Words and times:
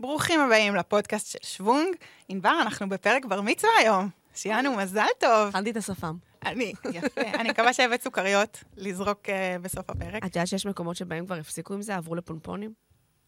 ברוכים 0.00 0.40
הבאים 0.40 0.74
לפודקאסט 0.74 1.26
של 1.26 1.38
שוונג. 1.42 1.94
ענבר, 2.28 2.58
אנחנו 2.62 2.88
בפרק 2.88 3.24
בר 3.24 3.40
מצווה 3.40 3.72
היום. 3.78 4.08
שיהיה 4.34 4.58
לנו 4.58 4.76
מזל 4.76 5.06
טוב. 5.20 5.48
אכלתי 5.48 5.70
את 5.70 5.76
השפם. 5.76 6.16
אני, 6.46 6.72
יפה. 6.92 7.20
אני 7.20 7.50
מקווה 7.50 7.72
שהבאת 7.72 8.02
סוכריות 8.02 8.64
לזרוק 8.76 9.20
uh, 9.26 9.30
בסוף 9.62 9.90
הפרק. 9.90 10.24
את 10.24 10.36
יודעת 10.36 10.48
שיש 10.48 10.66
מקומות 10.66 10.96
שבהם 10.96 11.26
כבר 11.26 11.34
הפסיקו 11.34 11.74
עם 11.74 11.82
זה, 11.82 11.96
עברו 11.96 12.14
לפונפונים? 12.14 12.72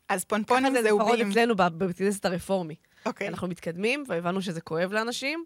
אז 0.08 0.24
פונפונים 0.24 0.72
זה 0.72 0.80
לפחות 0.82 1.06
זהובים. 1.06 1.30
אצלנו 1.30 1.56
בבית 1.56 1.98
כנסת 1.98 2.24
הרפורמי. 2.24 2.74
אוקיי. 3.06 3.28
אנחנו 3.28 3.48
מתקדמים, 3.48 4.04
והבנו 4.08 4.42
שזה 4.42 4.60
כואב 4.60 4.92
לאנשים, 4.92 5.44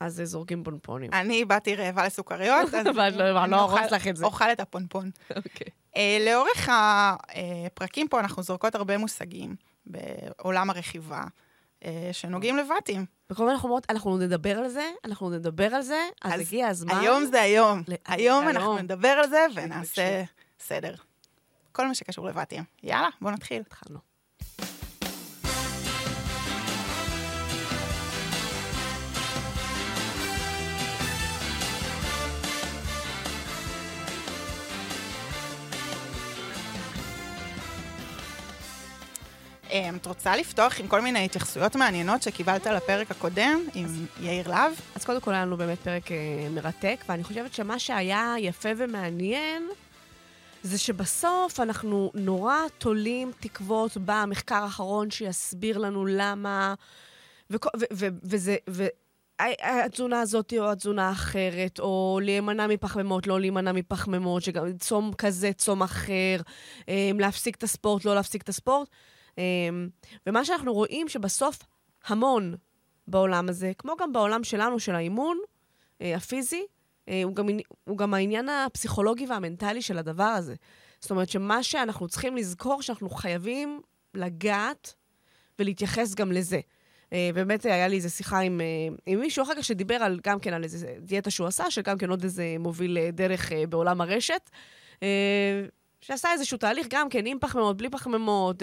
אז 0.00 0.20
זורקים 0.24 0.64
פונפונים. 0.64 1.12
אני 1.12 1.44
באתי 1.44 1.74
רעבה 1.76 2.06
לסוכריות, 2.06 2.74
אז 2.74 2.86
אבל 2.96 3.32
לא- 3.32 3.44
אני 3.44 3.50
לא 3.50 3.62
אוכל- 3.62 3.94
את 4.10 4.16
זה. 4.16 4.24
אוכל 4.24 4.52
את 4.52 4.60
הפונפון. 4.60 5.10
אוקיי. 5.36 5.66
אה, 5.96 6.18
לאורך 6.26 6.68
הפרקים 6.72 8.08
פה 8.08 8.20
אנחנו 8.20 8.42
זורקות 8.42 8.74
הרבה 8.74 8.98
מושגים 8.98 9.56
בעולם 9.88 10.70
הרכיבה, 10.70 11.24
אה, 11.84 12.08
שנוגעים 12.12 12.56
לבתים. 12.56 13.06
וכל 13.30 13.42
הזמן 13.42 13.52
אנחנו 13.54 13.68
אומרות, 13.68 13.86
אנחנו 13.90 14.18
נדבר 14.18 14.58
על 14.58 14.68
זה, 14.68 14.90
אנחנו 15.04 15.30
נדבר 15.30 15.74
על 15.74 15.82
זה, 15.82 16.00
אז 16.22 16.32
אז 16.32 16.40
הגיע 16.40 16.66
הזמן. 16.68 16.98
היום 16.98 17.24
זה 17.24 17.42
היום. 17.42 17.82
ל- 17.88 17.94
היום 18.06 18.38
היום. 18.46 18.48
אנחנו 18.48 18.78
נדבר 18.78 19.08
על 19.08 19.28
זה 19.30 19.46
ונעשה 19.54 20.24
סדר. 20.60 20.94
כל 21.72 21.86
מה 21.86 21.94
שקשור 21.94 22.26
לבתים. 22.26 22.64
יאללה, 22.82 23.08
בוא 23.20 23.30
נתחיל. 23.30 23.60
התחלנו. 23.60 24.07
את 39.96 40.06
רוצה 40.06 40.36
לפתוח 40.36 40.80
עם 40.80 40.88
כל 40.88 41.00
מיני 41.00 41.24
התייחסויות 41.24 41.76
מעניינות 41.76 42.22
שקיבלת 42.22 42.66
לפרק 42.66 43.10
הקודם 43.10 43.60
עם 43.74 44.06
יאיר 44.20 44.48
להב? 44.48 44.72
אז 44.94 45.04
קודם 45.04 45.20
כל 45.20 45.34
היה 45.34 45.44
לנו 45.44 45.56
באמת 45.56 45.78
פרק 45.78 46.12
אה, 46.12 46.16
מרתק, 46.50 47.04
ואני 47.08 47.24
חושבת 47.24 47.54
שמה 47.54 47.78
שהיה 47.78 48.34
יפה 48.38 48.68
ומעניין, 48.76 49.68
זה 50.62 50.78
שבסוף 50.78 51.60
אנחנו 51.60 52.10
נורא 52.14 52.56
תולים 52.78 53.32
תקוות 53.40 53.96
במחקר 54.04 54.54
האחרון 54.54 55.10
שיסביר 55.10 55.78
לנו 55.78 56.06
למה, 56.06 56.74
ו- 57.50 58.08
וזה... 58.22 58.56
התזונה 59.62 60.20
הזאת 60.20 60.52
או 60.58 60.70
התזונה 60.70 61.08
האחרת, 61.08 61.80
או 61.80 62.20
להימנע 62.22 62.66
מפחמימות, 62.66 63.26
לא 63.26 63.40
להימנע 63.40 63.72
מפחמימות, 63.72 64.42
שגם 64.42 64.78
צום 64.78 65.12
כזה, 65.18 65.52
צום 65.52 65.82
אחר, 65.82 66.36
אה, 66.88 67.10
להפסיק 67.18 67.56
את 67.56 67.62
הספורט, 67.62 68.04
לא 68.04 68.14
להפסיק 68.14 68.42
את 68.42 68.48
הספורט. 68.48 68.88
אה, 69.38 69.44
ומה 70.26 70.44
שאנחנו 70.44 70.74
רואים 70.74 71.08
שבסוף 71.08 71.58
המון 72.06 72.54
בעולם 73.08 73.48
הזה, 73.48 73.72
כמו 73.78 73.96
גם 74.00 74.12
בעולם 74.12 74.44
שלנו, 74.44 74.80
של 74.80 74.94
האימון 74.94 75.38
אה, 76.02 76.16
הפיזי, 76.16 76.66
אה, 77.08 77.22
הוא, 77.24 77.34
גם, 77.34 77.48
הוא 77.84 77.98
גם 77.98 78.14
העניין 78.14 78.48
הפסיכולוגי 78.48 79.26
והמנטלי 79.26 79.82
של 79.82 79.98
הדבר 79.98 80.24
הזה. 80.24 80.54
זאת 81.00 81.10
אומרת 81.10 81.28
שמה 81.28 81.62
שאנחנו 81.62 82.08
צריכים 82.08 82.36
לזכור, 82.36 82.82
שאנחנו 82.82 83.10
חייבים 83.10 83.80
לגעת 84.14 84.94
ולהתייחס 85.58 86.14
גם 86.14 86.32
לזה. 86.32 86.60
אה, 87.12 87.30
באמת 87.34 87.64
היה 87.64 87.88
לי 87.88 87.96
איזו 87.96 88.10
שיחה 88.10 88.38
עם, 88.38 88.60
עם 89.06 89.20
מישהו 89.20 89.42
אחר 89.42 89.54
כך 89.54 89.64
שדיבר 89.64 89.94
על, 89.94 90.20
גם 90.24 90.40
כן 90.40 90.54
על 90.54 90.64
איזו 90.64 90.86
דיאטה 91.00 91.30
שהוא 91.30 91.46
עשה, 91.46 91.70
שגם 91.70 91.98
כן 91.98 92.10
עוד 92.10 92.22
איזה 92.22 92.56
מוביל 92.58 93.10
דרך 93.10 93.52
בעולם 93.68 94.00
הרשת. 94.00 94.50
שעשה 96.00 96.32
איזשהו 96.32 96.58
תהליך 96.58 96.86
גם 96.90 97.08
כן, 97.08 97.26
עם 97.26 97.38
פחמימות, 97.40 97.76
בלי 97.76 97.90
פחמימות, 97.90 98.62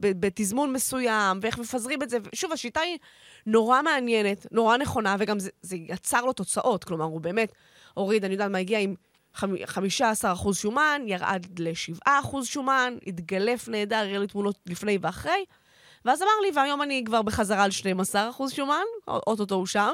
בתזמון 0.00 0.72
מסוים, 0.72 1.38
ואיך 1.42 1.58
מפזרים 1.58 2.02
את 2.02 2.10
זה. 2.10 2.18
שוב, 2.34 2.52
השיטה 2.52 2.80
היא 2.80 2.98
נורא 3.46 3.82
מעניינת, 3.82 4.46
נורא 4.50 4.76
נכונה, 4.76 5.16
וגם 5.18 5.38
זה, 5.38 5.50
זה 5.62 5.76
יצר 5.76 6.24
לו 6.24 6.32
תוצאות. 6.32 6.84
כלומר, 6.84 7.04
הוא 7.04 7.20
באמת 7.20 7.52
הוריד, 7.94 8.24
אני 8.24 8.32
יודעת 8.34 8.50
מה, 8.50 8.58
הגיע 8.58 8.78
עם 8.78 8.94
חמ- 9.36 9.66
15% 9.66 10.54
שומן, 10.54 11.02
ירד 11.06 11.46
ל-7% 11.58 12.44
שומן, 12.44 12.94
התגלף 13.06 13.68
נהדר, 13.68 13.96
הראה 13.96 14.18
לי 14.18 14.26
תמונות 14.26 14.58
לפני 14.66 14.98
ואחרי. 15.02 15.44
ואז 16.04 16.22
אמר 16.22 16.30
לי, 16.42 16.50
והיום 16.54 16.82
אני 16.82 17.02
כבר 17.06 17.22
בחזרה 17.22 17.64
על 17.64 17.70
12% 17.70 17.74
שומן, 18.54 18.82
או- 19.08 19.20
אוטוטו 19.26 19.54
הוא 19.54 19.66
שם. 19.66 19.92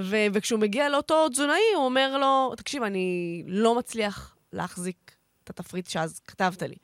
ו- 0.00 0.26
וכשהוא 0.32 0.60
מגיע 0.60 0.88
לאותו 0.88 1.28
תזונאי, 1.28 1.60
הוא 1.76 1.84
אומר 1.84 2.18
לו, 2.18 2.52
תקשיב, 2.56 2.82
אני 2.82 3.42
לא 3.46 3.74
מצליח 3.74 4.36
להחזיק 4.52 5.17
את 5.50 5.60
התפריט 5.60 5.86
שאז 5.86 6.20
כתבת 6.20 6.62
לי. 6.62 6.76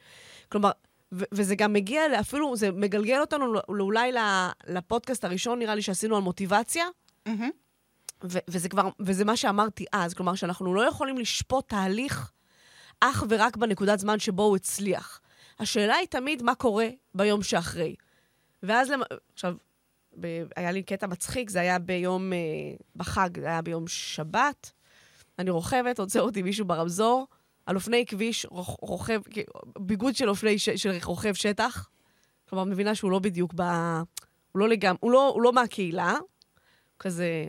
כלומר, 0.49 0.71
ו- 1.13 1.25
וזה 1.33 1.55
גם 1.55 1.73
מגיע, 1.73 2.21
אפילו, 2.21 2.57
זה 2.57 2.73
מגלגל 2.73 3.21
אותנו 3.21 3.55
אולי 3.69 4.13
לפודקאסט 4.67 5.25
הראשון, 5.25 5.59
נראה 5.59 5.75
לי, 5.75 5.83
שעשינו 5.83 6.17
על 6.17 6.23
מוטיבציה, 6.23 6.85
מהמם. 7.27 7.51
ו- 8.25 8.39
וזה 8.49 8.69
כבר, 8.69 8.89
וזה 9.01 9.25
מה 9.25 9.37
שאמרתי 9.37 9.85
אז, 9.93 10.15
כלומר, 10.15 10.35
שאנחנו 10.35 10.75
לא 10.75 10.89
יכולים 10.89 11.19
לשפוט 11.19 11.69
תהליך 11.69 12.31
אך 13.01 13.25
ורק 13.29 13.57
בנקודת 13.57 13.99
זמן 13.99 14.19
שבו 14.19 14.43
הוא 14.43 14.57
הצליח. 14.57 15.21
השאלה 15.59 15.95
היא 15.95 16.09
תמיד 16.09 16.43
מה 16.43 16.55
קורה 16.55 16.89
ביום 17.15 17.43
שאחרי. 17.43 17.95
ואז, 18.63 18.91
למ... 18.91 19.01
עכשיו, 19.35 19.55
ב... 20.21 20.43
היה 20.57 20.73
לי 20.73 20.83
קטע 20.83 21.07
מצחיק, 21.07 21.51
זה 21.51 21.61
היה 21.61 21.79
ביום, 21.79 22.33
אה, 22.33 22.39
בחג, 22.97 23.41
זה 23.41 23.47
היה 23.47 23.63
ביום 23.63 23.89
שבת. 23.89 24.73
אני 25.39 25.51
רוכבת, 25.51 25.99
עוצר 25.99 26.23
אותי 26.23 26.43
מישהו 26.43 26.67
ברמזור, 26.67 27.27
על 27.67 27.77
אופני 27.77 28.07
כביש, 28.07 28.47
רוכ... 28.51 28.77
רוכב, 28.81 29.21
ביגוד 29.79 30.17
של 30.17 30.29
אופני, 30.29 30.59
ש... 30.59 30.71
של 30.71 30.99
רוכב 31.05 31.35
שטח. 31.35 31.89
כלומר, 32.49 32.65
מבינה 32.65 32.95
שהוא 32.95 33.11
לא 33.11 33.19
בדיוק 33.19 33.53
ב... 33.55 33.63
הוא 34.53 34.61
לא 34.61 34.69
לגמרי, 34.69 34.99
הוא 35.01 35.11
לא, 35.11 35.29
הוא 35.35 35.43
לא 35.43 35.53
מהקהילה, 35.53 36.15
כזה 36.99 37.45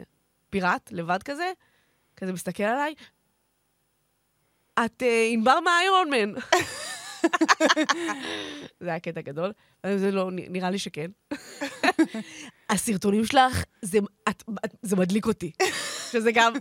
פיראט, 0.50 0.92
לבד 0.92 1.24
כזה, 1.24 1.52
כזה 2.16 2.34
מסתכל 2.34 2.64
עליי. 2.64 2.94
את 4.86 5.04
אה, 5.04 5.28
ענבר 5.32 5.60
מהאיירון 5.60 6.10
מן. 6.10 6.34
זה 8.84 8.90
היה 8.90 9.00
קטע 9.00 9.22
גדול, 9.22 9.52
זה 9.96 10.12
לא, 10.12 10.30
נראה 10.32 10.70
לי 10.70 10.80
שכן. 10.80 11.12
הסרטונים 12.70 13.26
שלך, 13.26 13.64
זה, 13.82 13.98
את, 14.30 14.44
את, 14.66 14.76
זה 14.82 14.96
מדליק 14.96 15.26
אותי. 15.26 15.52
שזה 16.12 16.32
גם 16.32 16.54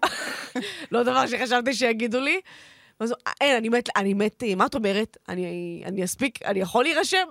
לא 0.90 1.02
דבר 1.02 1.26
שחשבתי 1.26 1.74
שיגידו 1.74 2.20
לי. 2.20 2.40
אז 3.00 3.10
הוא, 3.10 3.18
אין, 3.40 3.56
אני 3.56 3.68
מת, 3.68 3.88
אני 3.96 4.14
מת, 4.14 4.42
אה, 4.42 4.54
מה 4.54 4.66
את 4.66 4.74
אומרת? 4.74 5.16
אני, 5.28 5.82
אני 5.86 6.04
אספיק, 6.04 6.42
אני 6.42 6.60
יכול 6.60 6.84
להירשם? 6.84 7.26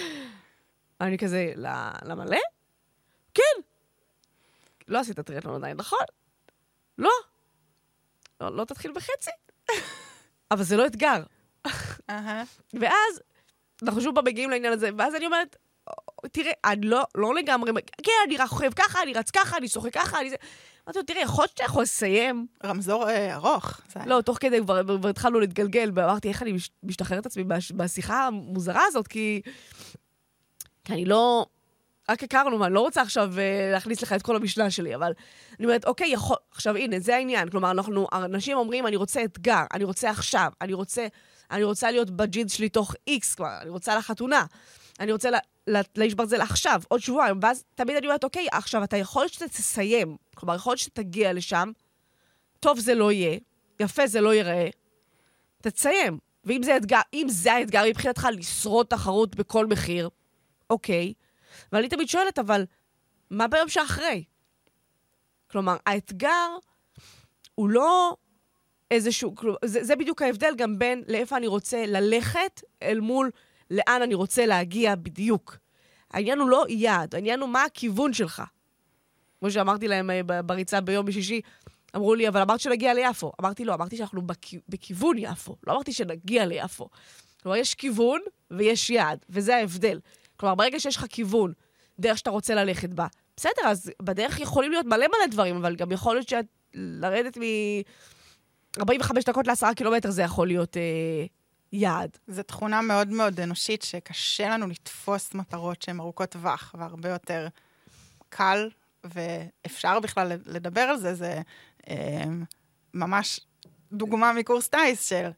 אני 1.00 1.18
כזה, 1.18 1.52
"ל- 1.56 1.92
למלא? 2.04 2.38
כן. 3.34 3.62
לא 4.88 4.98
עשית 4.98 5.20
טריאטלון 5.20 5.54
עדיין, 5.54 5.76
נכון? 5.76 5.98
לא. 6.98 7.10
לא, 8.40 8.56
לא 8.56 8.64
תתחיל 8.64 8.92
בחצי. 8.92 9.30
אבל 10.50 10.62
זה 10.62 10.76
לא 10.76 10.86
אתגר. 10.86 11.22
ואז, 12.80 13.20
אנחנו 13.82 14.00
שוב 14.00 14.14
פעם 14.14 14.24
מגיעים 14.24 14.50
לעניין 14.50 14.72
הזה, 14.72 14.90
ואז 14.98 15.14
אני 15.14 15.26
אומרת, 15.26 15.56
תראה, 16.32 16.52
אני 16.64 16.86
לא, 16.86 17.02
לא 17.14 17.34
לגמרי, 17.34 17.72
כן, 18.02 18.12
אני 18.26 18.36
רוכב 18.50 18.72
ככה, 18.76 19.02
אני 19.02 19.12
רץ 19.12 19.30
ככה, 19.30 19.56
אני 19.56 19.68
שוחה 19.68 19.90
ככה, 19.90 20.20
אני 20.20 20.30
זה... 20.30 20.36
אמרתי 20.86 20.98
לו, 20.98 21.04
תראה, 21.04 21.22
יכול 21.22 21.42
להיות 21.42 21.50
שאתה 21.50 21.64
יכול 21.64 21.82
לסיים. 21.82 22.46
רמזור 22.64 23.08
אה, 23.08 23.34
ארוך. 23.34 23.80
לא, 24.06 24.20
תוך 24.20 24.38
כדי 24.40 24.60
כבר, 24.60 24.98
כבר 24.98 25.08
התחלנו 25.08 25.40
להתגלגל, 25.40 25.90
ואמרתי, 25.94 26.28
איך 26.28 26.42
אני 26.42 26.52
מש- 26.52 26.70
משתחררת 26.82 27.26
עצמי 27.26 27.44
בשיחה 27.76 28.26
המוזרה 28.26 28.82
הזאת, 28.86 29.08
כי... 29.08 29.42
כי 30.84 30.92
אני 30.92 31.04
לא... 31.04 31.46
רק 32.08 32.22
הכרנו, 32.22 32.60
ואני 32.60 32.74
לא 32.74 32.80
רוצה 32.80 33.02
עכשיו 33.02 33.38
אה, 33.38 33.70
להכניס 33.72 34.02
לך 34.02 34.12
את 34.12 34.22
כל 34.22 34.36
המשנה 34.36 34.70
שלי, 34.70 34.94
אבל 34.94 35.12
אני 35.58 35.66
אומרת, 35.66 35.84
אוקיי, 35.84 36.08
יכול... 36.12 36.36
עכשיו, 36.50 36.76
הנה, 36.76 36.98
זה 37.00 37.16
העניין. 37.16 37.48
כלומר, 37.48 37.70
אנחנו, 37.70 38.06
אנשים 38.12 38.56
אומרים, 38.56 38.86
אני 38.86 38.96
רוצה 38.96 39.24
אתגר, 39.24 39.62
אני 39.74 39.84
רוצה 39.84 40.10
עכשיו, 40.10 40.52
אני 40.60 40.72
רוצה, 40.72 41.06
אני 41.50 41.64
רוצה 41.64 41.90
להיות 41.90 42.10
בג'ינס 42.10 42.52
שלי 42.52 42.68
תוך 42.68 42.94
איקס, 43.06 43.34
כלומר, 43.34 43.52
אני 43.60 43.70
רוצה 43.70 43.96
לחתונה, 43.96 44.44
אני 45.00 45.12
רוצה 45.12 45.30
לה, 45.30 45.38
לאיש 45.66 46.14
ברזל 46.14 46.40
עכשיו, 46.40 46.82
עוד 46.88 47.00
שבועיים, 47.00 47.38
ואז 47.42 47.64
תמיד 47.74 47.96
אני 47.96 48.06
אומרת, 48.06 48.24
אוקיי, 48.24 48.46
עכשיו, 48.52 48.84
אתה 48.84 48.96
יכול 48.96 49.28
שאתה 49.28 49.48
תסיים, 49.48 50.16
כלומר, 50.34 50.54
יכול 50.54 50.70
להיות 50.70 50.78
שאתה 50.78 51.02
תגיע 51.02 51.32
לשם, 51.32 51.72
טוב 52.60 52.78
זה 52.78 52.94
לא 52.94 53.12
יהיה, 53.12 53.38
יפה 53.80 54.06
זה 54.06 54.20
לא 54.20 54.34
ייראה, 54.34 54.68
תסיים. 55.62 56.18
ואם 56.44 56.62
זה, 56.62 56.76
אתגר, 56.76 57.00
זה 57.28 57.52
האתגר 57.52 57.82
מבחינתך 57.88 58.28
לשרוד 58.32 58.86
תחרות 58.86 59.36
בכל 59.36 59.66
מחיר, 59.66 60.08
אוקיי. 60.70 61.12
ואני 61.72 61.88
תמיד 61.88 62.08
שואלת, 62.08 62.38
אבל 62.38 62.64
מה 63.30 63.48
ביום 63.48 63.68
שאחרי? 63.68 64.24
כלומר, 65.50 65.76
האתגר 65.86 66.48
הוא 67.54 67.68
לא 67.68 68.16
איזשהו... 68.90 69.34
זה, 69.64 69.84
זה 69.84 69.96
בדיוק 69.96 70.22
ההבדל 70.22 70.54
גם 70.56 70.78
בין 70.78 71.02
לאיפה 71.08 71.36
אני 71.36 71.46
רוצה 71.46 71.86
ללכת 71.86 72.60
אל 72.82 73.00
מול 73.00 73.30
לאן 73.72 74.02
אני 74.02 74.14
רוצה 74.14 74.46
להגיע 74.46 74.94
בדיוק. 74.94 75.56
העניין 76.10 76.38
הוא 76.38 76.48
לא 76.48 76.64
יעד, 76.68 77.14
העניין 77.14 77.40
הוא 77.40 77.48
מה 77.48 77.64
הכיוון 77.64 78.12
שלך. 78.12 78.42
כמו 79.40 79.50
שאמרתי 79.50 79.88
להם 79.88 80.10
אה, 80.10 80.42
בריצה 80.42 80.80
ביום 80.80 81.06
בשישי, 81.06 81.40
אמרו 81.96 82.14
לי, 82.14 82.28
אבל 82.28 82.40
אמרת 82.40 82.60
שנגיע 82.60 82.94
ליפו. 82.94 83.32
אמרתי, 83.40 83.64
לא, 83.64 83.74
אמרתי 83.74 83.96
שאנחנו 83.96 84.22
בכ... 84.22 84.54
בכיוון 84.68 85.18
יפו, 85.18 85.56
לא 85.66 85.72
אמרתי 85.72 85.92
שנגיע 85.92 86.46
ליפו. 86.46 86.88
כלומר, 87.42 87.56
יש 87.56 87.74
כיוון 87.74 88.20
ויש 88.50 88.90
יעד, 88.90 89.24
וזה 89.30 89.56
ההבדל. 89.56 90.00
כלומר, 90.36 90.54
ברגע 90.54 90.80
שיש 90.80 90.96
לך 90.96 91.06
כיוון, 91.08 91.52
דרך 91.98 92.18
שאתה 92.18 92.30
רוצה 92.30 92.54
ללכת 92.54 92.88
בה, 92.88 93.06
בסדר, 93.36 93.62
אז 93.66 93.90
בדרך 94.02 94.40
יכולים 94.40 94.72
להיות 94.72 94.86
מלא 94.86 95.06
מלא 95.06 95.26
דברים, 95.30 95.56
אבל 95.56 95.76
גם 95.76 95.92
יכול 95.92 96.14
להיות 96.14 96.28
שאת 96.28 96.46
לרדת 96.74 97.38
מ... 97.38 97.42
45 98.78 99.24
דקות 99.24 99.46
ל-10 99.46 99.74
קילומטר 99.74 100.10
זה 100.10 100.22
יכול 100.22 100.46
להיות 100.46 100.76
אה, 100.76 101.26
יעד. 101.72 102.18
זו 102.28 102.42
תכונה 102.42 102.82
מאוד 102.82 103.08
מאוד 103.08 103.40
אנושית, 103.40 103.82
שקשה 103.82 104.48
לנו 104.48 104.66
לתפוס 104.66 105.34
מטרות 105.34 105.82
שהן 105.82 106.00
ארוכות 106.00 106.30
טווח, 106.30 106.74
והרבה 106.78 107.08
יותר 107.08 107.48
קל, 108.28 108.70
ואפשר 109.04 110.00
בכלל 110.00 110.32
לדבר 110.46 110.80
על 110.80 110.96
זה, 110.96 111.14
זה 111.14 111.40
אה, 111.88 112.24
ממש 112.94 113.40
דוגמה 113.92 114.32
מקורס 114.32 114.68
טיס 114.68 115.08
של 115.08 115.30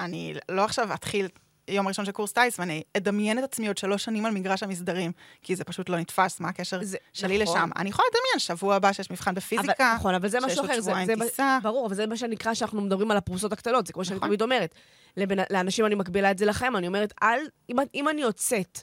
אני 0.00 0.34
לא 0.48 0.64
עכשיו 0.64 0.94
אתחיל 0.94 1.28
יום 1.68 1.88
ראשון 1.88 2.04
של 2.04 2.12
קורס 2.12 2.32
טיס, 2.32 2.58
ואני 2.60 2.82
אדמיין 2.96 3.38
את 3.38 3.44
עצמי 3.44 3.66
עוד 3.66 3.78
שלוש 3.78 4.04
שנים 4.04 4.26
על 4.26 4.32
מגרש 4.32 4.62
המסדרים, 4.62 5.12
כי 5.42 5.56
זה 5.56 5.64
פשוט 5.64 5.88
לא 5.88 5.96
נתפס, 5.98 6.40
מה 6.40 6.48
הקשר 6.48 6.78
זה- 6.84 6.96
שלי 7.12 7.42
נכון. 7.42 7.56
לשם. 7.56 7.68
אני 7.76 7.90
יכולה 7.90 8.06
לדמיין, 8.08 8.38
שבוע 8.38 8.74
הבא 8.74 8.92
שיש 8.92 9.10
מבחן 9.10 9.34
בפיזיקה, 9.34 9.72
אבל, 9.90 9.94
נכון, 9.96 10.14
אבל 10.14 10.28
זה 10.28 10.38
משהו 10.40 10.60
עוד 10.60 10.70
אחר. 10.70 10.80
זה, 10.80 10.82
שבועיים 10.90 11.06
זה, 11.06 11.14
טיסה. 11.24 11.58
ברור, 11.62 11.86
אבל 11.86 11.94
זה 11.94 12.06
מה 12.06 12.16
שנקרא 12.16 12.54
שאנחנו 12.54 12.80
מדברים 12.80 13.10
על 13.10 13.16
הפרוסות 13.16 13.52
הקטנות, 13.52 13.86
זה 13.86 13.92
כמו 13.92 14.04
שאני 14.04 14.16
נכון. 14.16 14.28
תמיד 14.28 14.42
אומרת. 14.42 14.74
לבנ... 15.16 15.36
לאנשים 15.50 15.86
אני 15.86 15.94
מקבילה 15.94 16.30
את 16.30 16.38
זה 16.38 16.46
לכם, 16.46 16.76
אני 16.76 16.86
אומרת, 16.86 17.14
אל, 17.22 17.38
אם, 17.70 17.76
אם 17.94 18.08
אני 18.08 18.20
יוצאת, 18.22 18.80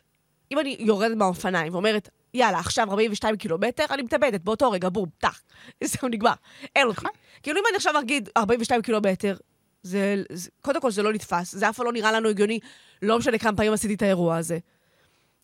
אם 0.51 0.59
אני 0.59 0.75
יורדת 0.79 1.17
מהאופניים 1.17 1.73
ואומרת, 1.73 2.09
יאללה, 2.33 2.59
עכשיו 2.59 2.89
42 2.91 3.35
קילומטר, 3.37 3.85
אני 3.89 4.01
מתאבדת, 4.01 4.41
באותו 4.41 4.71
רגע, 4.71 4.89
בום, 4.89 5.09
טח, 5.17 5.41
זהו, 5.83 6.07
נגמר, 6.09 6.33
אין 6.75 6.87
אותי. 6.87 6.97
נכון. 6.97 7.11
כאילו, 7.43 7.59
אם 7.59 7.63
אני 7.69 7.75
עכשיו 7.77 7.99
אגיד 7.99 8.29
42 8.37 8.81
קילומטר, 8.81 9.35
זה, 9.83 10.23
זה, 10.31 10.49
קודם 10.61 10.81
כל 10.81 10.91
זה 10.91 11.03
לא 11.03 11.13
נתפס, 11.13 11.55
זה 11.55 11.69
אף 11.69 11.75
פעם 11.77 11.85
לא 11.85 11.93
נראה 11.93 12.11
לנו 12.11 12.29
הגיוני, 12.29 12.59
לא 13.01 13.17
משנה 13.19 13.37
כמה 13.37 13.57
פעמים 13.57 13.73
עשיתי 13.73 13.93
את 13.93 14.01
האירוע 14.01 14.37
הזה. 14.37 14.57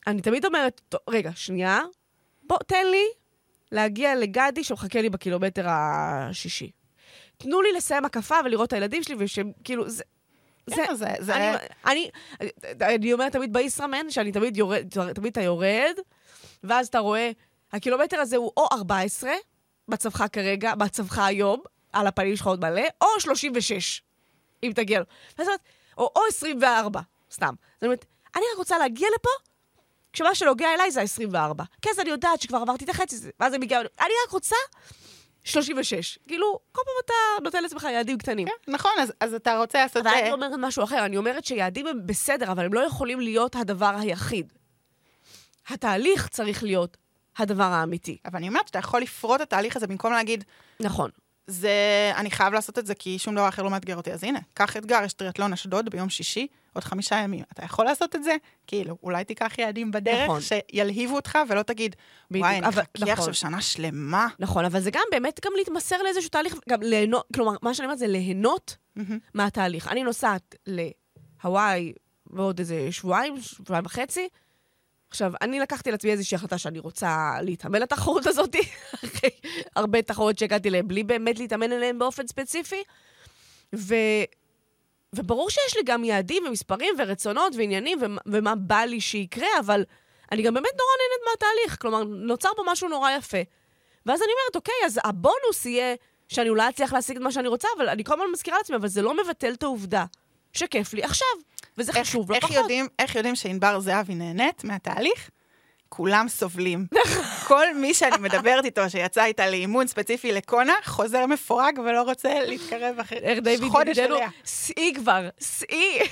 אני 0.07 0.21
תמיד 0.21 0.45
אומרת, 0.45 0.81
"טוב, 0.89 0.99
רגע, 1.09 1.31
שנייה, 1.35 1.81
בוא, 2.43 2.57
תן 2.67 2.85
לי 2.91 3.05
להגיע 3.71 4.15
לגדי 4.15 4.63
שמחכה 4.63 5.01
לי 5.01 5.09
בקילומטר 5.09 5.65
השישי. 5.69 6.71
תנו 7.37 7.61
לי 7.61 7.71
לסיים 7.71 8.05
הקפה 8.05 8.35
ולראות 8.45 8.67
את 8.67 8.73
הילדים 8.73 9.03
שלי, 9.03 9.15
ושהם, 9.19 9.51
כאילו, 9.63 9.89
זה... 9.89 10.03
כן, 10.75 10.95
זה- 10.95 11.05
זה- 11.19 11.35
אני, 11.35 11.57
אני, 11.85 12.09
אני 12.81 13.13
אומרת 13.13 13.31
תמיד 13.31 13.53
בישראמן, 13.53 14.09
שאני 14.09 14.31
תמיד 14.31 14.57
יורד, 14.57 14.87
תמיד 15.15 15.31
אתה 15.31 15.41
יורד, 15.41 15.95
ואז 16.63 16.87
אתה 16.87 16.99
רואה, 16.99 17.31
הקילומטר 17.71 18.19
הזה 18.19 18.35
הוא 18.37 18.51
או 18.57 18.67
14, 18.71 19.31
מצבך 19.87 20.23
כרגע, 20.31 20.73
מצבך 20.79 21.17
היום, 21.19 21.61
על 21.93 22.07
הפנים 22.07 22.35
שלך 22.35 22.47
עוד 22.47 22.61
מלא, 22.61 22.81
או 23.01 23.07
36, 23.19 24.01
אם 24.63 24.71
תגיע 24.75 24.99
לו. 24.99 25.05
ואז 25.37 25.47
אומרת, 25.47 25.59
או, 25.97 26.11
או 26.15 26.21
24, 26.27 27.01
סתם. 27.31 27.53
זאת 27.75 27.83
אומרת, 27.83 28.05
אני 28.35 28.43
רק 28.53 28.57
רוצה 28.57 28.77
להגיע 28.77 29.07
לפה, 29.19 29.29
כשמה 30.13 30.35
שנוגע 30.35 30.67
אליי 30.73 30.91
זה 30.91 31.01
ה-24. 31.01 31.63
כן, 31.81 31.89
אז 31.93 31.99
אני 31.99 32.09
יודעת 32.09 32.41
שכבר 32.41 32.57
עברתי 32.57 32.85
את 32.85 32.89
החצי, 32.89 33.17
זה- 33.17 33.29
ואז 33.39 33.53
אני 33.53 33.65
מגיעה, 33.65 33.81
אני 33.81 34.13
רק 34.25 34.31
רוצה 34.31 34.55
36. 35.43 36.19
כאילו, 36.27 36.59
כל 36.71 36.81
פעם 36.85 36.93
אתה 37.05 37.13
נותן 37.43 37.63
לעצמך 37.63 37.83
יעדים 37.83 38.17
קטנים. 38.17 38.47
כן, 38.47 38.71
נכון, 38.71 38.91
אז- 38.99 39.13
אז 39.19 39.33
אתה 39.33 39.57
רוצה 39.57 39.79
לעשות... 39.83 39.97
אבל 40.07 40.15
אני 40.15 40.27
אה, 40.27 40.33
אומרת 40.33 40.51
משהו 40.59 40.83
אחר, 40.83 41.05
אני 41.05 41.17
אומרת 41.17 41.45
שיעדים 41.45 41.87
הם 41.87 41.99
בסדר, 42.07 42.51
אבל 42.51 42.65
הם 42.65 42.73
לא 42.73 42.79
יכולים 42.79 43.19
להיות 43.19 43.55
הדבר 43.55 43.95
היחיד. 43.99 44.53
התהליך 45.69 46.27
צריך 46.27 46.63
להיות 46.63 46.97
הדבר 47.37 47.63
האמיתי. 47.63 48.17
אבל 48.25 48.37
אני 48.37 48.47
אומרת 48.47 48.67
שאתה 48.67 48.79
יכול 48.79 49.01
לפרוט 49.01 49.35
את 49.35 49.41
התהליך 49.41 49.75
הזה 49.75 49.87
במקום 49.87 50.13
להגיד, 50.13 50.43
נכון. 50.79 51.09
זה, 51.47 52.11
אני 52.15 52.31
חייב 52.31 52.53
לעשות 52.53 52.79
את 52.79 52.85
זה 52.85 52.95
כי 52.95 53.19
שום 53.19 53.35
דבר 53.35 53.47
אחר 53.49 53.63
לא 53.63 53.69
מאתגר 53.69 53.97
אותי. 53.97 54.13
אז 54.13 54.23
הנה, 54.23 54.39
קח 54.53 54.77
אתגר, 54.77 54.99
יש 55.05 55.13
טריאטלון 55.13 55.53
אשדוד 55.53 55.89
ביום 55.89 56.09
שישי, 56.09 56.47
עוד 56.73 56.83
חמישה 56.83 57.15
ימים. 57.15 57.43
אתה 57.53 57.65
יכול 57.65 57.85
לעשות 57.85 58.15
את 58.15 58.23
זה? 58.23 58.35
כאילו, 58.67 58.97
אולי 59.03 59.23
תיקח 59.23 59.53
יעדים 59.57 59.91
בדרך 59.91 60.23
נכון. 60.23 60.41
שילהיבו 60.41 61.15
אותך, 61.15 61.37
ולא 61.49 61.61
תגיד, 61.61 61.95
בדיוק, 62.31 62.45
וואי, 62.45 62.57
אני 62.57 62.69
אחכה 62.69 62.81
נכון. 62.99 63.09
עכשיו 63.09 63.33
שנה 63.33 63.61
שלמה. 63.61 64.27
נכון, 64.39 64.65
אבל 64.65 64.79
זה 64.79 64.91
גם 64.91 65.03
באמת 65.11 65.39
גם 65.45 65.51
להתמסר 65.57 66.01
לאיזשהו 66.03 66.29
תהליך, 66.29 66.55
גם 66.69 66.81
ליהנות, 66.81 67.27
כלומר, 67.33 67.53
מה 67.61 67.73
שאני 67.73 67.85
אומרת 67.85 67.99
זה 67.99 68.07
ליהנות 68.07 68.77
מהמם. 68.95 69.19
מהתהליך. 69.33 69.87
אני 69.87 70.03
נוסעת 70.03 70.55
להוואי 70.67 71.93
בעוד 72.25 72.59
איזה 72.59 72.87
שבועיים, 72.91 73.41
שבועיים 73.41 73.85
וחצי. 73.85 74.27
עכשיו, 75.09 75.31
אני 75.41 75.59
לקחתי 75.59 75.89
על 75.89 75.95
עצמי 75.95 76.11
איזושהי 76.11 76.35
החלטה 76.35 76.57
שאני 76.57 76.79
רוצה 76.79 77.31
להתאמן 77.41 77.81
לתחרות 77.81 78.27
הזאת, 78.27 78.55
אחרי 79.05 79.29
הרבה 79.75 80.01
תחרויות 80.01 80.39
שהגעתי 80.39 80.69
אליהן, 80.69 80.87
בלי 80.87 81.03
באמת 81.03 81.39
להתאמן 81.39 81.71
אליהן 81.71 81.99
באופן 81.99 82.27
ספציפי. 82.27 82.83
ו... 83.75 83.95
וברור 85.13 85.49
שיש 85.49 85.77
לי 85.77 85.81
גם 85.85 86.03
יעדים 86.03 86.43
ומספרים 86.47 86.95
ורצונות 86.97 87.55
ועניינים 87.55 87.97
ומה, 88.01 88.21
ומה 88.25 88.55
בא 88.55 88.79
לי 88.79 89.01
שיקרה, 89.01 89.47
אבל 89.59 89.83
אני 90.31 90.41
גם 90.43 90.53
באמת 90.53 90.71
נורא 90.77 90.91
נהנית 90.99 91.29
מהתהליך. 91.31 91.81
כלומר, 91.81 92.03
נוצר 92.03 92.49
פה 92.55 92.63
משהו 92.65 92.89
נורא 92.89 93.11
יפה. 93.11 93.37
ואז 94.05 94.21
אני 94.21 94.29
אומרת, 94.31 94.55
אוקיי, 94.55 94.75
אז 94.85 94.99
הבונוס 95.03 95.65
יהיה 95.65 95.95
שאני 96.27 96.49
אולי 96.49 96.69
אצליח 96.69 96.93
להשיג 96.93 97.17
את 97.17 97.21
מה 97.21 97.31
שאני 97.31 97.47
רוצה, 97.47 97.67
אבל 97.77 97.89
אני 97.89 98.03
כל 98.03 98.13
הזמן 98.13 98.25
מזכירה 98.33 98.57
לעצמי, 98.57 98.75
אבל 98.75 98.87
זה 98.87 99.01
לא 99.01 99.13
מבטל 99.23 99.53
את 99.53 99.63
העובדה 99.63 100.05
שכיף 100.53 100.93
לי 100.93 101.03
עכשיו, 101.03 101.27
וזה 101.77 101.91
איך- 101.91 102.07
חשוב 102.07 102.29
לא 102.31 102.35
איך 102.35 102.43
פחות. 102.43 102.55
יודעים, 102.57 102.87
איך 102.99 103.15
יודעים 103.15 103.35
שענבר 103.35 103.79
זהבי 103.79 104.15
נהנית 104.15 104.63
מהתהליך? 104.63 105.29
כולם 105.89 106.25
סובלים. 106.29 106.85
כל 107.47 107.73
מי 107.75 107.93
שאני 107.93 108.17
מדברת 108.17 108.65
איתו, 108.65 108.89
שיצא 108.89 109.23
איתה 109.25 109.49
לאימון 109.49 109.87
ספציפי 109.87 110.31
לקונה, 110.31 110.73
חוזר 110.85 111.25
מפורק 111.25 111.75
ולא 111.85 112.01
רוצה 112.01 112.39
להתקרב 112.45 112.99
אחרי 112.99 113.19
חודש 113.69 113.97
אליה. 113.97 114.29
שיא 114.45 114.93
כבר, 114.95 115.29
שיא. 115.39 116.03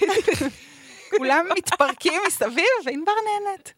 כולם 1.17 1.45
מתפרקים 1.57 2.21
מסביב, 2.27 2.65
וענבר 2.85 3.11
נהנית. 3.25 3.73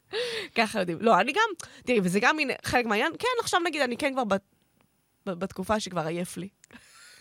ככה 0.55 0.79
יודעים. 0.79 0.97
לא, 1.01 1.19
אני 1.19 1.31
גם, 1.31 1.67
תראי, 1.85 1.99
וזה 2.03 2.19
גם 2.19 2.37
מין 2.37 2.51
חלק 2.63 2.85
מהעניין, 2.85 3.11
כן, 3.19 3.27
עכשיו 3.41 3.59
נגיד, 3.59 3.81
אני 3.81 3.97
כן 3.97 4.13
כבר 4.13 4.23
בת- 4.23 4.41
בתקופה 5.25 5.79
שכבר 5.79 6.07
עייף 6.07 6.37
לי. 6.37 6.47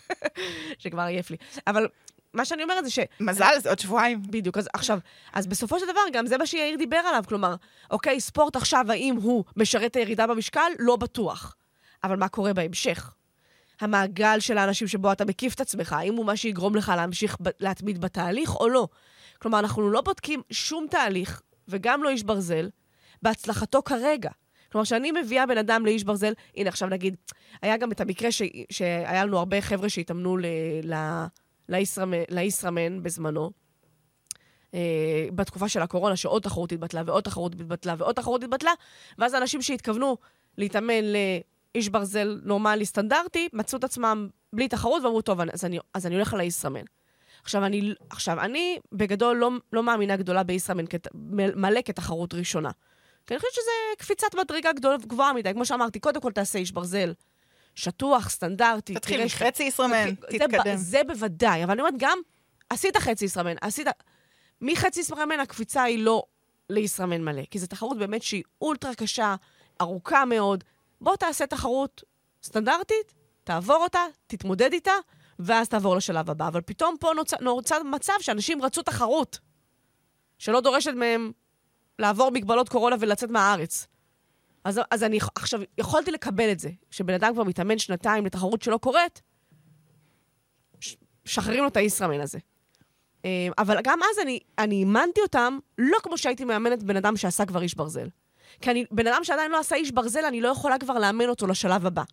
שכבר 0.79 1.01
עייף 1.01 1.29
לי. 1.31 1.37
אבל 1.67 1.87
מה 2.33 2.45
שאני 2.45 2.63
אומרת 2.63 2.83
זה 2.83 2.91
ש... 2.91 2.99
מזל, 3.19 3.53
זה 3.59 3.69
עוד 3.69 3.79
שבועיים. 3.79 4.21
בדיוק, 4.21 4.57
אז 4.57 4.69
עכשיו, 4.73 4.99
אז 5.33 5.47
בסופו 5.47 5.79
של 5.79 5.85
דבר, 5.85 6.01
גם 6.13 6.27
זה 6.27 6.37
מה 6.37 6.45
שיאיר 6.45 6.77
דיבר 6.77 6.97
עליו, 6.97 7.23
כלומר, 7.27 7.55
אוקיי, 7.91 8.19
ספורט 8.19 8.55
עכשיו, 8.55 8.85
האם 8.89 9.15
הוא 9.15 9.43
משרת 9.57 9.91
את 9.91 9.95
הירידה 9.95 10.27
במשקל? 10.27 10.71
לא 10.79 10.95
בטוח. 10.95 11.55
אבל 12.03 12.15
מה 12.15 12.27
קורה 12.27 12.53
בהמשך? 12.53 13.13
המעגל 13.81 14.39
של 14.39 14.57
האנשים 14.57 14.87
שבו 14.87 15.11
אתה 15.11 15.25
מקיף 15.25 15.53
את 15.53 15.61
עצמך, 15.61 15.93
האם 15.93 16.15
הוא 16.15 16.25
מה 16.25 16.37
שיגרום 16.37 16.75
לך 16.75 16.91
להמשיך 16.95 17.37
להתמיד 17.59 18.01
בתהליך 18.01 18.55
או 18.55 18.69
לא? 18.69 18.87
כלומר, 19.39 19.59
אנחנו 19.59 19.91
לא 19.91 20.01
בודקים 20.01 20.41
שום 20.51 20.87
תהליך, 20.89 21.41
וגם 21.67 22.03
לא 22.03 22.09
איש 22.09 22.23
ברזל, 22.23 22.69
בהצלחתו 23.21 23.83
כרגע. 23.83 24.29
כלומר, 24.71 24.85
כשאני 24.85 25.11
מביאה 25.11 25.45
בן 25.45 25.57
אדם 25.57 25.85
לאיש 25.85 26.03
ברזל, 26.03 26.33
הנה 26.55 26.69
עכשיו 26.69 26.89
נגיד, 26.89 27.15
היה 27.61 27.77
גם 27.77 27.91
את 27.91 28.01
המקרה 28.01 28.31
ש... 28.31 28.41
שהיה 28.69 29.25
לנו 29.25 29.37
הרבה 29.37 29.61
חבר'ה 29.61 29.89
שהתאמנו 29.89 30.37
ל... 30.37 30.45
ל... 30.83 30.93
לישראמן, 31.69 32.17
לישראמן 32.29 33.03
בזמנו, 33.03 33.51
אה, 34.73 35.27
בתקופה 35.35 35.69
של 35.69 35.81
הקורונה, 35.81 36.15
שעוד 36.15 36.41
תחרות 36.41 36.71
התבטלה 36.71 37.01
ועוד 37.05 37.23
תחרות 37.23 37.53
התבטלה 37.53 37.95
ועוד 37.97 38.15
תחרות 38.15 38.43
התבטלה, 38.43 38.71
ואז 39.17 39.35
אנשים 39.35 39.61
שהתכוונו 39.61 40.17
להתאמן 40.57 41.03
לאיש 41.03 41.89
ברזל 41.89 42.39
נורמלי, 42.43 42.85
סטנדרטי, 42.85 43.49
מצאו 43.53 43.79
את 43.79 43.83
עצמם 43.83 44.27
בלי 44.53 44.67
תחרות 44.67 45.03
ואמרו, 45.03 45.21
טוב, 45.21 45.41
אז 45.41 45.65
אני, 45.65 45.79
אז 45.93 46.05
אני 46.05 46.15
הולך 46.15 46.33
לישראמן. 46.33 46.85
עכשיו, 47.43 47.65
אני, 47.65 47.93
עכשיו, 48.09 48.39
אני 48.39 48.79
בגדול 48.91 49.37
לא, 49.37 49.51
לא 49.73 49.83
מאמינה 49.83 50.15
גדולה 50.15 50.43
בישראמן 50.43 50.87
כת, 50.87 51.07
מלא 51.55 51.81
כתחרות 51.85 52.33
ראשונה. 52.33 52.71
כי 53.27 53.33
אני 53.33 53.39
חושבת 53.39 53.53
שזה 53.53 53.71
קפיצת 53.97 54.35
מדרגה 54.35 54.73
גדולה, 54.73 54.97
גבוהה 54.97 55.33
מדי. 55.33 55.53
כמו 55.53 55.65
שאמרתי, 55.65 55.99
קודם 55.99 56.21
כל 56.21 56.31
תעשה 56.31 56.59
איש 56.59 56.71
ברזל 56.71 57.13
שטוח, 57.77 58.29
סטנדרטי. 58.29 58.93
תתחיל 58.93 59.25
מחצי 59.25 59.63
ישראמן, 59.63 60.15
תתקדם. 60.15 60.75
זה 60.75 61.01
בוודאי, 61.07 61.63
אבל 61.63 61.71
אני 61.71 61.81
אומרת, 61.81 61.93
גם 61.97 62.19
עשית 62.69 62.97
חצי 62.97 63.25
ישראמן, 63.25 63.55
עשית... 63.61 63.87
מחצי 64.61 64.99
ישראמן 64.99 65.39
הקפיצה 65.39 65.83
היא 65.83 65.99
לא 66.03 66.23
לישראמן 66.69 67.21
מלא, 67.21 67.41
כי 67.51 67.59
זו 67.59 67.67
תחרות 67.67 67.97
באמת 67.97 68.23
שהיא 68.23 68.43
אולטרה 68.61 68.95
קשה, 68.95 69.35
ארוכה 69.81 70.25
מאוד. 70.25 70.63
בוא 71.01 71.15
תעשה 71.15 71.47
תחרות 71.47 72.03
סטנדרטית, 72.43 73.13
תעבור 73.43 73.83
אותה, 73.83 74.01
תתמודד 74.27 74.73
איתה, 74.73 74.93
ואז 75.39 75.69
תעבור 75.69 75.95
לשלב 75.95 76.29
הבא. 76.29 76.47
אבל 76.47 76.61
פתאום 76.61 76.95
פה 76.99 77.11
נוצר, 77.15 77.37
נוצר 77.41 77.83
מצב 77.83 78.13
שאנשים 78.19 78.61
רצו 78.61 78.81
תחרות, 78.81 79.39
שלא 80.37 80.61
דורשת 80.61 80.93
מהם 80.93 81.31
לעבור 81.99 82.31
מגבלות 82.31 82.69
קורונה 82.69 82.95
ולצאת 82.99 83.29
מהארץ. 83.29 83.87
אז, 84.67 84.81
אז 84.91 85.03
אני 85.03 85.19
עכשיו, 85.35 85.61
יכולתי 85.77 86.11
לקבל 86.11 86.51
את 86.51 86.59
זה, 86.59 86.69
שבן 86.91 87.13
אדם 87.13 87.33
כבר 87.33 87.43
מתאמן 87.43 87.77
שנתיים 87.77 88.25
לתחרות 88.25 88.61
שלא 88.61 88.77
קורית, 88.77 89.21
משחררים 91.25 91.61
לו 91.61 91.67
את 91.67 91.77
הישראמן 91.77 92.21
הזה. 92.21 92.39
אה, 93.25 93.47
אבל 93.57 93.81
גם 93.83 93.99
אז 94.11 94.19
אני, 94.21 94.39
אני 94.57 94.75
אימנתי 94.75 95.21
אותם 95.21 95.57
לא 95.77 95.97
כמו 96.03 96.17
שהייתי 96.17 96.45
מאמנת 96.45 96.83
בן 96.83 96.97
אדם 96.97 97.17
שעשה 97.17 97.45
כבר 97.45 97.61
איש 97.61 97.75
ברזל. 97.75 98.07
כי 98.61 98.71
אני, 98.71 98.85
בן 98.91 99.07
אדם 99.07 99.23
שעדיין 99.23 99.51
לא 99.51 99.59
עשה 99.59 99.75
איש 99.75 99.91
ברזל, 99.91 100.25
אני 100.25 100.41
לא 100.41 100.47
יכולה 100.47 100.77
כבר 100.77 100.99
לאמן 100.99 101.29
אותו 101.29 101.47
לשלב 101.47 101.85
הבא. 101.85 102.03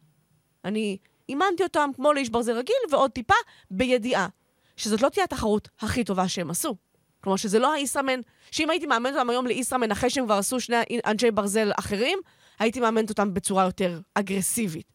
אני 0.64 0.98
אימנתי 1.28 1.62
אותם 1.62 1.90
כמו 1.94 2.12
לאיש 2.12 2.30
ברזל 2.30 2.52
רגיל, 2.52 2.76
ועוד 2.90 3.10
טיפה 3.10 3.34
בידיעה 3.70 4.28
שזאת 4.76 5.02
לא 5.02 5.08
תהיה 5.08 5.24
התחרות 5.24 5.68
הכי 5.80 6.04
טובה 6.04 6.28
שהם 6.28 6.50
עשו. 6.50 6.76
כלומר, 7.20 7.36
שזה 7.36 7.58
לא 7.58 7.72
הישראמן, 7.72 8.20
שאם 8.50 8.70
הייתי 8.70 8.86
מאמנת 8.86 9.14
אותם 9.14 9.30
היום 9.30 9.46
לישראמן 9.46 9.90
אחרי 9.90 10.10
שהם 10.10 10.24
כבר 10.24 10.34
עשו 10.34 10.60
שני 10.60 10.76
אנשי 11.06 11.30
ברזל 11.30 11.72
אחרים, 11.78 12.18
הייתי 12.58 12.80
מאמנת 12.80 13.10
אותם 13.10 13.34
בצורה 13.34 13.64
יותר 13.64 14.00
אגרסיבית. 14.14 14.92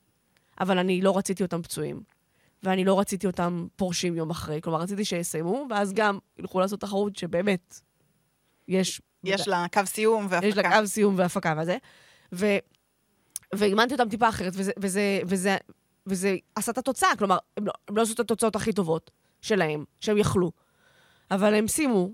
אבל 0.60 0.78
אני 0.78 1.02
לא 1.02 1.18
רציתי 1.18 1.44
אותם 1.44 1.62
פצועים, 1.62 2.02
ואני 2.64 2.86
לא 2.86 3.00
רציתי 3.00 3.28
אותם 3.28 3.68
פורשים 3.76 4.16
יום 4.16 4.30
אחרי. 4.30 4.62
כלומר, 4.62 4.80
רציתי 4.80 5.06
שיסיימו, 5.06 5.66
ואז 5.70 5.94
גם 5.94 6.20
ילכו 6.40 6.60
לעשות 6.60 6.82
תחרות 6.82 7.16
שבאמת 7.16 7.82
יש... 8.68 9.02
יש 9.24 9.48
לה 9.48 9.66
קו 9.74 9.82
סיום 9.86 10.28
והפקה. 10.30 10.48
יש 10.48 10.58
לה 10.58 10.80
קו 10.82 10.88
סיום 10.88 11.16
והפקה 11.18 11.54
וזה. 11.62 11.78
ו... 12.34 12.46
ואימנתי 13.56 13.94
אותם 13.94 14.10
טיפה 14.10 14.30
אחרת, 14.30 14.54
וזה, 14.56 14.72
וזה, 14.78 15.22
וזה, 15.26 15.58
וזה 16.08 16.36
עשה 16.56 16.72
את 16.72 16.78
התוצאה. 16.78 17.10
כלומר, 17.18 17.38
הם 17.58 17.68
לא, 17.68 17.74
הם 17.88 17.98
לא 17.98 18.02
עשו 18.02 18.14
את 18.14 18.20
התוצאות 18.20 18.56
הכי 18.56 18.74
טובות 18.74 19.12
שלהם, 19.42 19.86
שהם 20.00 20.18
יכלו. 20.18 20.52
אבל 21.32 21.54
הם 21.54 21.68
סיימו 21.68 22.12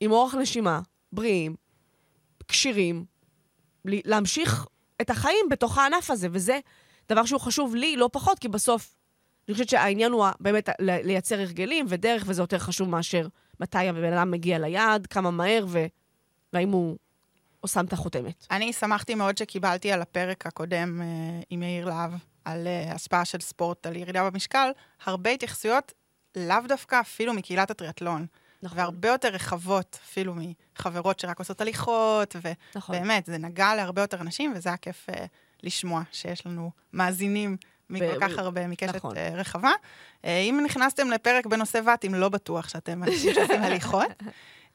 עם 0.00 0.12
אורך 0.12 0.34
נשימה, 0.34 0.80
בריאים, 1.12 1.56
כשירים, 2.48 3.04
להמשיך 3.84 4.66
את 5.00 5.10
החיים 5.10 5.46
בתוך 5.50 5.78
הענף 5.78 6.10
הזה, 6.10 6.28
וזה 6.30 6.58
דבר 7.08 7.24
שהוא 7.24 7.40
חשוב 7.40 7.74
לי 7.74 7.96
לא 7.96 8.08
פחות, 8.12 8.38
כי 8.38 8.48
בסוף, 8.48 8.94
אני 9.48 9.54
חושבת 9.54 9.68
שהעניין 9.68 10.12
הוא 10.12 10.26
באמת 10.40 10.68
לייצר 10.80 11.40
הרגלים 11.40 11.86
ודרך, 11.88 12.24
וזה 12.26 12.42
יותר 12.42 12.58
חשוב 12.58 12.88
מאשר 12.88 13.28
מתי 13.60 13.88
הבן 13.88 14.12
אדם 14.12 14.30
מגיע 14.30 14.58
ליעד, 14.58 15.06
כמה 15.06 15.30
מהר, 15.30 15.64
ו... 15.68 15.86
והאם 16.52 16.70
הוא 16.70 16.96
או 17.62 17.68
שם 17.68 17.84
את 17.84 17.92
החותמת. 17.92 18.46
אני 18.50 18.72
שמחתי 18.72 19.14
מאוד 19.14 19.38
שקיבלתי 19.38 19.92
על 19.92 20.02
הפרק 20.02 20.46
הקודם 20.46 21.00
uh, 21.00 21.44
עם 21.50 21.62
יאיר 21.62 21.84
להב, 21.84 22.12
על 22.44 22.66
uh, 22.66 22.94
השפעה 22.94 23.24
של 23.24 23.40
ספורט, 23.40 23.86
על 23.86 23.96
ירידה 23.96 24.30
במשקל, 24.30 24.70
הרבה 25.04 25.30
התייחסויות, 25.30 25.92
לאו 26.36 26.56
דווקא 26.68 27.00
אפילו 27.00 27.34
מקהילת 27.34 27.70
הטריאטלון. 27.70 28.26
נכון. 28.62 28.78
והרבה 28.78 29.08
יותר 29.08 29.28
רחבות, 29.28 29.98
אפילו 30.04 30.34
מחברות 30.78 31.20
שרק 31.20 31.38
עושות 31.38 31.60
הליכות, 31.60 32.36
ובאמת, 32.36 32.68
נכון. 32.76 32.96
זה 33.26 33.38
נגע 33.38 33.74
להרבה 33.74 34.02
יותר 34.02 34.20
אנשים, 34.20 34.52
וזה 34.56 34.68
היה 34.68 34.76
כיף 34.76 35.06
uh, 35.10 35.14
לשמוע 35.62 36.02
שיש 36.12 36.46
לנו 36.46 36.70
מאזינים 36.92 37.56
מכל 37.90 38.20
כך 38.20 38.38
הרבה, 38.38 38.66
מקשת 38.66 38.96
נכון. 38.96 39.16
uh, 39.16 39.18
רחבה. 39.34 39.70
Uh, 40.22 40.26
אם 40.26 40.60
נכנסתם 40.64 41.10
לפרק 41.10 41.46
בנושא 41.46 41.80
ואטים, 41.86 42.14
לא 42.14 42.28
בטוח 42.28 42.68
שאתם 42.68 43.02
אנשים 43.04 43.34
שעושים 43.34 43.62
הליכות. 43.62 44.22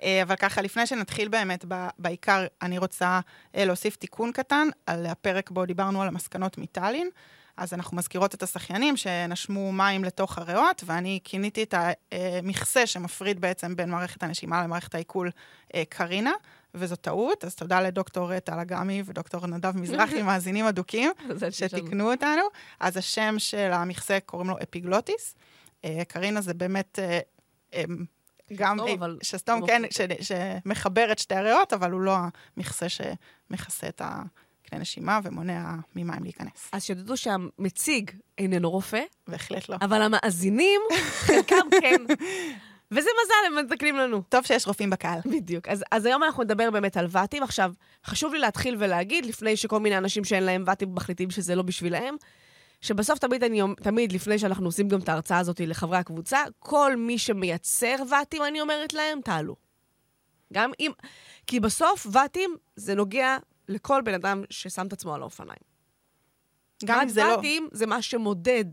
אה, 0.03 0.22
אבל 0.24 0.36
ככה, 0.36 0.62
לפני 0.62 0.88
שנתחיל 0.88 1.27
באמת 1.27 1.65
בעיקר, 2.00 2.46
אני 2.62 2.77
רוצה 2.77 3.20
אה, 3.56 3.65
להוסיף 3.65 3.96
תיקון 3.96 4.32
קטן 4.32 4.67
על 4.86 5.06
הפרק 5.06 5.51
בו 5.51 5.65
דיברנו 5.65 6.01
על 6.01 6.08
המסקנות 6.08 6.58
מטאלין. 6.58 7.10
אז 7.57 7.73
אנחנו 7.73 7.97
מזכירות 7.97 8.35
את 8.35 8.43
השחיינים 8.43 8.97
שנשמו 8.97 9.71
מים 9.71 10.03
לתוך 10.03 10.37
הריאות, 10.37 10.83
ואני 10.85 11.19
כיניתי 11.23 11.63
את 11.63 11.73
המכסה 12.11 12.87
שמפריד 12.87 13.41
בעצם 13.41 13.75
בין 13.75 13.89
מערכת 13.89 14.23
הנשימה 14.23 14.63
למערכת 14.63 14.95
העיכול 14.95 15.31
אה, 15.75 15.83
קרינה, 15.89 16.31
וזו 16.73 16.95
טעות, 16.95 17.43
אז 17.43 17.55
תודה 17.55 17.81
לדוקטור 17.81 18.39
טל 18.39 18.59
אגמי 18.59 19.03
ודוקטור 19.05 19.47
נדב 19.47 19.77
מזרחי, 19.77 20.21
מאזינים 20.27 20.65
אדוקים, 20.65 21.11
שתיקנו 21.49 22.11
אותנו. 22.11 22.41
אז 22.79 22.97
השם 22.97 23.35
של 23.37 23.71
המכסה 23.73 24.17
קוראים 24.25 24.49
לו 24.49 24.55
אפיגלוטיס. 24.63 25.35
קרינה 26.07 26.41
זה 26.41 26.53
באמת 26.53 26.99
גם 28.55 28.77
שסתום, 28.77 28.97
אבל... 28.97 29.17
שסתום 29.21 29.61
לא... 29.61 29.67
כן, 29.67 29.81
ש, 29.89 30.01
שמחבר 30.21 31.11
את 31.11 31.19
שתי 31.19 31.35
הריאות, 31.35 31.73
אבל 31.73 31.91
הוא 31.91 32.01
לא 32.01 32.17
המכסה 32.57 32.85
שמכסה 32.89 33.87
את 33.87 34.01
הכלי 34.67 34.79
נשימה 34.79 35.19
ומונע 35.24 35.75
ממים 35.95 36.24
להיכנס. 36.24 36.69
אז 36.71 36.83
שתדעו 36.83 37.17
שהמציג 37.17 38.12
איננו 38.38 38.71
רופא. 38.71 39.01
בהחלט 39.27 39.69
לא. 39.69 39.75
אבל 39.81 40.01
המאזינים, 40.01 40.81
חלקם 41.25 41.67
כן. 41.81 42.01
וזה 42.91 43.09
מזל, 43.24 43.57
הם 43.57 43.65
מתקנים 43.65 43.95
לנו. 43.95 44.21
טוב 44.29 44.45
שיש 44.45 44.67
רופאים 44.67 44.89
בקהל. 44.89 45.19
בדיוק. 45.25 45.67
אז, 45.67 45.83
אז 45.91 46.05
היום 46.05 46.24
אנחנו 46.24 46.43
נדבר 46.43 46.71
באמת 46.71 46.97
על 46.97 47.07
ואטים. 47.09 47.43
עכשיו, 47.43 47.74
חשוב 48.05 48.33
לי 48.33 48.39
להתחיל 48.39 48.75
ולהגיד, 48.79 49.25
לפני 49.25 49.57
שכל 49.57 49.79
מיני 49.79 49.97
אנשים 49.97 50.24
שאין 50.24 50.43
להם 50.43 50.63
ואטים 50.67 50.95
מחליטים 50.95 51.31
שזה 51.31 51.55
לא 51.55 51.63
בשבילהם, 51.63 52.15
שבסוף 52.81 53.19
תמיד 53.19 53.43
אני, 53.43 53.62
תמיד 53.83 54.12
לפני 54.12 54.39
שאנחנו 54.39 54.65
עושים 54.65 54.88
גם 54.88 55.00
את 55.00 55.09
ההרצאה 55.09 55.38
הזאת 55.38 55.59
לחברי 55.59 55.97
הקבוצה, 55.97 56.39
כל 56.59 56.95
מי 56.97 57.17
שמייצר 57.17 57.95
ואטים, 58.09 58.43
אני 58.43 58.62
אומרת 58.62 58.93
להם, 58.93 59.21
תעלו. 59.21 59.55
גם 60.53 60.71
אם... 60.79 60.91
כי 61.47 61.59
בסוף 61.59 62.07
ואטים 62.12 62.55
זה 62.75 62.95
נוגע 62.95 63.38
לכל 63.69 64.01
בן 64.05 64.13
אדם 64.13 64.43
ששם 64.50 64.88
את 64.88 64.93
עצמו 64.93 65.15
על 65.15 65.21
האופניים. 65.21 65.59
גם 66.86 67.01
אם 67.01 67.09
זה 67.09 67.24
לא... 67.24 67.36
ואטים 67.36 67.67
זה 67.71 67.86
מה 67.86 68.01
שמודד 68.01 68.65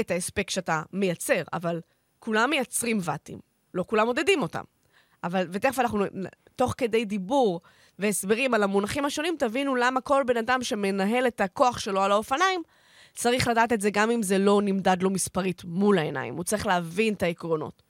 את 0.00 0.10
ההספק 0.10 0.50
שאתה 0.50 0.82
מייצר, 0.92 1.42
אבל 1.52 1.80
כולם 2.18 2.50
מייצרים 2.50 2.98
ואטים, 3.02 3.38
לא 3.74 3.84
כולם 3.86 4.06
מודדים 4.06 4.42
אותם. 4.42 4.62
אבל, 5.24 5.46
ותכף 5.52 5.78
אנחנו, 5.78 6.04
תוך 6.56 6.74
כדי 6.78 7.04
דיבור 7.04 7.60
והסברים 7.98 8.54
על 8.54 8.62
המונחים 8.62 9.04
השונים, 9.04 9.36
תבינו 9.38 9.74
למה 9.74 10.00
כל 10.00 10.22
בן 10.26 10.36
אדם 10.36 10.62
שמנהל 10.62 11.26
את 11.26 11.40
הכוח 11.40 11.78
שלו 11.78 12.02
על 12.02 12.12
האופניים, 12.12 12.62
צריך 13.14 13.48
לדעת 13.48 13.72
את 13.72 13.80
זה 13.80 13.90
גם 13.90 14.10
אם 14.10 14.22
זה 14.22 14.38
לא 14.38 14.60
נמדד 14.62 15.02
לו 15.02 15.10
מספרית 15.10 15.64
מול 15.64 15.98
העיניים. 15.98 16.36
הוא 16.36 16.44
צריך 16.44 16.66
להבין 16.66 17.14
את 17.14 17.22
העקרונות. 17.22 17.81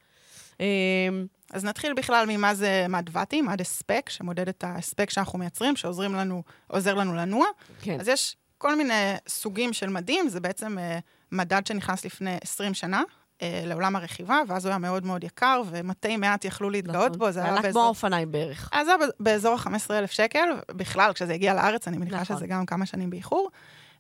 אמ, 0.63 1.27
אז 1.53 1.65
נתחיל 1.65 1.95
בכלל 1.95 2.27
ממה 2.29 2.55
זה 2.55 2.87
מד 2.89 3.11
ואטים, 3.13 3.47
מד 3.47 3.61
הספק, 3.61 4.11
שמודד 4.11 4.49
את 4.49 4.65
ההספק 4.65 5.11
שאנחנו 5.11 5.39
מייצרים, 5.39 5.77
שעוזר 5.77 6.09
לנו, 6.09 6.43
לנו 6.87 7.15
לנוע. 7.15 7.47
כן. 7.83 8.01
אז 8.01 8.09
יש 8.09 8.37
כל 8.59 8.77
מיני 8.77 9.15
סוגים 9.29 9.73
של 9.73 9.89
מדים, 9.89 10.29
זה 10.29 10.41
בעצם 10.41 10.79
uh, 10.79 11.01
מדד 11.33 11.67
שנכנס 11.67 12.05
לפני 12.05 12.37
20 12.43 12.75
שנה. 12.75 13.03
uh, 13.39 13.45
לעולם 13.67 13.97
הרכיבה, 13.97 14.41
ואז 14.49 14.65
הוא 14.65 14.71
היה 14.71 14.79
מאוד 14.79 15.07
מאוד 15.07 15.25
יקר, 15.25 15.63
ומתי 15.67 16.17
מעט 16.17 16.45
יכלו 16.45 16.71
להתגאות 16.71 17.07
נכון. 17.07 17.19
בו, 17.19 17.33
זה 17.33 17.45
היה 17.45 17.53
באזור... 17.53 17.67
הלך 17.67 17.73
כמו 17.73 17.85
האופניים 17.85 18.33
בערך. 18.33 18.69
אז 18.73 18.87
זה 18.87 18.95
היה 18.95 19.09
באזור 19.21 19.55
ה-15,000 19.55 20.07
שקל, 20.07 20.49
בכלל, 20.69 21.13
כשזה 21.13 21.33
הגיע 21.35 21.55
לארץ, 21.55 21.89
אני 21.89 21.97
מניחה 21.97 22.21
נכון. 22.21 22.37
שזה 22.37 22.47
גם 22.47 22.67
כמה 22.67 22.87
שנים 22.87 23.11
באיחור. 23.11 23.51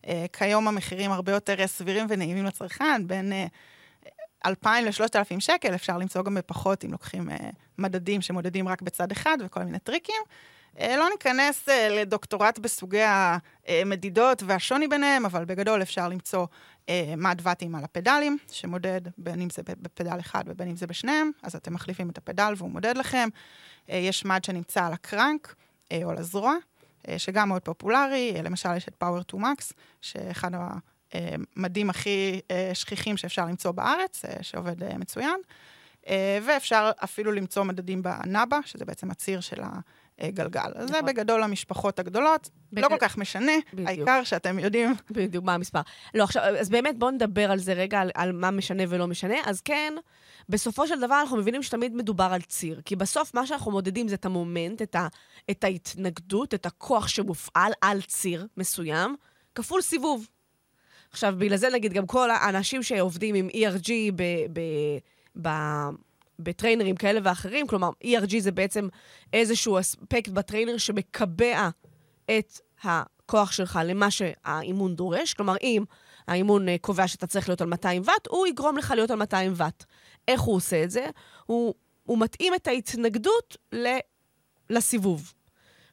Uh, 0.03 0.09
כיום 0.33 0.69
המחירים 0.69 1.13
הרבה 1.13 1.33
יותר 1.33 1.67
סבירים 1.67 2.07
ונעימים 2.09 2.45
לצרכן, 2.45 3.07
בין 3.07 3.33
2,000 4.47 4.85
ל-3,000 4.85 5.41
שקל, 5.41 5.75
אפשר 5.75 5.99
למצוא 5.99 6.23
גם 6.23 6.35
בפחות 6.35 6.85
אם 6.85 6.93
לוקחים 6.93 7.29
uh, 7.29 7.33
מדדים 7.79 8.21
שמודדים 8.21 8.69
רק 8.69 8.83
בצד 8.83 9.13
אחד 9.13 9.39
וכל 9.41 9.63
מיני 9.63 9.79
טריקים. 9.79 10.23
Uh, 10.77 10.83
לא 10.97 11.09
ניכנס 11.13 11.69
uh, 11.69 11.73
לדוקטורט 11.91 12.59
בסוגי 12.59 13.03
המדידות 13.69 14.43
והשוני 14.47 14.89
ביניהם, 14.89 15.25
אבל 15.25 15.45
בגדול 15.45 15.83
אפשר 15.83 16.09
למצוא 16.09 16.47
uh, 16.87 16.91
מד 17.17 17.41
ואטים 17.43 17.75
על 17.75 17.85
הפדלים, 17.85 18.39
שמודד 18.53 19.01
בין 19.19 19.41
אם 19.41 19.51
זה 19.51 19.63
בפדל 19.67 20.21
אחד 20.21 20.45
ובין 20.47 20.69
אם 20.69 20.77
זה 20.77 20.87
בשניהם, 20.87 21.31
אז 21.43 21.55
אתם 21.57 21.75
מחליפים 21.75 22.11
את 22.11 22.19
הפדל 22.19 22.53
והוא 22.57 22.71
מודד 22.71 22.97
לכם. 22.97 23.29
Uh, 23.87 23.93
יש 23.93 24.25
מד 24.25 24.45
שנמצא 24.45 24.87
על 24.87 24.93
הקרנק 24.93 25.55
uh, 25.89 25.95
או 26.05 26.11
על 26.11 26.19
הזרוע. 26.19 26.55
אה, 27.09 27.19
שגם 27.19 27.49
מאוד 27.49 27.63
פופולרי, 27.63 28.33
אה, 28.37 28.43
למשל 28.43 28.77
יש 28.77 28.89
את 28.89 29.03
Power 29.03 29.35
to 29.35 29.39
Max, 29.39 29.73
שאחד 30.01 30.51
המדים 31.13 31.91
הכי 31.91 32.41
אה, 32.51 32.71
שכיחים 32.75 33.17
שאפשר 33.17 33.47
למצוא 33.47 33.71
בארץ, 33.71 34.23
שעובד 34.43 34.99
מצוין, 34.99 35.41
ואפשר 36.43 36.91
אפילו 37.05 37.33
למצוא 37.33 37.63
מדדים 37.63 38.03
בנאבה, 38.03 38.59
שזה 38.65 38.85
בעצם 38.85 39.11
הציר 39.11 39.41
של 39.41 39.63
הגלגל. 40.19 40.73
אז 40.75 40.89
זה 40.89 40.95
נכון. 40.95 41.07
בגדול 41.07 41.43
המשפחות 41.43 41.99
הגדולות, 41.99 42.51
בג... 42.73 42.83
לא 42.83 42.89
כל 42.89 42.97
כך 43.01 43.19
משנה, 43.19 43.53
בדיוק. 43.73 43.89
העיקר 43.89 44.25
שאתם 44.25 44.59
יודעים. 44.59 44.95
בדיוק, 45.11 45.45
מה 45.45 45.55
המספר. 45.55 45.81
לא, 46.15 46.25
עכשיו, 46.25 46.43
אז 46.43 46.71
באמת 46.71 46.99
בואו 46.99 47.11
נדבר 47.11 47.51
על 47.51 47.59
זה 47.59 47.73
רגע, 47.73 48.01
על, 48.01 48.11
על 48.15 48.33
מה 48.33 48.51
משנה 48.51 48.83
ולא 48.89 49.07
משנה. 49.07 49.35
אז 49.45 49.61
כן, 49.61 49.95
בסופו 50.49 50.87
של 50.87 51.01
דבר 51.01 51.21
אנחנו 51.21 51.37
מבינים 51.37 51.63
שתמיד 51.63 51.95
מדובר 51.95 52.29
על 52.33 52.41
ציר. 52.41 52.81
כי 52.85 52.97
בסוף 52.97 53.35
מה 53.35 53.47
שאנחנו 53.47 53.71
מודדים 53.71 54.09
זה 54.09 54.15
את 54.15 54.25
המומנט, 54.25 54.83
את, 54.83 54.95
ה, 54.95 55.09
את 55.51 55.65
ההתנגדות, 55.65 56.55
את 56.55 56.67
הכוח 56.67 57.09
שמופעל 57.09 57.73
על 57.81 58.03
ציר 58.03 58.47
מסוים, 58.57 59.17
כפול 59.55 59.83
סיבוב. 59.83 60.29
עכשיו, 61.13 61.35
בגלל 61.39 61.57
זה 61.57 61.69
נגיד, 61.73 61.93
גם 61.93 62.07
כל 62.07 62.31
האנשים 62.31 62.83
שעובדים 62.83 63.35
עם 63.35 63.49
ERG 63.49 63.91
ב... 64.17 64.23
ב, 64.53 64.61
ב 65.43 65.51
בטריינרים 66.39 66.97
כאלה 66.97 67.21
ואחרים, 67.25 67.67
כלומר, 67.67 67.91
ERG 68.05 68.39
זה 68.39 68.53
בעצם 68.53 68.89
איזשהו 69.33 69.81
אספקט 69.81 70.29
בטריינר 70.29 70.79
שמקבע 70.79 71.69
את 72.25 72.61
הכוח 72.83 73.53
שלך 73.53 73.81
למה 73.85 74.11
שהאימון 74.11 74.97
דורש. 74.97 75.35
כלומר, 75.35 75.55
אם 75.63 75.85
האימון 76.29 76.69
אה, 76.69 76.77
קובע 76.81 77.09
שאתה 77.09 77.27
צריך 77.27 77.49
להיות 77.49 77.61
על 77.61 77.69
200 77.69 78.03
ואט, 78.05 78.27
הוא 78.29 78.47
יגרום 78.47 78.77
לך 78.77 78.91
להיות 78.97 79.11
על 79.11 79.19
200 79.19 79.53
ואט. 79.57 79.85
איך 80.29 80.41
הוא 80.41 80.57
עושה 80.57 80.85
את 80.85 80.91
זה? 80.91 81.07
הוא, 81.47 81.75
הוא 82.05 82.19
מתאים 82.19 82.55
את 82.55 82.67
ההתנגדות 82.67 83.57
ל, 83.73 83.87
לסיבוב. 84.71 85.33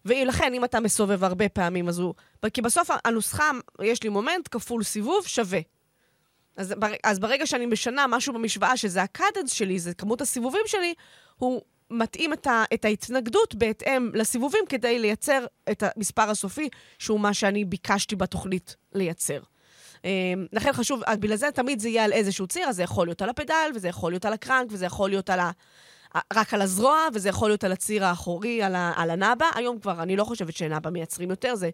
ולכן, 0.05 0.53
אם 0.53 0.63
אתה 0.63 0.79
מסובב 0.79 1.23
הרבה 1.23 1.49
פעמים, 1.49 1.87
אז 1.87 1.99
הוא... 1.99 2.13
כי 2.53 2.61
בסוף 2.61 2.89
הנוסחה, 3.05 3.51
יש 3.81 4.03
לי 4.03 4.09
מומנט 4.09 4.47
כפול 4.51 4.83
סיבוב 4.83 5.27
שווה. 5.27 5.59
אז, 6.55 6.73
אז 7.03 7.19
ברגע 7.19 7.47
שאני 7.47 7.65
משנה 7.65 8.07
משהו 8.07 8.33
במשוואה, 8.33 8.77
שזה 8.77 9.01
ה 9.01 9.08
cadence 9.08 9.51
שלי, 9.53 9.79
זה 9.79 9.93
כמות 9.93 10.21
הסיבובים 10.21 10.61
שלי, 10.65 10.93
הוא 11.35 11.61
מתאים 11.91 12.33
את, 12.33 12.47
ה, 12.47 12.63
את 12.73 12.85
ההתנגדות 12.85 13.55
בהתאם 13.55 14.11
לסיבובים 14.13 14.63
כדי 14.69 14.99
לייצר 14.99 15.45
את 15.71 15.83
המספר 15.83 16.29
הסופי, 16.29 16.69
שהוא 16.99 17.19
מה 17.19 17.33
שאני 17.33 17.65
ביקשתי 17.65 18.15
בתוכנית 18.15 18.75
לייצר. 18.93 19.39
אמ, 20.05 20.45
לכן 20.53 20.73
חשוב, 20.73 21.01
בגלל 21.19 21.35
זה 21.35 21.51
תמיד 21.51 21.79
זה 21.79 21.89
יהיה 21.89 22.03
על 22.03 22.13
איזשהו 22.13 22.47
ציר, 22.47 22.67
אז 22.67 22.75
זה 22.75 22.83
יכול 22.83 23.07
להיות 23.07 23.21
על 23.21 23.29
הפדל, 23.29 23.71
וזה 23.75 23.87
יכול 23.87 24.11
להיות 24.11 24.25
על 24.25 24.33
ה 24.33 24.38
crank, 24.38 24.67
וזה 24.71 24.85
יכול 24.85 25.09
להיות 25.09 25.29
על, 25.29 25.39
ה, 25.39 25.51
רק 26.33 26.53
על 26.53 26.61
הזרוע, 26.61 27.07
וזה 27.13 27.29
יכול 27.29 27.49
להיות 27.49 27.63
על 27.63 27.71
הציר 27.71 28.05
האחורי, 28.05 28.63
על, 28.63 28.75
ה, 28.75 28.93
על 28.95 29.09
הנאבה. 29.09 29.45
היום 29.55 29.79
כבר, 29.79 30.01
אני 30.03 30.15
לא 30.15 30.23
חושבת 30.23 30.55
שנאבה 30.55 30.89
מייצרים 30.89 31.29
יותר, 31.29 31.55
זה 31.55 31.69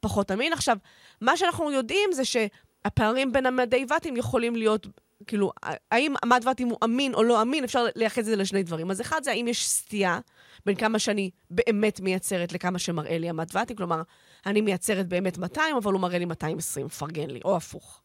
פחות 0.00 0.30
אמין. 0.30 0.52
עכשיו, 0.52 0.76
מה 1.20 1.36
שאנחנו 1.36 1.70
יודעים 1.70 2.12
זה 2.12 2.22
שהפערים 2.24 3.32
בין 3.32 3.46
המדי 3.46 3.84
ואטים 3.88 4.16
יכולים 4.16 4.56
להיות, 4.56 4.86
כאילו, 5.26 5.52
האם 5.90 6.14
מד 6.24 6.40
ואטים 6.44 6.68
הוא 6.68 6.78
אמין 6.84 7.14
או 7.14 7.22
לא 7.22 7.42
אמין, 7.42 7.64
אפשר 7.64 7.86
לייחד 7.96 8.18
את 8.18 8.24
זה 8.24 8.36
לשני 8.36 8.62
דברים. 8.62 8.90
אז 8.90 9.00
אחד 9.00 9.20
זה 9.24 9.30
האם 9.30 9.48
יש 9.48 9.68
סטייה 9.68 10.20
בין 10.66 10.74
כמה 10.74 10.98
שאני 10.98 11.30
באמת 11.50 12.00
מייצרת 12.00 12.52
לכמה 12.52 12.78
שמראה 12.78 13.18
לי 13.18 13.28
המד 13.28 13.48
ואטים, 13.52 13.76
כלומר, 13.76 14.02
אני 14.46 14.60
מייצרת 14.60 15.08
באמת 15.08 15.38
200, 15.38 15.76
אבל 15.76 15.92
הוא 15.92 16.00
מראה 16.00 16.18
לי 16.18 16.24
220, 16.24 16.86
מפרגן 16.86 17.30
לי, 17.30 17.40
או 17.44 17.56
הפוך. 17.56 18.02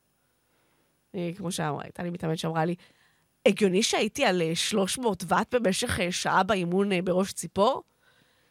אה, 1.16 1.32
כמו 1.38 1.52
שאמרה, 1.52 1.84
הייתה 1.84 2.04
לי 2.04 2.10
מתאמנת 2.10 2.38
שאמרה 2.38 2.66
לי, 2.66 2.76
הגיוני 3.46 3.84
שהייתי 3.84 4.26
על 4.26 4.42
300 4.54 5.24
אה, 5.24 5.38
ואט 5.38 5.56
במשך 5.56 6.00
אה, 6.00 6.12
שעה 6.12 6.44
באימון 6.44 7.06
בראש 7.06 7.34
ציפור? 7.34 7.84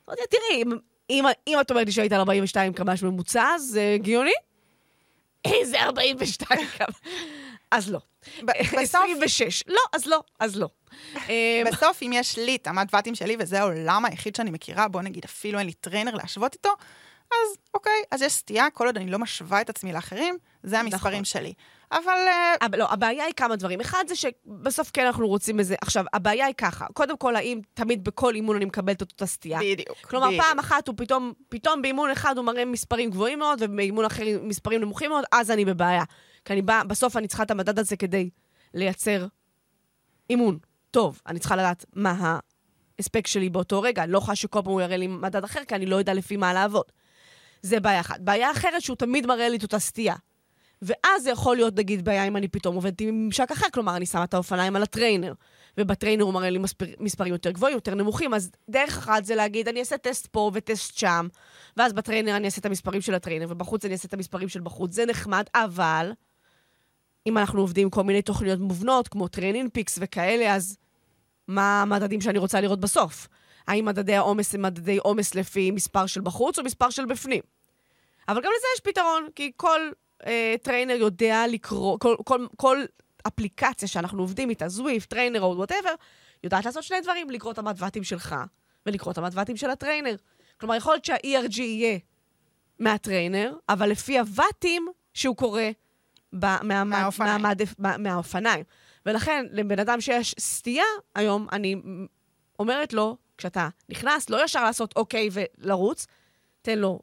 אמרתי, 0.09 0.23
תראי, 0.31 0.63
אם, 0.63 0.73
אם, 1.11 1.25
אם 1.47 1.61
את 1.61 1.71
אומרת 1.71 1.87
לי 1.87 1.93
שהיית 1.93 2.13
על 2.13 2.21
42 2.21 2.73
קמ"ש 2.73 3.03
ממוצע, 3.03 3.59
זה 3.59 3.93
הגיוני? 3.95 4.33
איזה 5.45 5.83
42 5.83 6.61
קמ"ש. 6.79 7.11
אז 7.71 7.91
לא. 7.91 7.99
בסוף... 8.43 8.81
26. 8.83 9.63
לא, 9.67 9.81
אז 9.93 10.07
לא, 10.07 10.21
אז 10.41 10.57
לא. 10.57 10.69
בסוף, 11.67 12.03
אם 12.03 12.11
יש 12.15 12.39
לי 12.39 12.57
את 12.57 12.67
המד 12.67 12.89
ואטים 12.93 13.15
שלי, 13.15 13.37
וזה 13.39 13.61
העולם 13.61 14.05
היחיד 14.05 14.37
שאני 14.37 14.51
מכירה, 14.51 14.89
בוא 14.89 15.03
נגיד, 15.03 15.25
אפילו 15.25 15.59
אין 15.59 15.67
לי 15.67 15.73
trainer 15.73 16.15
להשוות 16.15 16.55
איתו, 16.55 16.71
אז 17.31 17.59
אוקיי, 17.75 18.03
אז 18.11 18.23
יש 18.23 18.33
סטייה, 18.33 18.71
כל 18.71 18.87
עוד 18.87 18.97
אני 18.97 19.11
לא 19.11 19.19
משווה 19.19 19.61
את 19.61 19.71
עצמי 19.71 19.93
לאחרים, 19.93 20.39
זה 20.63 20.81
המספרים 20.81 21.13
נכון. 21.13 21.25
שלי. 21.25 21.53
אבל... 21.93 22.19
אה, 22.29 22.55
אבל 22.67 22.79
לא, 22.79 22.87
הבעיה 22.91 23.25
היא 23.25 23.35
כמה 23.35 23.57
דברים. 23.57 23.81
אחד 23.81 24.05
זה 24.09 24.17
שבסוף 24.17 24.91
כן 24.93 25.07
אנחנו 25.07 25.29
רוצים 25.29 25.59
איזה... 25.59 25.75
עכשיו, 25.81 26.05
הבעיה 26.13 26.47
היא 26.47 26.55
ככה, 26.55 26.87
קודם 26.93 27.17
כל, 27.17 27.37
האם 27.37 27.61
תמיד 27.75 28.05
בכל 28.05 28.35
אימון 28.35 28.57
אני 28.57 28.65
מקבלת 28.65 29.03
את 29.03 29.13
אותה 29.13 29.27
סטייה? 29.27 29.59
בדיוק. 29.61 29.99
כלומר, 30.03 30.27
בדיוק. 30.27 30.43
פעם 30.43 30.59
אחת 30.59 30.89
הוא 30.89 30.95
פתאום, 30.99 31.33
פתאום 31.49 31.83
באימון 31.83 32.11
אחד 32.11 32.39
הוא 32.39 32.45
מראה 32.45 32.65
מספרים 32.65 33.11
גבוהים 33.11 33.39
מאוד, 33.39 33.59
ובאימון 33.63 34.05
אחר 34.05 34.25
מספרים 34.43 34.81
נמוכים 34.81 35.11
מאוד, 35.11 35.25
אז 35.33 35.51
אני 35.51 35.65
בבעיה. 35.65 36.05
כי 36.45 36.53
אני 36.53 36.63
באה, 36.63 36.85
בסוף 36.85 37.17
אני 37.17 37.29
צריכה 37.29 37.43
את 37.43 37.51
המדד 37.51 37.79
הזה 37.79 37.97
כדי 37.97 38.31
לייצר 38.75 39.27
אימון 40.31 40.59
טוב. 40.91 41.21
אני 41.27 41.39
צריכה 41.39 41.57
לדעת 41.57 41.85
מה 41.95 42.39
ההספק 42.99 43.27
שלי 43.27 43.51
באותו 43.51 43.83
רגע. 43.83 44.05
אני 44.05 44.13
לא 44.13 44.19
יכולה 44.19 44.37
שכל 44.37 44.61
פעם 44.65 44.73
הוא 44.73 44.81
יראה 44.81 44.97
לי 44.97 45.07
מדד 45.07 45.45
אחר, 45.45 45.65
כי 45.65 45.75
אני 45.75 45.87
לא 45.87 45.97
יודע 45.97 46.15
לפי 46.15 46.37
מה 46.37 46.53
לעבוד. 46.53 46.85
זה 47.63 47.81
בעיה 47.81 48.01
אחת. 48.01 48.21
בעיה 48.21 48.51
אחרת, 48.51 48.83
שהוא 48.83 48.97
תמיד 48.97 49.27
מראה 49.27 49.49
לי 49.49 49.57
את 49.57 49.63
אותה 49.63 49.79
סטייה. 49.79 50.15
ואז 50.83 51.23
זה 51.23 51.31
יכול 51.31 51.57
להיות, 51.57 51.77
נגיד, 51.77 52.05
בעיה 52.05 52.25
אם 52.25 52.37
אני 52.37 52.49
פתאום 52.49 52.75
עובדת 52.75 53.01
עם 53.01 53.25
ממשק 53.25 53.51
אחר, 53.53 53.67
כלומר, 53.73 53.97
אני 53.97 54.07
שמה 54.07 54.25
את 54.25 54.35
האופניים 54.35 54.77
על 54.77 54.83
ה 54.83 54.88
trainer, 54.88 55.33
וב 55.79 55.89
trainer 55.89 56.25
הוא 56.25 56.35
מראה 56.35 56.51
לי 56.51 56.59
מספר, 56.59 56.87
מספרים 57.01 57.33
יותר 57.33 57.51
גבוהים, 57.51 57.75
יותר 57.75 57.95
נמוכים, 57.95 58.35
אז 58.35 58.51
דרך 58.69 58.99
אחת 58.99 59.25
זה 59.25 59.35
להגיד, 59.35 59.69
אני 59.69 59.81
אעשה 59.81 59.99
טסט 59.99 60.27
פה 60.27 60.51
וטסט 60.55 60.99
שם, 60.99 61.29
ואז 61.77 61.93
ב 61.93 61.98
trainer 61.98 62.37
אני 62.37 62.47
אעשה 62.47 62.61
את 62.61 62.67
המספרים 62.67 63.01
של 63.01 63.15
ה 63.15 63.18
trainer, 63.18 63.47
ובחוץ 63.49 63.85
אני 63.85 63.93
אעשה 63.93 64.09
את 64.09 64.15
המספרים 64.15 64.49
של 64.49 64.61
בחוץ. 64.61 64.93
זה 64.93 65.07
נחמד, 65.07 65.45
אבל 65.55 66.13
אם 67.27 67.39
אנחנו 67.39 67.61
עובדים 67.61 67.83
עם 67.83 67.91
כל 67.91 68.03
מיני 68.03 68.23
תוכניות 68.23 68.61
מובנות, 68.61 69.09
כמו 69.09 69.29
TrainingPeaks 69.29 69.99
וכאלה, 70.03 70.55
אז 70.55 70.77
מה 71.49 71.83
המדדים 71.83 72.21
שאני 72.21 72.39
רוצה 72.39 72.61
לראות 72.61 72.81
בסוף? 72.81 73.29
האם 73.69 73.85
מדדי 73.85 74.15
העומס 74.15 74.55
הם 74.55 74.63
מדדי 74.63 74.99
עומס 74.99 75.35
לפי 75.35 75.71
מספר 75.71 76.07
של 76.07 76.21
בחוץ 76.21 76.59
או 76.59 76.65
מספר 76.65 76.91
של 76.91 77.07
בפנים? 77.07 77.43
אבל 78.29 78.37
גם 78.37 78.51
לזה 78.57 78.67
יש 78.75 78.81
פתרון, 78.81 79.29
כי 79.35 79.53
כל 79.57 79.81
אה, 80.27 80.55
trainer 80.63 80.95
יודע 80.95 81.45
לקרוא, 81.49 81.99
כל, 81.99 82.17
כל, 82.25 82.47
כל 82.57 82.85
אפליקציה 83.27 83.89
שאנחנו 83.89 84.23
עובדים 84.23 84.51
איתה, 84.51 84.69
Zwift, 84.69 85.07
trainer 85.07 85.41
או 85.41 85.57
whatever, 85.57 85.95
יודעת 86.45 86.65
לעשות 86.65 86.83
שני 86.83 87.01
דברים, 87.01 87.31
לקרוא 87.31 87.53
את 87.53 87.59
המד 87.59 87.76
ואטים 87.76 88.05
שלך 88.05 88.37
ולקרוא 88.87 89.13
את 89.13 89.19
המד 89.19 89.33
ואטים 89.33 89.57
של 89.57 89.71
ה 89.71 89.76
trainer. 89.76 90.17
כלומר, 90.61 90.75
יכול 90.75 90.93
להיות 90.93 91.05
שה-ERG 91.05 91.61
יהיה 91.61 91.99
מה 92.79 92.94
trainer, 92.94 93.55
אבל 93.69 93.91
לפי 93.91 94.19
הוואטים 94.19 94.87
שהוא 95.15 95.37
קורא 95.37 95.63
מהאופניים. 97.99 98.65
ולכן, 99.07 99.47
לבן 99.51 99.79
אדם 99.79 100.01
שיש 100.01 100.35
סטייה 100.39 100.85
היום, 101.15 101.47
אני 101.53 101.77
אומרת 102.59 102.93
לו, 102.93 103.17
כשאתה 103.39 103.69
נכנס, 103.89 104.31
לא 104.31 104.45
ישר 104.45 104.65
לעשות 104.65 104.97
אוקיי 104.97 105.29
ולרוץ, 105.33 106.07
תן 106.63 106.79
לו 106.79 107.01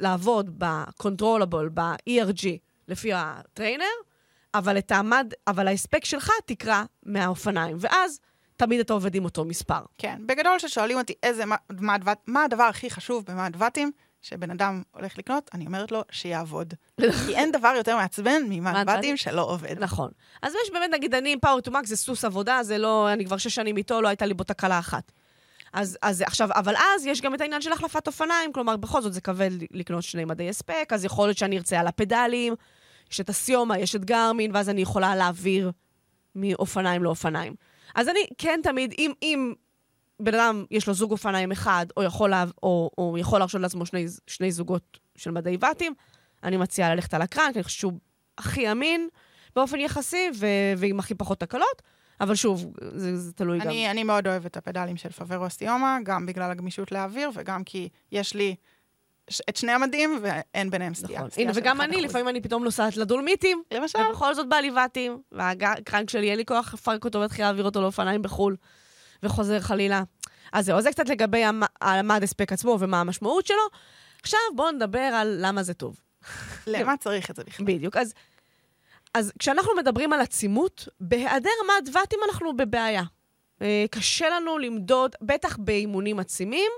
לעבוד 0.00 0.58
ב-controllable, 0.58 1.68
ב-ERG, 1.74 2.46
לפי 2.88 3.12
הטריינר, 3.14 3.84
אבל 4.54 4.78
את 4.78 4.92
המד, 4.92 5.34
אבל 5.46 5.68
ההספק 5.68 6.04
שלך 6.04 6.30
תקרא 6.46 6.84
מהאופניים, 7.02 7.76
ואז 7.80 8.20
תמיד 8.56 8.80
אתה 8.80 8.92
עובד 8.92 9.14
עם 9.14 9.24
אותו 9.24 9.44
מספר. 9.44 9.80
כן, 9.98 10.22
בגדול 10.26 10.58
כששואלים 10.58 10.98
אותי 10.98 11.14
איזה 11.22 11.44
ואט, 12.04 12.18
מה 12.26 12.44
הדבר 12.44 12.62
הכי 12.62 12.90
חשוב 12.90 13.24
במד 13.26 13.52
ואטים, 13.58 13.90
שבן 14.22 14.50
אדם 14.50 14.82
הולך 14.90 15.18
לקנות, 15.18 15.50
אני 15.54 15.66
אומרת 15.66 15.92
לו 15.92 16.02
שיעבוד. 16.10 16.74
כי 17.26 17.36
אין 17.36 17.52
דבר 17.52 17.72
יותר 17.76 17.96
מעצבן 17.96 18.42
ממד 18.48 18.84
ואטים 18.86 19.16
שלא 19.16 19.42
עובד. 19.42 19.78
נכון. 19.78 20.10
אז 20.42 20.52
יש 20.64 20.70
באמת, 20.72 20.90
נגיד, 20.92 21.14
אני 21.14 21.32
עם 21.32 21.38
פאוור 21.40 21.60
טו 21.60 21.70
מקס, 21.70 21.88
זה 21.88 21.96
סוס 21.96 22.24
עבודה, 22.24 22.62
זה 22.62 22.78
לא, 22.78 23.12
אני 23.12 23.24
כבר 23.24 23.36
שש 23.36 23.54
שנים 23.54 23.76
איתו, 23.76 24.00
לא 24.00 24.08
הייתה 24.08 24.26
לי 24.26 24.34
בו 24.34 24.44
תקלה 24.44 24.78
אחת. 24.78 25.12
אז, 25.72 25.98
אז 26.02 26.22
עכשיו, 26.22 26.48
אבל 26.54 26.74
אז 26.76 27.06
יש 27.06 27.20
גם 27.20 27.34
את 27.34 27.40
העניין 27.40 27.62
של 27.62 27.72
החלפת 27.72 28.06
אופניים, 28.06 28.52
כלומר, 28.52 28.76
בכל 28.76 29.02
זאת 29.02 29.12
זה 29.12 29.20
כבד 29.20 29.50
לקנות 29.70 30.02
שני 30.02 30.24
מדי 30.24 30.48
הספק, 30.48 30.90
אז 30.94 31.04
יכול 31.04 31.28
להיות 31.28 31.38
שאני 31.38 31.58
ארצה 31.58 31.80
על 31.80 31.86
הפדלים, 31.86 32.54
יש 33.10 33.20
את 33.20 33.28
הסיומה, 33.28 33.78
יש 33.78 33.96
את 33.96 34.04
גרמין, 34.04 34.50
ואז 34.54 34.68
אני 34.68 34.80
יכולה 34.80 35.16
להעביר 35.16 35.70
מאופניים 36.34 37.04
לאופניים. 37.04 37.54
אז 37.94 38.08
אני 38.08 38.20
כן 38.38 38.60
תמיד, 38.62 38.94
אם, 38.98 39.12
אם 39.22 39.54
בן 40.20 40.34
אדם 40.34 40.64
יש 40.70 40.86
לו 40.86 40.94
זוג 40.94 41.10
אופניים 41.10 41.52
אחד, 41.52 41.86
או 41.96 42.02
יכול, 42.02 42.32
או, 42.62 42.90
או 42.98 43.16
יכול 43.18 43.38
להרשות 43.38 43.60
לעצמו 43.60 43.86
שני, 43.86 44.06
שני 44.26 44.52
זוגות 44.52 44.98
של 45.16 45.30
מדי 45.30 45.56
ואטים, 45.60 45.94
אני 46.44 46.56
מציעה 46.56 46.94
ללכת 46.94 47.14
על 47.14 47.22
הקרנק, 47.22 47.56
אני 47.56 47.62
חושבת 47.62 47.80
שהוא 47.80 47.92
הכי 48.38 48.72
אמין 48.72 49.08
באופן 49.56 49.80
יחסי, 49.80 50.30
ו, 50.34 50.46
ועם 50.76 50.98
הכי 50.98 51.14
פחות 51.14 51.40
תקלות. 51.40 51.82
אבל 52.20 52.34
שוב, 52.34 52.66
זה, 52.94 53.16
זה 53.16 53.32
תלוי 53.32 53.60
אני, 53.60 53.84
גם. 53.84 53.90
אני 53.90 54.04
מאוד 54.04 54.26
אוהבת 54.26 54.46
את 54.46 54.56
הפדלים 54.56 54.96
של 54.96 55.08
פאברו 55.08 55.50
סטיומה, 55.50 55.98
גם 56.02 56.26
בגלל 56.26 56.50
הגמישות 56.50 56.92
לאוויר, 56.92 57.30
וגם 57.34 57.64
כי 57.64 57.88
יש 58.12 58.34
לי 58.34 58.54
את 59.48 59.56
שני 59.56 59.72
המדים, 59.72 60.18
ואין 60.22 60.70
ביניהם 60.70 60.94
סטייה. 60.94 61.18
נכון. 61.18 61.42
הנה, 61.42 61.52
וגם 61.54 61.80
אני, 61.80 62.00
לפעמים 62.00 62.28
אני 62.28 62.40
פתאום 62.40 62.64
נוסעת 62.64 62.96
לדולמיטים. 62.96 63.62
למשל. 63.74 63.98
ובכל 63.98 64.34
זאת 64.34 64.48
בא 64.48 64.56
לי 64.56 64.70
ואטים, 64.70 65.22
והקרנק 65.32 66.10
שלי, 66.10 66.30
אין 66.30 66.38
לי 66.38 66.44
כוח 66.44 66.74
לפרק 66.74 67.04
אותו 67.04 67.18
ולהתחיל 67.18 67.44
להעביר 67.44 67.64
אותו 67.64 67.80
לאופניים 67.80 68.22
בחו"ל, 68.22 68.56
וחוזר 69.22 69.60
חלילה. 69.60 70.02
אז 70.52 70.66
זהו, 70.66 70.80
זה 70.80 70.90
קצת 70.90 71.08
לגבי 71.08 71.42
המד 71.80 72.22
הספק 72.22 72.52
עצמו 72.52 72.76
ומה 72.80 73.00
המשמעות 73.00 73.46
שלו. 73.46 73.62
עכשיו 74.22 74.40
בואו 74.56 74.70
נדבר 74.70 74.98
על 74.98 75.38
למה 75.40 75.62
זה 75.62 75.74
טוב. 75.74 76.00
למה 76.66 76.96
צריך 76.96 77.30
את 77.30 77.36
זה 77.36 77.44
בכלל? 77.44 77.66
בדיוק. 77.66 77.96
אז 77.96 78.14
אז 79.14 79.32
כשאנחנו 79.38 79.72
מדברים 79.76 80.12
על 80.12 80.20
עצימות, 80.20 80.88
בהיעדר 81.00 81.50
מד 81.68 81.88
ואטים 81.92 82.18
אנחנו 82.28 82.56
בבעיה. 82.56 83.02
אה, 83.62 83.84
קשה 83.90 84.28
לנו 84.28 84.58
למדוד, 84.58 85.16
בטח 85.22 85.56
באימונים 85.56 86.18
עצימים. 86.18 86.70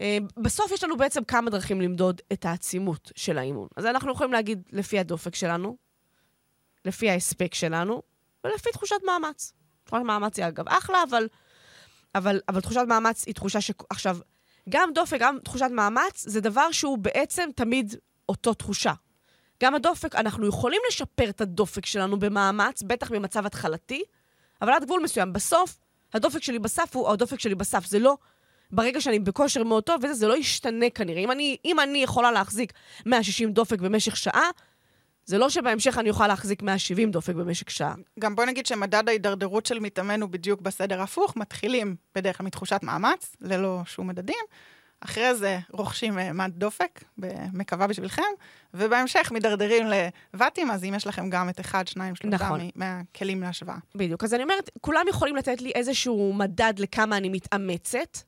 אה, 0.00 0.18
בסוף 0.36 0.72
יש 0.72 0.84
לנו 0.84 0.96
בעצם 0.96 1.24
כמה 1.24 1.50
דרכים 1.50 1.80
למדוד 1.80 2.20
את 2.32 2.44
העצימות 2.44 3.12
של 3.16 3.38
האימון. 3.38 3.68
אז 3.76 3.86
אנחנו 3.86 4.12
יכולים 4.12 4.32
להגיד 4.32 4.62
לפי 4.72 4.98
הדופק 4.98 5.34
שלנו, 5.34 5.76
לפי 6.84 7.10
ההספק 7.10 7.54
שלנו, 7.54 8.02
ולפי 8.44 8.70
תחושת 8.72 8.96
מאמץ. 9.06 9.52
תחושת 9.84 10.02
מאמץ 10.02 10.38
היא 10.38 10.48
אגב 10.48 10.68
אחלה, 10.68 11.02
אבל, 11.08 11.28
אבל, 12.14 12.40
אבל 12.48 12.60
תחושת 12.60 12.84
מאמץ 12.88 13.24
היא 13.26 13.34
תחושה 13.34 13.60
ש... 13.60 13.70
עכשיו, 13.90 14.18
גם 14.68 14.90
דופק, 14.94 15.16
גם 15.20 15.38
תחושת 15.44 15.68
מאמץ, 15.70 16.24
זה 16.28 16.40
דבר 16.40 16.72
שהוא 16.72 16.98
בעצם 16.98 17.50
תמיד 17.56 17.94
אותו 18.28 18.54
תחושה. 18.54 18.92
גם 19.62 19.74
הדופק, 19.74 20.14
אנחנו 20.14 20.46
יכולים 20.46 20.80
לשפר 20.88 21.28
את 21.28 21.40
הדופק 21.40 21.86
שלנו 21.86 22.18
במאמץ, 22.18 22.82
בטח 22.82 23.10
במצב 23.12 23.46
התחלתי, 23.46 24.02
אבל 24.62 24.72
עד 24.72 24.84
גבול 24.84 25.00
מסוים. 25.02 25.32
בסוף, 25.32 25.78
הדופק 26.14 26.42
שלי 26.42 26.58
בסף 26.58 26.96
הוא 26.96 27.10
הדופק 27.10 27.40
שלי 27.40 27.54
בסף. 27.54 27.86
זה 27.86 27.98
לא, 27.98 28.16
ברגע 28.70 29.00
שאני 29.00 29.18
בכושר 29.18 29.64
מאוד 29.64 29.82
טוב 29.82 30.04
וזה, 30.04 30.14
זה 30.14 30.26
לא 30.26 30.36
ישתנה 30.36 30.90
כנראה. 30.90 31.20
אם 31.20 31.30
אני, 31.30 31.56
אם 31.64 31.80
אני 31.80 32.02
יכולה 32.02 32.32
להחזיק 32.32 32.72
160 33.06 33.52
דופק 33.52 33.78
במשך 33.78 34.16
שעה, 34.16 34.50
זה 35.26 35.38
לא 35.38 35.50
שבהמשך 35.50 35.98
אני 35.98 36.10
אוכל 36.10 36.26
להחזיק 36.26 36.62
170 36.62 37.10
דופק 37.10 37.34
במשך 37.34 37.70
שעה. 37.70 37.94
גם 38.18 38.36
בוא 38.36 38.44
נגיד 38.44 38.66
שמדד 38.66 39.08
ההידרדרות 39.08 39.66
של 39.66 39.78
מתאמן 39.78 40.22
הוא 40.22 40.30
בדיוק 40.30 40.60
בסדר 40.60 41.02
הפוך, 41.02 41.36
מתחילים 41.36 41.96
בדרך 42.14 42.38
כלל 42.38 42.46
מתחושת 42.46 42.80
מאמץ, 42.82 43.36
ללא 43.40 43.80
שום 43.86 44.06
מדדים, 44.06 44.44
אחרי 45.00 45.34
זה 45.34 45.58
רוכשים 45.72 46.18
אה, 46.18 46.32
מד 46.32 46.52
דופק, 46.54 47.04
מקווה 47.52 47.86
בשבילכם, 47.86 48.22
ובהמשך 48.74 49.32
מידרדרים 49.32 49.86
לואטים, 50.34 50.70
אז 50.70 50.84
אם 50.84 50.94
יש 50.96 51.06
לכם 51.06 51.30
גם 51.30 51.48
את 51.48 51.60
אחד, 51.60 51.88
שניים, 51.88 52.14
שלושה 52.14 52.36
נכון. 52.36 52.60
מהכלים 52.74 53.42
להשוואה. 53.42 53.76
בדיוק. 53.94 54.24
אז 54.24 54.34
אני 54.34 54.42
אומרת, 54.42 54.70
כולם 54.80 55.04
יכולים 55.08 55.36
לתת 55.36 55.60
לי 55.60 55.72
איזשהו 55.74 56.32
מדד 56.32 56.74
לכמה 56.78 57.16
אני 57.16 57.28
מתאמצת, 57.28 58.18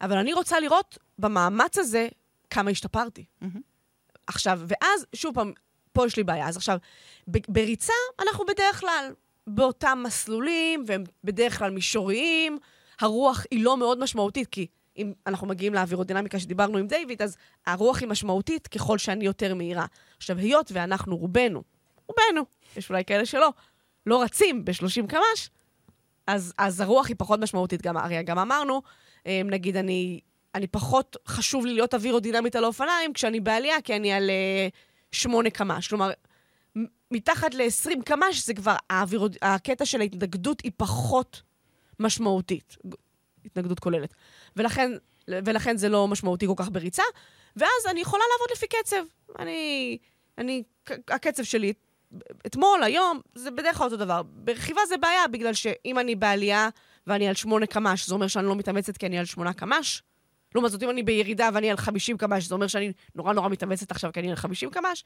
אבל 0.00 0.16
אני 0.16 0.32
רוצה 0.32 0.60
לראות 0.60 0.98
במאמץ 1.18 1.78
הזה 1.78 2.08
כמה 2.50 2.70
השתפרתי. 2.70 3.24
Mm-hmm. 3.42 3.58
עכשיו, 4.26 4.60
ואז, 4.66 5.06
שוב 5.14 5.34
פעם, 5.34 5.52
פה 5.92 6.06
יש 6.06 6.16
לי 6.16 6.24
בעיה. 6.24 6.48
אז 6.48 6.56
עכשיו, 6.56 6.78
בריצה 7.26 7.92
אנחנו 8.22 8.46
בדרך 8.46 8.80
כלל 8.80 9.12
באותם 9.46 10.02
מסלולים, 10.06 10.84
והם 10.86 11.04
בדרך 11.24 11.58
כלל 11.58 11.70
מישוריים, 11.70 12.58
הרוח 13.00 13.44
היא 13.50 13.64
לא 13.64 13.76
מאוד 13.76 13.98
משמעותית, 13.98 14.48
כי 14.48 14.66
אם 14.98 15.12
אנחנו 15.26 15.46
מגיעים 15.46 15.74
לאווירודינמיקה 15.74 16.38
שדיברנו 16.38 16.78
עם 16.78 16.86
דיוויד, 16.86 17.22
אז 17.22 17.36
הרוח 17.66 18.00
היא 18.00 18.08
משמעותית 18.08 18.66
ככל 18.66 18.98
שאני 18.98 19.24
יותר 19.24 19.54
מהירה. 19.54 19.86
עכשיו, 20.16 20.38
היות 20.38 20.70
ואנחנו 20.72 21.16
רובנו, 21.16 21.62
רובנו, 22.08 22.42
יש 22.76 22.90
אולי 22.90 23.04
כאלה 23.04 23.26
שלא, 23.26 23.48
לא 24.06 24.22
רצים 24.22 24.64
ב-30 24.64 25.06
קמ"ש, 25.08 25.50
אז, 26.26 26.54
אז 26.58 26.80
הרוח 26.80 27.08
היא 27.08 27.16
פחות 27.18 27.40
משמעותית. 27.40 27.82
גם, 27.82 27.96
הרי 27.96 28.22
גם 28.22 28.38
אמרנו, 28.38 28.82
אה, 29.26 29.40
נגיד, 29.44 29.76
אני, 29.76 30.20
אני 30.54 30.66
פחות 30.66 31.16
חשוב 31.26 31.66
לי 31.66 31.74
להיות 31.74 31.94
אווירודינמית 31.94 32.56
על 32.56 32.64
האופניים 32.64 33.12
כשאני 33.12 33.40
בעלייה, 33.40 33.80
כי 33.80 33.96
אני 33.96 34.12
על 34.12 34.30
8 35.12 35.50
קמ"ש. 35.50 35.88
כלומר, 35.88 36.10
מתחת 37.10 37.54
ל-20 37.54 38.02
קמ"ש 38.04 38.46
זה 38.46 38.54
כבר, 38.54 38.76
האווירוד... 38.90 39.36
הקטע 39.42 39.84
של 39.84 40.00
ההתנגדות 40.00 40.60
היא 40.60 40.72
פחות 40.76 41.42
משמעותית. 42.00 42.76
התנגדות 43.44 43.80
כוללת. 43.80 44.14
ולכן, 44.58 44.92
ולכן 45.28 45.76
זה 45.76 45.88
לא 45.88 46.08
משמעותי 46.08 46.46
כל 46.46 46.54
כך 46.56 46.68
בריצה, 46.68 47.02
ואז 47.56 47.86
אני 47.90 48.00
יכולה 48.00 48.22
לעבוד 48.32 48.48
לפי 48.52 48.66
קצב. 48.66 49.04
אני, 49.38 49.98
אני, 50.38 50.62
הקצב 51.08 51.42
שלי, 51.42 51.72
אתמול, 52.46 52.82
היום, 52.82 53.20
זה 53.34 53.50
בדרך 53.50 53.76
כלל 53.76 53.84
אותו 53.84 53.96
דבר. 53.96 54.22
ברכיבה 54.22 54.80
זה 54.88 54.96
בעיה, 54.96 55.28
בגלל 55.28 55.54
שאם 55.54 55.98
אני 55.98 56.14
בעלייה 56.14 56.68
ואני 57.06 57.28
על 57.28 57.34
8 57.34 57.66
קמ"ש, 57.66 58.06
זה 58.06 58.14
אומר 58.14 58.26
שאני 58.26 58.46
לא 58.46 58.56
מתאמצת 58.56 58.96
כי 58.96 59.06
אני 59.06 59.18
על 59.18 59.24
8 59.24 59.52
קמ"ש. 59.52 60.02
לעומת 60.58 60.70
זאת, 60.70 60.82
אם 60.82 60.90
אני 60.90 61.02
בירידה 61.02 61.48
ואני 61.54 61.70
על 61.70 61.76
50 61.76 62.16
קמ"ש, 62.16 62.44
זה 62.44 62.54
אומר 62.54 62.66
שאני 62.66 62.92
נורא 63.14 63.32
נורא 63.32 63.48
מתאמצת 63.48 63.90
עכשיו 63.90 64.12
כי 64.12 64.20
אני 64.20 64.30
על 64.30 64.36
50 64.36 64.70
קמ"ש. 64.70 65.04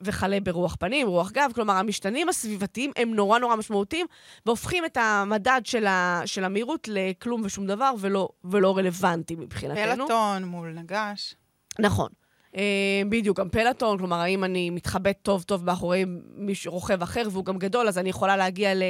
וכלה 0.00 0.40
ברוח 0.40 0.76
פנים, 0.78 1.08
רוח 1.08 1.30
גב. 1.32 1.50
כלומר, 1.54 1.74
המשתנים 1.74 2.28
הסביבתיים 2.28 2.90
הם 2.96 3.14
נורא 3.14 3.38
נורא 3.38 3.56
משמעותיים, 3.56 4.06
והופכים 4.46 4.84
את 4.84 4.96
המדד 4.96 5.60
של, 5.64 5.86
ה, 5.86 6.22
של 6.26 6.44
המהירות 6.44 6.88
לכלום 6.92 7.42
ושום 7.44 7.66
דבר, 7.66 7.92
ולא, 8.00 8.28
ולא 8.44 8.78
רלוונטי 8.78 9.36
מבחינתנו. 9.36 10.06
פלטון 10.06 10.44
מול 10.44 10.72
נגש. 10.72 11.34
נכון. 11.78 12.08
Uh, 12.52 12.58
בדיוק, 13.08 13.40
גם 13.40 13.48
פלטון, 13.48 13.98
כלומר, 13.98 14.16
האם 14.16 14.44
אני 14.44 14.70
מתחבאת 14.70 15.18
טוב 15.22 15.42
טוב 15.42 15.64
מאחורי 15.64 16.04
מישהו 16.34 16.72
רוכב 16.72 17.02
אחר 17.02 17.22
והוא 17.30 17.44
גם 17.44 17.58
גדול, 17.58 17.88
אז 17.88 17.98
אני 17.98 18.08
יכולה 18.08 18.36
להגיע 18.36 18.74
ל... 18.74 18.82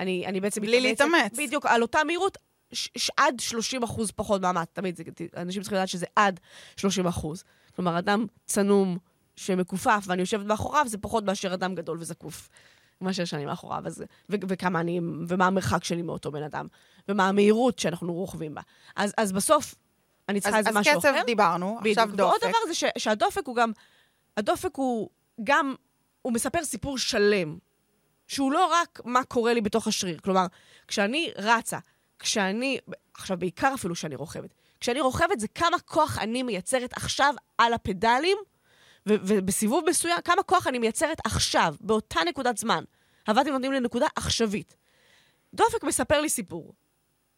אני, 0.00 0.26
אני 0.26 0.40
בעצם 0.40 0.60
בלי 0.60 0.80
להתאמץ. 0.80 1.38
בדיוק, 1.38 1.66
על 1.66 1.82
אותה 1.82 2.04
מהירות, 2.04 2.38
ש, 2.74 3.10
עד 3.16 3.40
30 3.40 3.82
אחוז 3.82 4.10
פחות 4.10 4.40
מאמץ. 4.42 4.68
תמיד, 4.72 4.96
זה, 4.96 5.02
אנשים 5.36 5.62
צריכים 5.62 5.76
לדעת 5.78 5.88
שזה 5.88 6.06
עד 6.16 6.40
30 6.76 7.06
אחוז. 7.06 7.44
כלומר, 7.76 7.98
אדם 7.98 8.26
צנום, 8.46 8.98
שמכופף 9.36 10.04
ואני 10.06 10.22
יושבת 10.22 10.46
מאחוריו, 10.46 10.84
זה 10.88 10.98
פחות 10.98 11.24
מאשר 11.24 11.54
אדם 11.54 11.74
גדול 11.74 11.98
וזקוף. 12.00 12.48
מאשר 13.00 13.24
שאני 13.24 13.46
מאחוריו, 13.46 13.82
אז, 13.86 14.04
ו- 14.30 14.36
וכמה 14.48 14.80
אני, 14.80 15.00
ומה 15.28 15.46
המרחק 15.46 15.84
שלי 15.84 16.02
מאותו 16.02 16.32
בן 16.32 16.42
אדם, 16.42 16.66
ומה 17.08 17.28
המהירות 17.28 17.78
שאנחנו 17.78 18.12
רוכבים 18.12 18.54
בה. 18.54 18.60
אז, 18.96 19.14
אז 19.16 19.32
בסוף, 19.32 19.74
אני 20.28 20.40
צריכה 20.40 20.58
איזה 20.58 20.70
משהו 20.72 20.98
אחר. 20.98 21.08
אז 21.08 21.14
קצב 21.16 21.26
דיברנו, 21.26 21.78
בדיוק. 21.80 21.98
עכשיו 21.98 22.16
דופק. 22.16 22.20
ועוד 22.20 22.40
דבר 22.40 22.58
זה 22.68 22.74
ש- 22.74 22.84
שהדופק 22.98 23.46
הוא 23.46 23.56
גם, 23.56 23.72
הדופק 24.36 24.76
הוא 24.76 25.08
גם, 25.44 25.74
הוא 26.22 26.32
מספר 26.32 26.64
סיפור 26.64 26.98
שלם, 26.98 27.58
שהוא 28.28 28.52
לא 28.52 28.66
רק 28.72 29.00
מה 29.04 29.24
קורה 29.24 29.54
לי 29.54 29.60
בתוך 29.60 29.86
השריר. 29.86 30.18
כלומר, 30.18 30.46
כשאני 30.88 31.30
רצה, 31.36 31.78
כשאני, 32.18 32.78
עכשיו 33.14 33.38
בעיקר 33.38 33.74
אפילו 33.74 33.94
כשאני 33.94 34.16
רוכבת, 34.16 34.54
כשאני 34.80 35.00
רוכבת 35.00 35.40
זה 35.40 35.48
כמה 35.48 35.78
כוח 35.78 36.18
אני 36.18 36.42
מייצרת 36.42 36.92
עכשיו 36.92 37.34
על 37.58 37.72
הפדלים, 37.72 38.38
ובסיבוב 39.06 39.84
מסוים, 39.88 40.20
כמה 40.24 40.42
כוח 40.42 40.66
אני 40.66 40.78
מייצרת 40.78 41.18
עכשיו, 41.24 41.74
באותה 41.80 42.20
נקודת 42.26 42.58
זמן. 42.58 42.84
עבדתי 43.26 43.50
נותנים 43.50 43.72
לי 43.72 43.80
נקודה 43.80 44.06
עכשווית. 44.16 44.76
דופק 45.54 45.84
מספר 45.84 46.20
לי 46.20 46.28
סיפור 46.28 46.74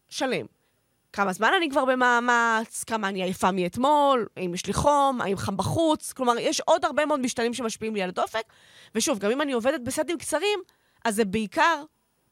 שלם. 0.09 0.47
כמה 1.13 1.33
זמן 1.33 1.51
אני 1.57 1.71
כבר 1.71 1.85
במאמץ, 1.85 2.85
כמה 2.85 3.09
אני 3.09 3.23
עייפה 3.23 3.53
מאתמול, 3.53 4.27
האם 4.37 4.55
יש 4.55 4.67
לי 4.67 4.73
חום, 4.73 5.21
האם 5.21 5.37
חם 5.37 5.57
בחוץ. 5.57 6.13
כלומר, 6.13 6.39
יש 6.39 6.61
עוד 6.61 6.85
הרבה 6.85 7.07
מאוד 7.07 7.21
משתנים 7.21 7.55
שמשפיעים 7.55 7.95
לי 7.95 8.03
על 8.03 8.09
הדופק. 8.09 8.43
ושוב, 8.95 9.19
גם 9.19 9.31
אם 9.31 9.43
אני 9.43 9.53
עובדת 9.53 9.81
בסטים 9.81 10.19
קצרים, 10.19 10.61
אז 11.05 11.15
זה 11.15 11.25
בעיקר 11.25 11.85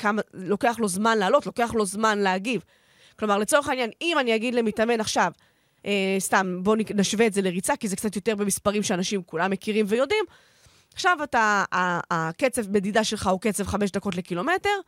כמה, 0.04 0.22
לוקח 0.34 0.76
לו 0.78 0.88
זמן 0.88 1.18
לעלות, 1.18 1.46
לוקח 1.46 1.74
לו 1.74 1.86
זמן 1.86 2.18
להגיב. 2.18 2.64
כלומר, 3.18 3.38
לצורך 3.38 3.68
העניין, 3.68 3.90
אם 4.02 4.18
אני 4.18 4.36
אגיד 4.36 4.54
למתאמן 4.54 5.00
עכשיו, 5.00 5.32
אה, 5.86 6.16
סתם, 6.18 6.60
בואו 6.62 6.76
נשווה 6.94 7.26
את 7.26 7.32
זה 7.32 7.42
לריצה, 7.42 7.76
כי 7.76 7.88
זה 7.88 7.96
קצת 7.96 8.16
יותר 8.16 8.34
במספרים 8.34 8.82
שאנשים 8.82 9.22
כולם 9.22 9.50
מכירים 9.50 9.86
ויודעים. 9.88 10.24
עכשיו 10.92 11.18
אתה, 11.22 11.64
הקצב 12.10 12.70
מדידה 12.70 13.04
שלך 13.04 13.26
הוא 13.26 13.40
קצב 13.40 13.64
5 13.64 13.90
דקות 13.90 14.16
לקילומטר, 14.16 14.78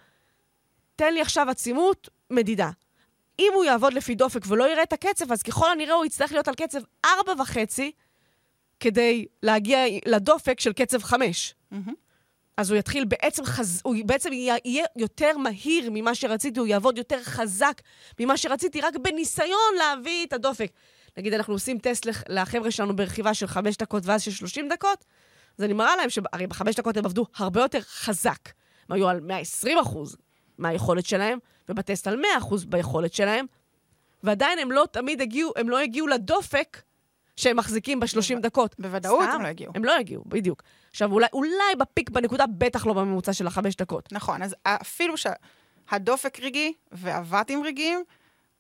תן 0.96 1.14
לי 1.14 1.20
עכשיו 1.20 1.50
עצימות, 1.50 2.09
מדידה. 2.31 2.70
אם 3.38 3.52
הוא 3.55 3.64
יעבוד 3.64 3.92
לפי 3.92 4.14
דופק 4.14 4.40
ולא 4.46 4.72
יראה 4.72 4.83
את 4.83 4.92
הקצב, 4.92 5.33
אז 5.33 5.42
ככל 5.42 5.70
הנראה 5.70 5.94
הוא 5.94 6.05
יצטרך 6.05 6.33
להיות 6.33 6.48
על 6.48 6.55
קצב 6.55 6.81
4.5 7.07 7.09
כדי 8.81 9.26
להגיע 9.42 9.79
לדופק 10.07 10.61
של 10.61 10.72
קצב 10.72 11.02
5. 11.02 11.55
Mm-hmm. 11.72 12.05
אז 12.56 12.70
הוא 12.70 12.78
יתחיל 12.78 13.04
בעצם, 13.04 13.44
חז... 13.44 13.80
הוא 13.84 13.96
בעצם 14.04 14.32
יהיה 14.32 14.84
יותר 14.96 15.38
מהיר 15.38 15.90
ממה 15.92 16.14
שרציתי, 16.14 16.60
הוא 16.60 16.66
יעבוד 16.66 16.98
יותר 16.98 17.22
חזק 17.22 17.80
ממה 18.20 18.36
שרציתי, 18.36 18.80
רק 18.80 18.94
בניסיון 19.02 19.74
להביא 19.78 20.26
את 20.26 20.32
הדופק. 20.32 20.70
נגיד, 21.16 21.34
אנחנו 21.34 21.52
עושים 21.52 21.78
טסט 21.78 22.06
לחבר'ה 22.28 22.70
שלנו 22.70 22.96
ברכיבה 22.96 23.34
של 23.34 23.46
5 23.46 23.76
דקות 23.76 24.02
ואז 24.06 24.22
של 24.22 24.30
30 24.30 24.68
דקות, 24.68 25.04
אז 25.58 25.64
אני 25.64 25.72
מראה 25.72 25.96
להם 25.96 26.10
שהרי 26.10 26.46
בחמש 26.46 26.74
דקות 26.74 26.96
הם 26.96 27.04
עבדו 27.04 27.26
הרבה 27.36 27.60
יותר 27.60 27.80
חזק. 27.80 28.48
הם 28.88 28.96
היו 28.96 29.08
על 29.08 29.20
120 29.20 29.78
אחוז 29.78 30.16
מהיכולת 30.58 31.06
שלהם, 31.06 31.38
ובטסט 31.68 32.06
על 32.06 32.16
100 32.16 32.30
אחוז 32.38 32.64
ביכולת 32.64 33.14
שלהם, 33.14 33.46
ועדיין 34.22 34.58
הם 34.58 34.72
לא 34.72 34.84
תמיד 34.92 35.20
הגיעו, 35.20 35.52
הם 35.56 35.68
לא 35.68 35.78
הגיעו 35.78 36.06
לדופק 36.06 36.82
שהם 37.37 37.57
מחזיקים 37.57 38.01
ב-30 38.01 38.40
דקות. 38.40 38.75
בוודאות 38.79 39.22
סתם, 39.22 39.33
הם 39.33 39.42
לא 39.42 39.49
הגיעו. 39.49 39.72
הם 39.75 39.85
לא 39.85 39.96
הגיעו, 39.96 40.22
בדיוק. 40.27 40.62
עכשיו, 40.90 41.12
אולי, 41.12 41.27
אולי 41.33 41.77
ב 41.78 41.85
peak 41.85 42.11
בנקודה, 42.11 42.44
בטח 42.59 42.87
לא 42.87 42.92
בממוצע 42.92 43.33
של 43.33 43.46
החמש 43.46 43.77
דקות. 43.77 44.12
נכון, 44.12 44.42
אז 44.42 44.55
אפילו 44.64 45.14
שהדופק 45.16 46.40
רגעי 46.40 46.72
והוואטים 46.92 47.64
רגעיים, 47.64 48.05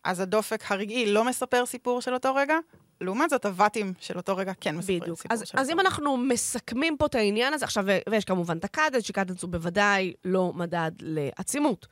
אז 0.04 0.20
הדופק 0.20 0.70
הרגעי 0.70 1.12
לא 1.12 1.24
מספר 1.24 1.66
סיפור 1.66 2.00
של 2.00 2.14
אותו 2.14 2.34
רגע, 2.34 2.58
לעומת 3.00 3.30
זאת, 3.30 3.46
הוואטים 3.46 3.92
של 4.00 4.16
אותו 4.16 4.36
רגע 4.36 4.52
כן 4.60 4.76
מספרים 4.76 5.00
בדיוק. 5.00 5.18
סיפור 5.18 5.34
אז, 5.34 5.48
של 5.48 5.58
אז 5.58 5.70
אם 5.70 5.80
אנחנו 5.80 6.16
מסכמים 6.16 6.96
פה 6.96 7.06
את 7.06 7.14
העניין 7.14 7.54
הזה, 7.54 7.64
עכשיו, 7.64 7.84
ויש 8.10 8.24
כמובן 8.24 8.58
את 8.58 8.64
ה 8.64 8.69
cadence, 8.69 9.04
ש 9.04 9.13
cadence 9.13 9.42
הוא 9.42 9.50
בוודאי 9.50 10.12
לא 10.24 10.52
מדד 10.52 10.90
לעצימות. 11.00 11.86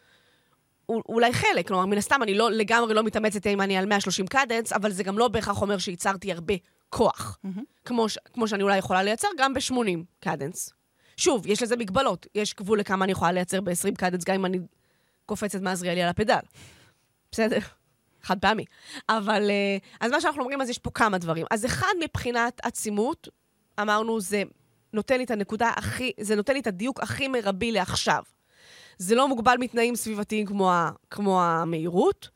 אולי 0.88 1.32
חלק, 1.32 1.68
כלומר, 1.68 1.86
מן 1.86 1.98
הסתם 1.98 2.22
אני 2.22 2.34
לא 2.34 2.50
לגמרי 2.50 2.94
לא 2.94 3.02
מתאמצת 3.02 3.46
אם 3.46 3.60
אני 3.60 3.76
על 3.76 3.86
130 3.86 4.26
cadence, 4.26 4.72
אבל 4.72 4.90
זה 4.90 5.02
גם 5.02 5.18
לא 5.18 5.28
בהכרח 5.28 5.62
אומר 5.62 5.78
שייצרתי 5.78 6.32
הרבה 6.32 6.54
כוח, 6.88 7.38
mm-hmm. 7.46 7.60
כמו, 7.84 8.08
ש, 8.08 8.18
כמו 8.32 8.48
שאני 8.48 8.62
אולי 8.62 8.78
יכולה 8.78 9.02
לייצר 9.02 9.28
גם 9.38 9.54
ב-80 9.54 10.04
cadence. 10.20 10.70
שוב, 11.16 11.46
יש 11.46 11.62
לזה 11.62 11.76
מגבלות. 11.76 12.26
יש 12.34 12.54
גבול 12.54 12.80
לכמה 12.80 13.04
אני 13.04 13.12
יכולה 13.12 13.32
לייצר 13.32 13.60
ב-20 13.60 13.94
cadence, 13.98 14.24
גם 14.24 14.34
אם 14.34 14.46
אני 14.46 14.58
קופצת 15.26 15.60
מעזריאלי 15.60 16.02
על 16.02 16.08
הפדל. 16.08 16.38
בסדר? 17.32 17.58
חד 18.22 18.38
פעמי. 18.38 18.64
אבל, 19.08 19.50
אה, 19.50 19.76
אז 20.00 20.10
מה 20.10 20.20
שאנחנו 20.20 20.40
אומרים, 20.40 20.60
אז 20.60 20.70
יש 20.70 20.78
פה 20.78 20.90
כמה 20.90 21.18
דברים. 21.18 21.46
אז 21.50 21.66
אחד, 21.66 21.92
מבחינת 22.04 22.60
עצימות, 22.62 23.28
אמרנו, 23.80 24.20
זה 24.20 24.42
נותן 24.92 25.16
לי 25.18 25.24
את 25.24 25.30
הנקודה 25.30 25.70
הכי, 25.76 26.12
זה 26.20 26.36
נותן 26.36 26.52
לי 26.52 26.60
את 26.60 26.66
הדיוק 26.66 27.00
הכי 27.00 27.28
מרבי 27.28 27.72
לעכשיו. 27.72 28.22
זה 28.98 29.14
לא 29.14 29.28
מוגבל 29.28 29.56
מתנאים 29.60 29.96
סביבתיים 29.96 30.46
כמו, 30.46 30.72
ה, 30.72 30.90
כמו 31.10 31.42
המהירות, 31.42 32.28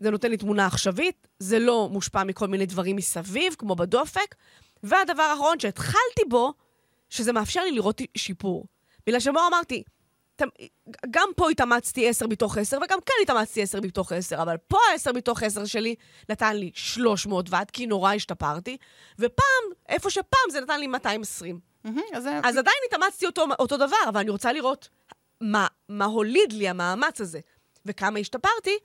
זה 0.00 0.10
נותן 0.10 0.30
לי 0.30 0.36
תמונה 0.36 0.66
עכשווית, 0.66 1.28
זה 1.38 1.58
לא 1.58 1.88
מושפע 1.92 2.24
מכל 2.24 2.48
מיני 2.48 2.66
דברים 2.66 2.96
מסביב, 2.96 3.54
כמו 3.58 3.76
בדופק. 3.76 4.34
והדבר 4.82 5.22
האחרון 5.22 5.60
שהתחלתי 5.60 6.24
בו, 6.28 6.52
שזה 7.10 7.32
מאפשר 7.32 7.64
לי 7.64 7.72
לראות 7.72 8.00
שיפור. 8.16 8.66
בגלל 9.06 9.20
שבו 9.20 9.38
אמרתי, 9.48 9.82
גם 11.10 11.28
פה 11.36 11.50
התאמצתי 11.50 12.08
10 12.08 12.26
מתוך 12.26 12.58
10, 12.58 12.76
וגם 12.76 12.98
כאן 13.06 13.14
התאמצתי 13.22 13.62
10 13.62 13.80
מתוך 13.80 14.12
10, 14.12 14.42
אבל 14.42 14.56
פה 14.56 14.76
ה-10 14.76 15.12
מתוך 15.12 15.42
10 15.42 15.64
שלי 15.64 15.94
נתן 16.28 16.56
לי 16.56 16.70
300 16.74 17.46
ועד, 17.50 17.70
כי 17.70 17.86
נורא 17.86 18.12
השתפרתי, 18.12 18.76
ופעם, 19.18 19.64
איפה 19.88 20.10
שפעם 20.10 20.50
זה 20.50 20.60
נתן 20.60 20.80
לי 20.80 20.86
220. 20.86 21.60
Mm-hmm, 21.86 21.88
אז, 22.12 22.28
אז 22.42 22.56
עדיין 22.56 22.76
התאמצתי 22.88 23.26
אותו, 23.26 23.44
אותו 23.58 23.76
דבר, 23.76 23.96
אבל 24.08 24.20
אני 24.20 24.30
רוצה 24.30 24.52
לראות 24.52 24.88
מה, 25.40 25.66
מה 25.88 26.04
הוליד 26.04 26.52
לי 26.52 26.68
המאמץ 26.68 27.20
הזה, 27.20 27.40
וכמה 27.86 28.18
השתפרתי, 28.18 28.78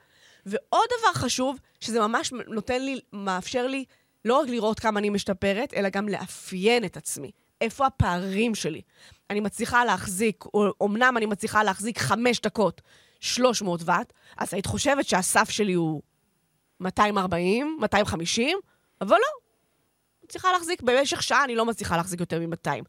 ועוד 0.45 0.85
דבר 0.99 1.13
חשוב, 1.13 1.59
שזה 1.79 1.99
ממש 1.99 2.33
נותן 2.47 2.81
לי, 2.81 2.99
מאפשר 3.13 3.67
לי 3.67 3.85
לא 4.25 4.39
רק 4.39 4.49
לראות 4.49 4.79
כמה 4.79 4.99
אני 4.99 5.09
משתפרת, 5.09 5.73
אלא 5.73 5.89
גם 5.89 6.09
לאפיין 6.09 6.85
את 6.85 6.97
עצמי. 6.97 7.31
איפה 7.61 7.85
הפערים 7.85 8.55
שלי? 8.55 8.81
אני 9.29 9.39
מצליחה 9.39 9.85
להחזיק, 9.85 10.45
או 10.45 10.85
אמנם 10.85 11.17
אני 11.17 11.25
מצליחה 11.25 11.63
להחזיק 11.63 11.99
חמש 11.99 12.41
דקות 12.41 12.81
300 13.19 13.81
ואט, 13.85 14.13
אז 14.37 14.53
היית 14.53 14.65
חושבת 14.65 15.05
שהסף 15.07 15.49
שלי 15.49 15.73
הוא 15.73 16.01
240, 16.79 17.77
250, 17.81 18.57
אבל 19.01 19.15
לא. 19.15 19.41
מצליחה 20.23 20.51
להחזיק, 20.51 20.81
במשך 20.81 21.23
שעה 21.23 21.43
אני 21.43 21.55
לא 21.55 21.65
מצליחה 21.65 21.97
להחזיק 21.97 22.19
יותר 22.19 22.39
מ-200. 22.39 22.83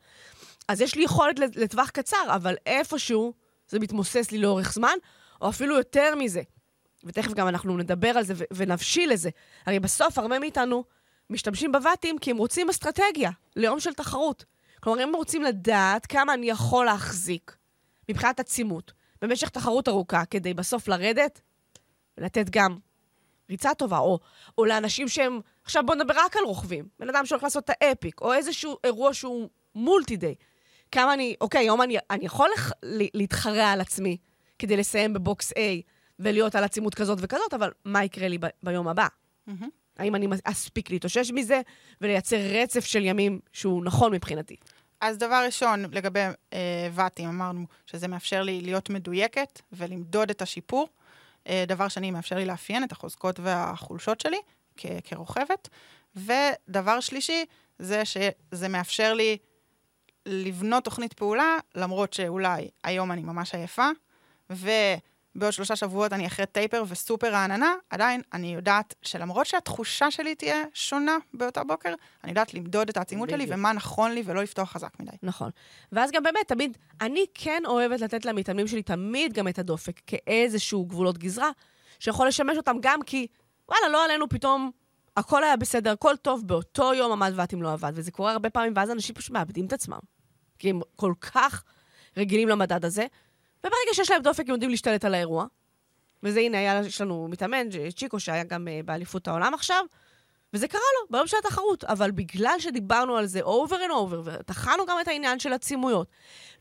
אז 0.68 0.80
יש 0.80 0.94
לי 0.94 1.04
יכולת 1.04 1.38
לטווח 1.38 1.90
קצר, 1.90 2.26
אבל 2.28 2.54
איפשהו 2.66 3.32
זה 3.72 3.78
מתמוסס 3.78 4.30
לי 4.30 4.38
לאורך 4.38 4.72
זמן, 4.72 4.96
או 5.40 5.48
אפילו 5.48 5.76
יותר 5.76 6.14
מזה. 6.14 6.42
ותכף 7.04 7.32
גם 7.32 7.48
אנחנו 7.48 7.76
נדבר 7.76 8.08
על 8.08 8.24
זה 8.24 8.34
ו- 8.36 8.44
ונבשיל 8.52 9.12
לזה. 9.12 9.30
הרי 9.66 9.80
בסוף 9.80 10.18
הרבה 10.18 10.38
מאיתנו 10.38 10.84
משתמשים 11.30 11.72
בבתים 11.72 12.18
כי 12.18 12.30
הם 12.30 12.36
רוצים 12.36 12.68
אסטרטגיה 12.68 13.30
ליום 13.56 13.80
של 13.80 13.94
תחרות. 13.94 14.44
כלומר, 14.80 15.02
הם 15.02 15.14
רוצים 15.14 15.42
לדעת 15.42 16.06
כמה 16.06 16.34
אני 16.34 16.50
יכול 16.50 16.86
להחזיק 16.86 17.56
מבחינת 18.08 18.40
עצימות 18.40 18.92
במשך 19.22 19.48
תחרות 19.48 19.88
ארוכה, 19.88 20.24
כדי 20.24 20.54
בסוף 20.54 20.88
לרדת 20.88 21.40
ולתת 22.18 22.46
גם 22.50 22.78
ריצה 23.50 23.74
טובה, 23.74 23.98
או, 23.98 24.18
או 24.58 24.64
לאנשים 24.64 25.08
שהם... 25.08 25.40
עכשיו 25.64 25.82
בואו 25.86 25.98
נדבר 25.98 26.14
רק 26.16 26.36
על 26.36 26.44
רוכבים. 26.44 26.88
בן 26.98 27.08
אדם 27.08 27.26
שהולך 27.26 27.42
לעשות 27.42 27.64
את 27.64 27.76
האפיק, 27.80 28.20
או 28.20 28.32
איזשהו 28.32 28.76
אירוע 28.84 29.14
שהוא 29.14 29.48
מולטי-דיי. 29.74 30.34
כמה 30.92 31.14
אני... 31.14 31.34
אוקיי, 31.40 31.60
היום 31.60 31.82
אני, 31.82 31.96
אני 32.10 32.24
יכול 32.24 32.50
לח, 32.56 32.72
להתחרע 33.14 33.66
על 33.66 33.80
עצמי 33.80 34.16
כדי 34.58 34.76
לסיים 34.76 35.12
בבוקס 35.12 35.52
A 35.52 35.56
ולהיות 36.18 36.54
על 36.54 36.64
עצימות 36.64 36.94
כזאת 36.94 37.18
וכזאת, 37.20 37.54
אבל 37.54 37.70
מה 37.84 38.04
יקרה 38.04 38.28
לי 38.28 38.38
ב, 38.38 38.46
ביום 38.62 38.88
הבא? 38.88 39.06
Mm-hmm. 39.48 39.52
האם 39.98 40.14
אני 40.14 40.26
אספיק 40.44 40.90
להתאושש 40.90 41.30
מזה 41.30 41.60
ולייצר 42.00 42.36
רצף 42.36 42.84
של 42.84 43.04
ימים 43.04 43.40
שהוא 43.52 43.84
נכון 43.84 44.12
מבחינתי? 44.12 44.56
אז 45.00 45.18
דבר 45.18 45.42
ראשון, 45.46 45.84
לגבי 45.92 46.20
אה, 46.52 46.88
ואטים, 46.92 47.28
אמרנו 47.28 47.66
שזה 47.86 48.08
מאפשר 48.08 48.42
לי 48.42 48.60
להיות 48.60 48.90
מדויקת 48.90 49.60
ולמדוד 49.72 50.30
את 50.30 50.42
השיפור. 50.42 50.88
אה, 51.48 51.64
דבר 51.68 51.88
שני, 51.88 52.10
מאפשר 52.10 52.36
לי 52.36 52.44
לאפיין 52.44 52.84
את 52.84 52.92
החוזקות 52.92 53.40
והחולשות 53.40 54.20
שלי 54.20 54.38
כ- 54.76 54.86
כרוכבת. 55.04 55.68
ודבר 56.16 57.00
שלישי, 57.00 57.44
זה 57.78 58.02
שזה 58.04 58.68
מאפשר 58.68 59.14
לי 59.14 59.38
לבנות 60.26 60.84
תוכנית 60.84 61.12
פעולה, 61.12 61.58
למרות 61.74 62.12
שאולי 62.12 62.68
היום 62.84 63.12
אני 63.12 63.22
ממש 63.22 63.54
עייפה, 63.54 63.88
ו... 64.50 64.70
בעוד 65.34 65.52
שלושה 65.52 65.76
שבועות 65.76 66.12
אני 66.12 66.26
אחרי 66.26 66.46
טייפר 66.46 66.84
וסופר 66.88 67.32
רעננה, 67.32 67.74
עדיין 67.90 68.22
אני 68.32 68.54
יודעת 68.54 68.94
שלמרות 69.02 69.46
שהתחושה 69.46 70.10
שלי 70.10 70.34
תהיה 70.34 70.64
שונה 70.74 71.16
באותו 71.34 71.60
בוקר, 71.66 71.94
אני 72.24 72.30
יודעת 72.30 72.54
למדוד 72.54 72.88
את 72.88 72.96
העצימות 72.96 73.30
שלי 73.30 73.46
ומה 73.48 73.72
נכון 73.72 74.12
לי 74.12 74.22
ולא 74.26 74.42
לפתוח 74.42 74.72
חזק 74.72 75.00
מדי. 75.00 75.10
נכון. 75.22 75.50
ואז 75.92 76.10
גם 76.10 76.22
באמת, 76.22 76.48
תמיד, 76.48 76.78
אני 77.00 77.24
כן 77.34 77.62
אוהבת 77.66 78.00
לתת 78.00 78.24
למתאמנים 78.24 78.68
שלי 78.68 78.82
תמיד 78.82 79.32
גם 79.32 79.48
את 79.48 79.58
הדופק 79.58 80.00
כאיזשהו 80.06 80.84
גבולות 80.84 81.18
גזרה, 81.18 81.50
שיכול 81.98 82.28
לשמש 82.28 82.56
אותם 82.56 82.76
גם 82.80 83.02
כי, 83.02 83.26
וואלה, 83.68 83.88
לא 83.88 84.04
עלינו 84.04 84.28
פתאום, 84.28 84.70
הכל 85.16 85.44
היה 85.44 85.56
בסדר, 85.56 85.92
הכל 85.92 86.14
טוב, 86.22 86.42
באותו 86.46 86.94
יום 86.94 87.12
עמד 87.12 87.32
ואתם 87.36 87.62
לא 87.62 87.72
עבד, 87.72 87.92
וזה 87.94 88.10
קורה 88.10 88.32
הרבה 88.32 88.50
פעמים, 88.50 88.72
ואז 88.76 88.90
אנשים 88.90 89.14
פשוט 89.14 89.30
מאבדים 89.30 89.66
את 89.66 89.72
עצמם. 89.72 89.98
כי 90.58 90.70
הם 90.70 90.80
כל 90.96 91.12
כך 91.20 91.64
רגילים 92.16 92.48
למדד 92.48 92.84
הזה, 92.84 93.06
וברגע 93.60 93.94
שיש 93.94 94.10
להם 94.10 94.22
דופק, 94.22 94.44
הם 94.46 94.50
יודעים 94.50 94.70
להשתלט 94.70 95.04
על 95.04 95.14
האירוע. 95.14 95.46
וזה, 96.22 96.40
הנה, 96.40 96.58
היה, 96.58 96.80
יש 96.86 97.00
לנו 97.00 97.28
מתאמן, 97.28 97.66
צ'יקו, 97.96 98.20
שהיה 98.20 98.44
גם 98.44 98.68
uh, 98.68 98.86
באליפות 98.86 99.28
העולם 99.28 99.54
עכשיו, 99.54 99.84
וזה 100.54 100.68
קרה 100.68 100.80
לו 100.80 101.06
ביום 101.10 101.26
של 101.26 101.36
התחרות. 101.44 101.84
אבל 101.84 102.10
בגלל 102.10 102.54
שדיברנו 102.58 103.16
על 103.16 103.26
זה 103.26 103.40
over 103.40 103.70
and 103.70 103.90
over, 103.90 104.16
וטחנו 104.24 104.86
גם 104.88 104.96
את 105.00 105.08
העניין 105.08 105.38
של 105.38 105.52
עצימויות, 105.52 106.08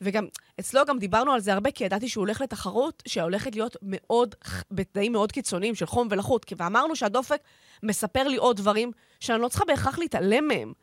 וגם, 0.01 0.27
אצלו 0.59 0.85
גם 0.87 0.99
דיברנו 0.99 1.31
על 1.31 1.39
זה 1.39 1.53
הרבה, 1.53 1.71
כי 1.71 1.83
ידעתי 1.83 2.09
שהוא 2.09 2.21
הולך 2.21 2.41
לתחרות 2.41 3.03
שהולכת 3.07 3.55
להיות 3.55 3.75
מאוד, 3.81 4.35
בתנאים 4.71 5.11
מאוד 5.11 5.31
קיצוניים 5.31 5.75
של 5.75 5.85
חום 5.85 6.07
ולחות, 6.11 6.53
ואמרנו 6.57 6.95
שהדופק 6.95 7.41
מספר 7.83 8.23
לי 8.27 8.37
עוד 8.37 8.57
דברים 8.57 8.91
שאני 9.19 9.41
לא 9.41 9.47
צריכה 9.47 9.65
בהכרח 9.65 9.99
להתעלם 9.99 10.47
מהם. 10.47 10.73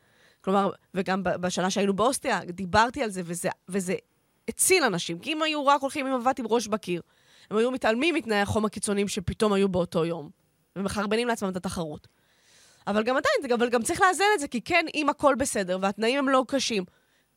כלומר, 0.41 0.71
וגם 0.93 1.23
בשנה 1.23 1.69
שהיינו 1.69 1.93
באוסטריה, 1.93 2.39
דיברתי 2.45 3.03
על 3.03 3.09
זה, 3.09 3.21
וזה, 3.25 3.49
וזה 3.69 3.95
הציל 4.47 4.83
אנשים. 4.83 5.19
כי 5.19 5.33
אם 5.33 5.41
היו 5.41 5.65
רק 5.65 5.81
הולכים 5.81 6.07
עם 6.07 6.19
מבט 6.19 6.39
עם 6.39 6.45
ראש 6.47 6.67
בקיר, 6.67 7.01
הם 7.51 7.57
היו 7.57 7.71
מתעלמים 7.71 8.15
מתנאי 8.15 8.37
החום 8.37 8.65
הקיצוניים 8.65 9.07
שפתאום 9.07 9.53
היו 9.53 9.69
באותו 9.69 10.05
יום, 10.05 10.29
ומחרבנים 10.75 11.27
לעצמם 11.27 11.49
את 11.49 11.55
התחרות. 11.55 12.07
אבל 12.87 13.03
גם 13.03 13.15
עדיין, 13.17 13.53
אבל 13.53 13.69
גם 13.69 13.83
צריך 13.83 14.01
לאזן 14.01 14.23
את 14.35 14.39
זה, 14.39 14.47
כי 14.47 14.61
כן, 14.61 14.85
אם 14.93 15.09
הכל 15.09 15.35
בסדר 15.35 15.77
והתנאים 15.81 16.19
הם 16.19 16.29
לא 16.29 16.45
קשים, 16.47 16.83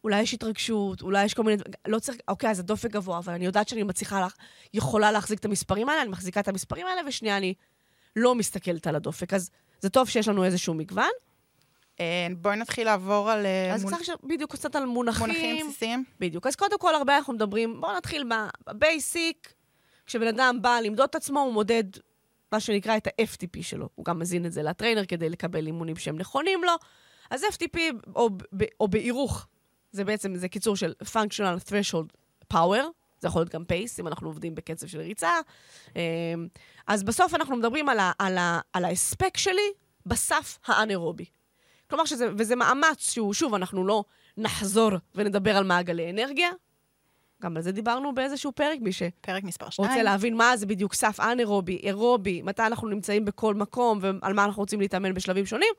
אולי 0.04 0.20
יש 0.20 0.34
התרגשות, 0.34 1.02
אולי 1.02 1.24
יש 1.24 1.34
כל 1.34 1.42
מיני... 1.42 1.62
לא 1.86 1.98
צריך... 1.98 2.18
אוקיי, 2.28 2.50
אז 2.50 2.60
הדופק 2.60 2.90
גבוה, 2.90 3.18
אבל 3.18 3.32
אני 3.32 3.44
יודעת 3.44 3.68
שאני 3.68 3.82
מצליחה, 3.82 4.20
לה, 4.20 4.28
יכולה 4.74 5.12
להחזיק 5.12 5.38
את 5.38 5.44
המספרים 5.44 5.88
האלה, 5.88 6.02
אני 6.02 6.10
מחזיקה 6.10 6.40
את 6.40 6.48
המספרים 6.48 6.86
האלה, 6.86 7.02
ושנייה, 7.06 7.36
אני 7.36 7.54
לא 8.16 8.34
מסתכלת 8.34 8.86
על 8.86 8.96
הדופק. 8.96 9.34
אז 9.34 9.50
זה 9.80 9.90
טוב 9.90 10.08
שיש 10.08 10.28
לנו 10.28 10.44
איזשהו 10.44 10.74
מגוון. 10.74 11.10
אה, 12.00 12.26
בואי 12.36 12.56
נתחיל 12.56 12.84
לעבור 12.84 13.30
על... 13.30 13.46
אה, 13.46 13.74
אז 13.74 13.84
מונ... 13.84 13.94
צריך 13.94 14.10
בדיוק 14.24 14.52
קצת 14.52 14.76
על 14.76 14.84
מונחים. 14.84 15.26
מונחים 15.26 15.66
בסיסיים. 15.66 16.04
בדיוק. 16.20 16.46
אז 16.46 16.56
קודם 16.56 16.78
כל, 16.78 16.94
הרבה 16.94 17.16
אנחנו 17.16 17.32
מדברים, 17.32 17.80
בואו 17.80 17.96
נתחיל 17.96 18.24
בבייסיק. 18.66 19.52
כשבן 20.06 20.26
אדם 20.26 20.58
בא 20.62 20.78
למדוד 20.82 21.08
את 21.08 21.14
עצמו, 21.14 21.40
הוא 21.40 21.52
מודד 21.52 21.84
מה 22.52 22.60
שנקרא 22.60 22.96
את 22.96 23.06
ה-FTP 23.06 23.62
שלו. 23.62 23.88
הוא 23.94 24.04
גם 24.04 24.18
מזין 24.18 24.46
את 24.46 24.52
זה 24.52 24.62
לטריינר 24.62 25.04
כדי 25.04 25.28
לקבל 25.28 25.66
אימונים 25.66 25.96
שהם 25.96 26.18
נכונים 26.18 26.64
לו. 26.64 26.72
אז 27.30 27.42
FTP, 27.44 27.78
או, 28.16 28.28
או 28.80 28.88
בהירוך, 28.88 29.46
זה 29.92 30.04
בעצם, 30.04 30.36
זה 30.36 30.48
קיצור 30.48 30.76
של 30.76 30.94
functional 31.04 31.68
threshold 31.68 32.16
power, 32.52 32.82
זה 33.20 33.28
יכול 33.28 33.40
להיות 33.40 33.54
גם 33.54 33.64
פייס, 33.64 34.00
אם 34.00 34.08
אנחנו 34.08 34.28
עובדים 34.28 34.54
בקצב 34.54 34.86
של 34.86 35.00
ריצה. 35.00 35.30
אה, 35.96 36.02
אז 36.86 37.02
בסוף 37.02 37.34
אנחנו 37.34 37.56
מדברים 37.56 37.88
על, 37.88 37.98
ה, 37.98 38.12
על, 38.18 38.38
ה, 38.38 38.60
על 38.72 38.84
ההספק 38.84 39.36
שלי 39.36 39.72
בסף 40.06 40.58
האנאירובי. 40.66 41.24
כלומר, 41.90 42.04
שזה, 42.04 42.28
וזה 42.38 42.56
מאמץ 42.56 43.12
שהוא, 43.12 43.34
שוב, 43.34 43.54
אנחנו 43.54 43.86
לא 43.86 44.04
נחזור 44.36 44.90
ונדבר 45.14 45.56
על 45.56 45.64
מעגלי 45.64 46.10
אנרגיה. 46.10 46.50
גם 47.42 47.56
על 47.56 47.62
זה 47.62 47.72
דיברנו 47.72 48.14
באיזשהו 48.14 48.52
פרק, 48.52 48.78
מי 48.80 48.92
ש... 48.92 49.02
פרק 49.20 49.44
מספר 49.44 49.70
2. 49.70 49.88
רוצה 49.88 50.02
להבין 50.02 50.36
מה 50.36 50.56
זה 50.56 50.66
בדיוק 50.66 50.94
סף 50.94 51.20
אנאירובי, 51.20 51.76
אירובי, 51.76 52.42
מתי 52.42 52.62
אנחנו 52.62 52.88
נמצאים 52.88 53.24
בכל 53.24 53.54
מקום 53.54 53.98
ועל 54.02 54.32
מה 54.32 54.44
אנחנו 54.44 54.62
רוצים 54.62 54.80
להתאמן 54.80 55.14
בשלבים 55.14 55.46
שונים. 55.46 55.72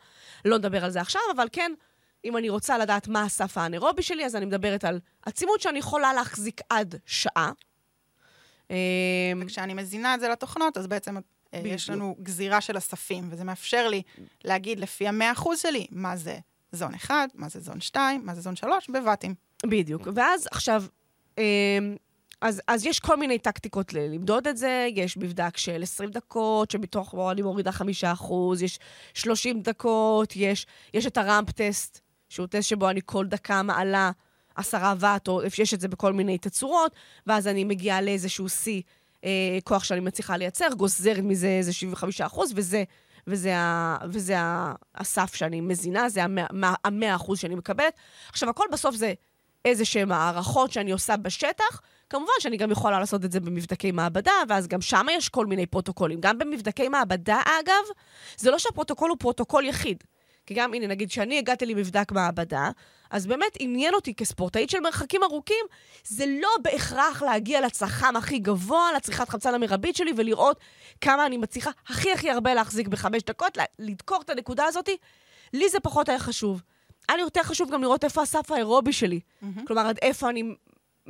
לא 0.46 0.58
נדבר 0.58 0.86
על 0.86 0.92
זה 0.92 1.02
עכשיו, 1.02 1.22
אבל 1.36 1.48
כן, 1.52 1.72
אם 2.26 2.38
אני 2.38 2.50
רוצה 2.50 2.78
לדעת 2.78 3.08
מה 3.08 3.24
הסף 3.24 3.58
האנאירובי 3.58 4.02
שלי, 4.02 4.26
אז 4.26 4.36
אני 4.36 4.46
מדברת 4.46 4.84
על 4.84 5.00
עצימות 5.22 5.62
שאני 5.62 5.80
יכולה 5.80 6.14
להחזיק 6.14 6.62
עד 6.70 6.96
שעה. 7.06 7.52
וכשאני 9.42 9.74
מזינה 9.74 10.16
את 10.16 10.20
זה 10.20 10.30
לתוכנות, 10.30 10.78
אז 10.78 10.88
בעצם 10.88 11.18
אה, 11.18 11.22
בדיוק. 11.60 11.76
יש 11.76 11.90
לנו 11.90 12.16
גזירה 12.24 12.62
של 12.62 12.78
אספים, 12.78 13.28
וזה 13.30 13.44
מאפשר 13.44 13.88
לי 13.88 14.02
להגיד 14.44 14.80
לפי 14.80 15.08
המאה 15.08 15.32
אחוז 15.32 15.60
שלי 15.60 15.88
מה 15.92 16.18
זה 16.18 16.38
זון 16.72 16.94
1, 16.94 17.16
מה 17.36 17.50
זה 17.50 17.60
זון 17.60 17.82
2, 17.82 18.26
מה 18.26 18.36
זה 18.36 18.42
זון 18.42 18.56
3, 18.56 18.90
בבתים. 18.90 19.36
בדיוק. 19.66 20.08
ואז 20.16 20.48
עכשיו, 20.52 20.84
אמ, 20.84 20.88
אז, 22.44 22.62
אז 22.68 22.86
יש 22.86 23.00
כל 23.00 23.18
מיני 23.18 23.40
טקטיקות 23.40 23.94
למדוד 23.94 24.48
את 24.48 24.58
זה, 24.58 24.88
יש 24.96 25.18
מבדק 25.18 25.58
של 25.58 25.84
20 25.84 26.10
דקות, 26.10 26.72
שמתוך, 26.72 27.16
אני 27.32 27.42
מורידה 27.42 27.72
5 27.72 28.04
אחוז, 28.04 28.62
יש 28.62 28.80
30 29.14 29.62
דקות, 29.62 30.34
יש, 30.36 30.68
יש 30.94 31.06
את 31.06 31.18
הראמפ 31.18 31.52
טסט, 31.52 32.00
שהוא 32.30 32.48
טסט 32.48 32.70
שבו 32.70 32.90
אני 32.90 33.00
כל 33.06 33.26
דקה 33.26 33.64
מעלה 33.64 34.12
10 34.56 34.94
ואט, 35.00 35.28
או 35.28 35.42
יש 35.60 35.74
את 35.74 35.82
זה 35.82 35.88
בכל 35.88 36.14
מיני 36.14 36.38
תצורות, 36.38 36.96
ואז 37.28 37.48
אני 37.48 37.64
מגיעה 37.64 38.02
לאיזשהו 38.02 38.50
שיא 38.50 38.82
אה, 39.24 39.58
כוח 39.64 39.84
שאני 39.84 40.00
מצליחה 40.00 40.38
לייצר, 40.38 40.68
גוזרת 40.78 41.24
מזה 41.24 41.48
איזה 41.48 41.74
75 41.74 42.22
אחוז, 42.22 42.54
וזה, 42.56 42.84
וזה, 43.28 43.58
ה, 43.58 43.98
וזה 44.10 44.40
ה, 44.40 44.74
הסף 44.96 45.36
שאני 45.36 45.62
מזינה, 45.62 46.10
זה 46.10 46.22
המאה 46.84 47.16
אחוז 47.16 47.40
שאני 47.40 47.56
מקבלת. 47.56 47.94
עכשיו, 48.30 48.50
הכל 48.50 48.66
בסוף 48.72 48.96
זה 48.96 49.14
איזה 49.66 49.86
שהן 49.86 50.12
הערכות 50.12 50.72
שאני 50.72 50.92
עושה 50.92 51.18
בשטח. 51.18 51.82
כמובן 52.10 52.34
שאני 52.40 52.58
גם 52.58 52.72
יכולה 52.72 53.00
לעשות 53.00 53.26
את 53.26 53.32
זה 53.32 53.40
במבדקי 53.40 53.92
מעבדה, 53.92 54.32
ואז 54.50 54.68
גם 54.68 54.82
שם 54.82 55.06
יש 55.12 55.30
כל 55.30 55.46
מיני 55.46 55.66
פרוטוקולים. 55.66 56.22
גם 56.22 56.38
במבדקי 56.38 56.90
מעבדה, 56.90 57.42
אגב, 57.46 57.84
זה 58.38 58.52
לא 58.52 58.60
שהפרוטוקול 58.60 59.10
הוא 59.10 59.18
פרוטוקול 59.18 59.66
יחיד. 59.66 60.04
כי 60.46 60.54
גם, 60.54 60.74
הנה, 60.74 60.88
נגיד 60.88 61.12
שאני 61.12 61.38
הגעתי 61.38 61.66
למבדק 61.66 62.12
מעבדה, 62.12 62.70
אז 63.12 63.28
באמת 63.28 63.58
עניין 63.60 63.94
אותי 63.94 64.14
כספורטאית 64.14 64.70
של 64.70 64.80
מרחקים 64.80 65.24
ארוכים, 65.24 65.66
זה 66.04 66.26
לא 66.42 66.50
בהכרח 66.62 67.22
להגיע 67.22 67.62
לצח"ם 67.62 68.16
הכי 68.16 68.40
גבוה, 68.40 68.90
לצריכת 68.96 69.30
חמצן 69.30 69.54
המרבית 69.54 69.96
שלי, 69.96 70.12
ולראות 70.18 70.60
כמה 71.02 71.26
אני 71.26 71.38
מצליחה 71.38 71.72
הכי 71.88 72.12
הכי 72.12 72.32
הרבה 72.32 72.54
להחזיק 72.54 72.88
בחמש 72.88 73.24
דקות, 73.24 73.58
לדקור 73.80 74.22
את 74.22 74.30
הנקודה 74.30 74.66
הזאת. 74.66 74.90
לי 75.54 75.70
זה 75.70 75.80
פחות 75.80 76.10
היה 76.10 76.20
חשוב. 76.20 76.62
היה 77.10 77.16
לי 77.16 77.22
יותר 77.22 77.44
חשוב 77.44 77.72
גם 77.72 77.82
לראות 77.82 78.04
איפה 78.04 78.22
הסף 78.22 78.52
האירובי 78.52 78.94
שלי. 78.94 79.20
Mm-hmm. 79.20 79.60
כלומר, 79.68 79.88
עד 79.88 80.00
איפה 80.02 80.30
אני 80.30 80.44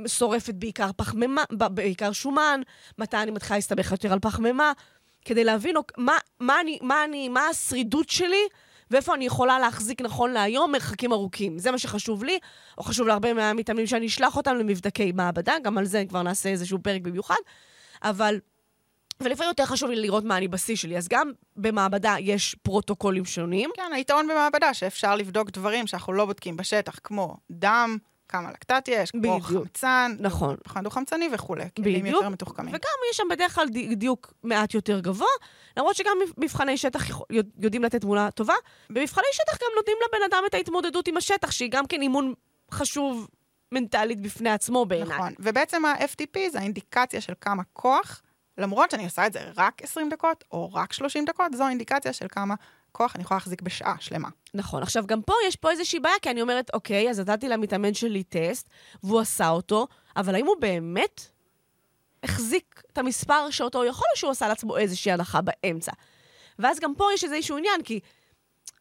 שורפת 0.08 0.54
בעיקר 0.54 0.90
פחמימה, 0.98 1.44
בעיקר 1.52 2.12
שומן, 2.12 2.62
מתי 2.98 3.18
אני 3.18 3.32
מתחילה 3.32 3.58
להסתבך 3.58 3.92
יותר 3.92 4.14
על 4.14 4.20
פחמימה, 4.20 4.72
כדי 5.26 5.44
להבין 5.44 5.76
מה, 5.98 6.18
מה, 6.40 6.62
אני, 6.62 6.80
מה, 6.82 7.04
אני, 7.04 7.30
מה 7.30 7.48
השרידות 7.48 8.10
שלי 8.10 8.48
ואיפה 8.92 9.14
אני 9.14 9.26
יכולה 9.26 9.60
להחזיק 9.60 10.02
נכון 10.02 10.32
להיום 10.32 10.72
מרחקים 10.72 11.14
ארוכים. 11.14 11.60
זה 11.60 11.72
מה 11.72 11.78
שחשוב 11.78 12.24
לי, 12.24 12.40
או 12.78 12.84
חשוב 12.84 13.08
להרבה 13.08 13.34
מהמתאמנים 13.34 13.88
שאני 13.88 14.08
אשלח 14.08 14.38
אותם 14.38 14.56
למבדקי 14.56 15.12
מעבדה, 15.12 15.54
גם 15.64 15.78
על 15.78 15.86
זה 15.86 16.04
כבר 16.10 16.22
נעשה 16.22 16.50
איזשהו 16.50 16.80
פרק 16.84 17.02
במיוחד, 17.02 17.36
אבל... 18.04 18.40
ולפעמים 19.24 19.50
יותר 19.50 19.66
חשוב 19.66 19.90
לי 19.90 19.96
לראות 19.96 20.24
מה 20.24 20.38
אני 20.38 20.48
בשיא 20.48 20.76
שלי. 20.76 20.98
אז 20.98 21.08
גם 21.08 21.32
במעבדה 21.56 22.16
יש 22.20 22.56
פרוטוקולים 22.64 23.26
שונים. 23.26 23.70
כן, 23.76 23.92
היתרון 23.96 24.28
במעבדה 24.28 24.74
שאפשר 24.74 25.16
לבדוק 25.16 25.50
דברים 25.52 25.88
שאנחנו 25.88 26.14
לא 26.14 26.26
בודקים 26.26 26.58
בשטח, 26.58 27.00
כמו 27.04 27.38
דם, 27.52 27.98
כמה 28.30 28.52
לקטט 28.52 28.88
יש, 28.88 29.12
כמו 29.12 29.22
בדיוק. 29.22 29.44
חמצן, 29.64 30.16
נכון. 30.20 30.56
פחמן 30.64 30.84
דו-חמצני 30.84 31.30
וכולי. 31.34 31.64
כלים. 31.78 32.06
יותר 32.06 32.30
מתוחכמים. 32.30 32.70
וגם 32.70 32.80
יש 33.12 33.18
שם 33.18 33.24
בדרך 33.30 33.56
כלל 33.56 33.70
די- 33.70 33.96
דיוק 33.96 34.34
מעט 34.44 34.74
יותר 34.74 35.00
גבוה, 35.00 35.28
למרות 35.78 35.96
שגם 35.96 36.18
מבחני 36.38 36.78
שטח 36.78 37.06
יודעים 37.60 37.84
לתת 37.84 38.02
תמונה 38.02 38.32
טובה. 38.32 38.54
במבחני 38.90 39.26
שטח 39.32 39.54
גם 39.62 39.68
נותנים 39.76 39.98
לבן 40.08 40.24
אדם 40.32 40.44
את 40.50 40.54
ההתמודדות 40.54 41.08
עם 41.08 41.18
השטח, 41.18 41.52
שהיא 41.52 41.70
גם 41.72 41.86
כן 41.88 42.02
אימון 42.02 42.34
חשוב 42.72 43.28
מנטלית 43.72 44.22
בפני 44.22 44.50
עצמו 44.50 44.86
בעיניי. 44.86 45.18
נכון. 45.18 45.34
ובעצם 45.40 45.86
ה-FTP 45.86 46.40
זה 46.52 46.60
האינדיקציה 46.60 47.22
של 47.22 47.34
כמה 47.42 47.64
כוח, 47.74 48.22
למרות 48.58 48.92
שאני 48.92 49.04
עושה 49.04 49.28
את 49.28 49.34
זה 49.34 49.39
רק 49.58 49.82
20 49.84 50.10
דקות, 50.10 50.44
או 50.52 50.74
רק 50.74 50.94
30 50.94 51.26
דקות, 51.26 51.54
זו 51.54 51.63
האינדיקציה 51.63 52.13
של 52.13 52.26
כמה 52.30 52.56
כוח 52.92 53.16
אני 53.16 53.24
יכולה 53.24 53.38
להחזיק 53.38 53.62
בשעה 53.62 53.96
שלמה. 54.00 54.30
נכון. 54.54 54.84
עכשיו, 54.84 55.08
גם 55.08 55.22
פה 55.22 55.34
יש 55.48 55.56
פה 55.56 55.72
איזושהי 55.72 56.00
בעיה, 56.00 56.16
כי 56.22 56.30
אני 56.30 56.42
אומרת, 56.42 56.72
אוקיי, 56.74 57.10
אז 57.10 57.20
נתתי 57.20 57.50
למתאמן 57.50 57.94
שלי 57.94 58.24
טסט, 58.24 58.70
והוא 59.04 59.20
עשה 59.20 59.50
אותו, 59.50 59.88
אבל 60.16 60.36
האם 60.36 60.46
הוא 60.46 60.56
באמת 60.60 61.22
החזיק 62.24 62.82
את 62.94 62.98
המספר 62.98 63.50
שאותו, 63.50 63.86
יכול 63.86 64.06
להיות 64.10 64.18
שהוא 64.18 64.32
עשה 64.32 64.48
לעצמו 64.48 64.78
איזושהי 64.78 65.12
הנחה 65.12 65.39
באמצע. 65.42 65.92
ואז 66.60 66.80
גם 66.80 66.96
פה 66.96 67.08
יש 67.13 67.24
איזשהו 67.24 67.58
עניין, 67.58 67.82
כי 67.84 68.00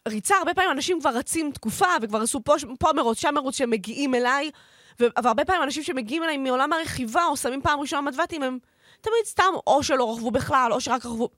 ריצה, 0.08 0.36
הרבה 0.36 0.54
פעמים 0.54 0.70
אנשים 0.70 1.00
כבר 1.00 1.10
רצים 1.10 1.52
תקופה, 1.52 1.86
וכבר 2.02 2.22
עשו 2.22 2.44
פה, 2.44 2.54
פה 2.78 2.92
מרוץ, 2.96 3.18
שם 3.18 3.34
מרוץ, 3.34 3.56
שהם 3.56 3.70
מגיעים 3.70 4.14
אליי, 4.14 4.50
והרבה 4.98 5.44
פעמים 5.44 5.62
אנשים 5.62 5.82
שמגיעים 5.82 6.24
אליי 6.24 6.36
מעולם 6.36 6.72
הרכיבה, 6.72 7.26
או 7.26 7.36
שמים 7.36 7.62
פעם 7.62 7.80
ראשונה 7.80 8.02
מדוותים, 8.02 8.42
הם 8.42 8.58
תמיד 9.02 9.24
סתם 9.24 9.52
או 9.66 9.82
שלא 9.82 10.12
רכבו 10.12 10.30
בכלל, 10.30 10.72
או 10.72 10.80
שרק 10.80 11.06
רכבו... 11.06 11.28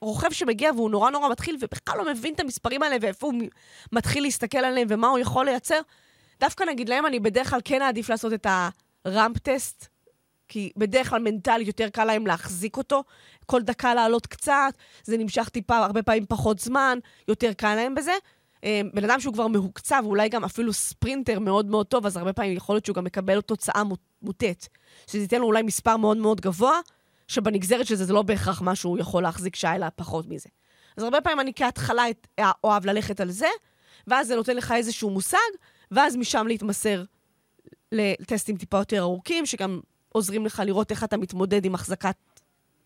רוכב 0.00 0.32
שמגיע 0.32 0.70
והוא 0.76 0.90
נורא 0.90 1.10
נורא 1.10 1.28
מתחיל, 1.28 1.56
ובכלל 1.60 1.98
לא 1.98 2.12
מבין 2.12 2.34
את 2.34 2.40
המספרים 2.40 2.82
האלה 2.82 2.96
ואיפה 3.00 3.26
הוא 3.26 3.34
מתחיל 3.92 4.22
להסתכל 4.22 4.58
עליהם 4.58 4.86
ומה 4.90 5.08
הוא 5.08 5.18
יכול 5.18 5.44
לייצר. 5.44 5.80
דווקא 6.40 6.64
נגיד 6.64 6.88
להם, 6.88 7.06
אני 7.06 7.20
בדרך 7.20 7.50
כלל 7.50 7.60
כן 7.64 7.82
אעדיף 7.82 8.08
לעשות 8.08 8.32
את 8.32 8.46
הרמפ 9.04 9.38
טסט, 9.38 9.86
כי 10.48 10.72
בדרך 10.76 11.10
כלל 11.10 11.22
מנטלית 11.22 11.66
יותר 11.66 11.88
קל 11.88 12.04
להם 12.04 12.26
להחזיק 12.26 12.76
אותו, 12.76 13.04
כל 13.46 13.62
דקה 13.62 13.94
לעלות 13.94 14.26
קצת, 14.26 14.72
זה 15.04 15.16
נמשך 15.16 15.48
טיפה, 15.48 15.76
הרבה 15.76 16.02
פעמים 16.02 16.26
פחות 16.28 16.58
זמן, 16.58 16.98
יותר 17.28 17.52
קל 17.52 17.74
להם 17.74 17.94
בזה. 17.94 18.12
אה, 18.64 18.80
בן 18.94 19.04
אדם 19.04 19.20
שהוא 19.20 19.34
כבר 19.34 19.46
מהוקצב, 19.46 20.02
ואולי 20.04 20.28
גם 20.28 20.44
אפילו 20.44 20.72
ספרינטר 20.72 21.38
מאוד 21.38 21.66
מאוד 21.66 21.86
טוב, 21.86 22.06
אז 22.06 22.16
הרבה 22.16 22.32
פעמים 22.32 22.56
יכול 22.56 22.74
להיות 22.74 22.86
שהוא 22.86 22.94
גם 22.94 23.04
מקבל 23.04 23.40
תוצאה 23.40 23.84
מוט- 23.84 24.12
מוטית. 24.22 24.68
שזה 25.06 25.22
ייתן 25.22 25.40
לו 25.40 25.46
אולי 25.46 25.62
מספר 25.62 25.96
מאוד 25.96 26.16
מאוד 26.16 26.40
גבוה, 26.40 26.80
שבנגזרת 27.28 27.86
של 27.86 27.94
זה 27.94 28.04
זה 28.04 28.12
לא 28.12 28.22
בהכרח 28.22 28.62
מה 28.62 28.74
שהוא 28.74 28.98
יכול 28.98 29.22
להחזיק 29.22 29.56
שעה, 29.56 29.74
אלא 29.74 29.86
פחות 29.96 30.26
מזה. 30.28 30.48
אז 30.96 31.02
הרבה 31.02 31.20
פעמים 31.20 31.40
אני 31.40 31.52
כהתחלה 31.56 32.10
את- 32.10 32.26
אוהב 32.64 32.86
ללכת 32.86 33.20
על 33.20 33.30
זה, 33.30 33.46
ואז 34.06 34.26
זה 34.26 34.36
נותן 34.36 34.56
לך 34.56 34.72
איזשהו 34.72 35.10
מושג, 35.10 35.38
ואז 35.90 36.16
משם 36.16 36.46
להתמסר 36.46 37.04
לטסטים 37.92 38.56
טיפה 38.56 38.78
יותר 38.78 38.98
ארוכים, 39.00 39.46
שגם 39.46 39.80
עוזרים 40.08 40.46
לך 40.46 40.62
לראות 40.66 40.90
איך 40.90 41.04
אתה 41.04 41.16
מתמודד 41.16 41.64
עם 41.64 41.74
החזקת 41.74 42.16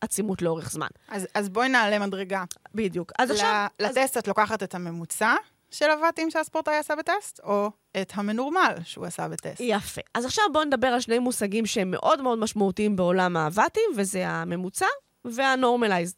עצימות 0.01 0.43
לאורך 0.43 0.71
זמן. 0.71 0.87
אז, 1.09 1.27
אז 1.35 1.49
בואי 1.49 1.69
נעלה 1.69 2.07
מדרגה. 2.07 2.45
בדיוק. 2.75 3.13
אז 3.19 3.31
עכשיו... 3.31 3.67
ל- 3.81 3.87
לטסט 3.87 4.19
את 4.19 4.29
לוקחת 4.29 4.63
את 4.63 4.75
הממוצע 4.75 5.35
של 5.71 5.91
הוואטים 5.91 6.31
שהספורטאי 6.31 6.77
עשה 6.77 6.97
בטסט, 6.97 7.41
או 7.41 7.71
את 8.03 8.13
המנורמל 8.15 8.75
שהוא 8.85 9.07
עשה 9.07 9.29
בטסט. 9.29 9.61
יפה. 9.61 10.01
אז 10.15 10.25
עכשיו 10.25 10.45
בואו 10.53 10.65
נדבר 10.65 10.87
על 10.87 11.01
שני 11.01 11.19
מושגים 11.19 11.67
שהם 11.67 11.91
מאוד 11.91 12.23
מאוד 12.23 12.39
משמעותיים 12.39 12.97
בעולם 12.97 13.37
הוואטים, 13.37 13.91
וזה 13.97 14.29
הממוצע 14.29 14.87
והנורמלייזד. 15.25 16.17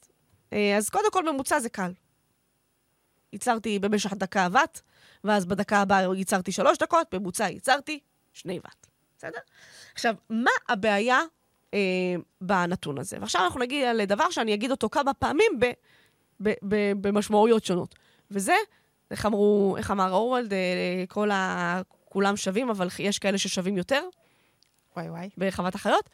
אה, 0.52 0.76
אז 0.76 0.88
קודם 0.88 1.10
כל, 1.12 1.32
ממוצע 1.32 1.60
זה 1.60 1.68
קל. 1.68 1.92
ייצרתי 3.32 3.78
במשך 3.78 4.12
דקה 4.12 4.48
ואט, 4.52 4.80
ואז 5.24 5.46
בדקה 5.46 5.78
הבאה 5.78 6.14
ייצרתי 6.16 6.52
שלוש 6.52 6.78
דקות, 6.78 7.14
ממוצע 7.14 7.48
ייצרתי 7.48 8.00
שני 8.32 8.60
ואט. 8.64 8.86
בסדר? 9.18 9.38
עכשיו, 9.94 10.14
מה 10.30 10.50
הבעיה 10.68 11.20
אה, 11.74 11.78
בנתון 12.40 12.98
הזה? 12.98 13.16
ועכשיו 13.20 13.44
אנחנו 13.44 13.60
נגיע 13.60 13.94
לדבר 13.94 14.30
שאני 14.30 14.54
אגיד 14.54 14.70
אותו 14.70 14.90
כמה 14.90 15.14
פעמים 15.14 15.52
ב, 15.58 15.70
ב, 16.42 16.52
ב, 16.68 16.92
במשמעויות 17.00 17.64
שונות. 17.64 17.94
וזה, 18.30 18.54
איך 19.11 19.27
אמרו, 19.27 19.75
איך 19.79 19.90
אמר 19.90 20.12
אורוולד, 20.12 20.53
אה, 20.53 21.05
כל 21.09 21.31
ה... 21.31 21.81
כולם 22.05 22.37
שווים, 22.37 22.70
אבל 22.70 22.88
יש 22.99 23.18
כאלה 23.18 23.38
ששווים 23.38 23.77
יותר 23.77 24.03
וואי 24.96 25.11
וואי. 25.11 25.29
בחוות 25.38 25.75
החיות, 25.75 26.11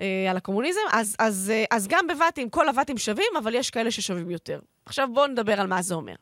אה, 0.00 0.26
על 0.30 0.36
הקומוניזם. 0.36 0.80
אז, 0.92 1.16
אז, 1.18 1.52
אה, 1.54 1.64
אז 1.70 1.88
גם 1.88 2.06
בבתים, 2.06 2.50
כל 2.50 2.68
הבתים 2.68 2.98
שווים, 2.98 3.36
אבל 3.38 3.54
יש 3.54 3.70
כאלה 3.70 3.90
ששווים 3.90 4.30
יותר. 4.30 4.60
עכשיו 4.86 5.08
בואו 5.14 5.26
נדבר 5.26 5.60
על 5.60 5.66
מה 5.66 5.82
זה 5.82 5.94
אומר. 5.94 6.14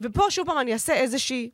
ופה 0.00 0.30
שוב 0.30 0.46
פעם 0.46 0.58
אני 0.58 0.72
אעשה 0.72 0.94
איזושהי 0.94 1.50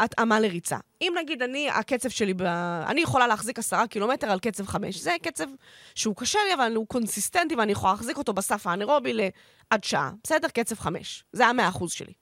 התאמה 0.00 0.40
לריצה. 0.40 0.78
אם 1.00 1.14
נגיד 1.22 1.42
אני, 1.42 1.70
הקצב 1.70 2.08
שלי, 2.08 2.34
ב... 2.34 2.42
אני 2.86 3.00
יכולה 3.00 3.26
להחזיק 3.26 3.58
עשרה 3.58 3.86
קילומטר 3.86 4.30
על 4.30 4.38
קצב 4.38 4.66
חמש. 4.66 4.96
זה 4.96 5.12
קצב 5.22 5.46
שהוא 5.94 6.16
קשה 6.16 6.38
לי, 6.48 6.54
אבל 6.54 6.74
הוא 6.74 6.86
קונסיסטנטי 6.86 7.54
ואני 7.54 7.72
יכולה 7.72 7.92
להחזיק 7.92 8.18
אותו 8.18 8.32
בסף 8.32 8.66
האנרובי 8.66 9.12
לעד 9.12 9.84
שעה. 9.84 10.10
בסדר? 10.24 10.48
קצב 10.48 10.78
חמש. 10.78 11.24
זה 11.32 11.46
המאה 11.46 11.68
אחוז 11.68 11.92
שלי. 11.92 12.12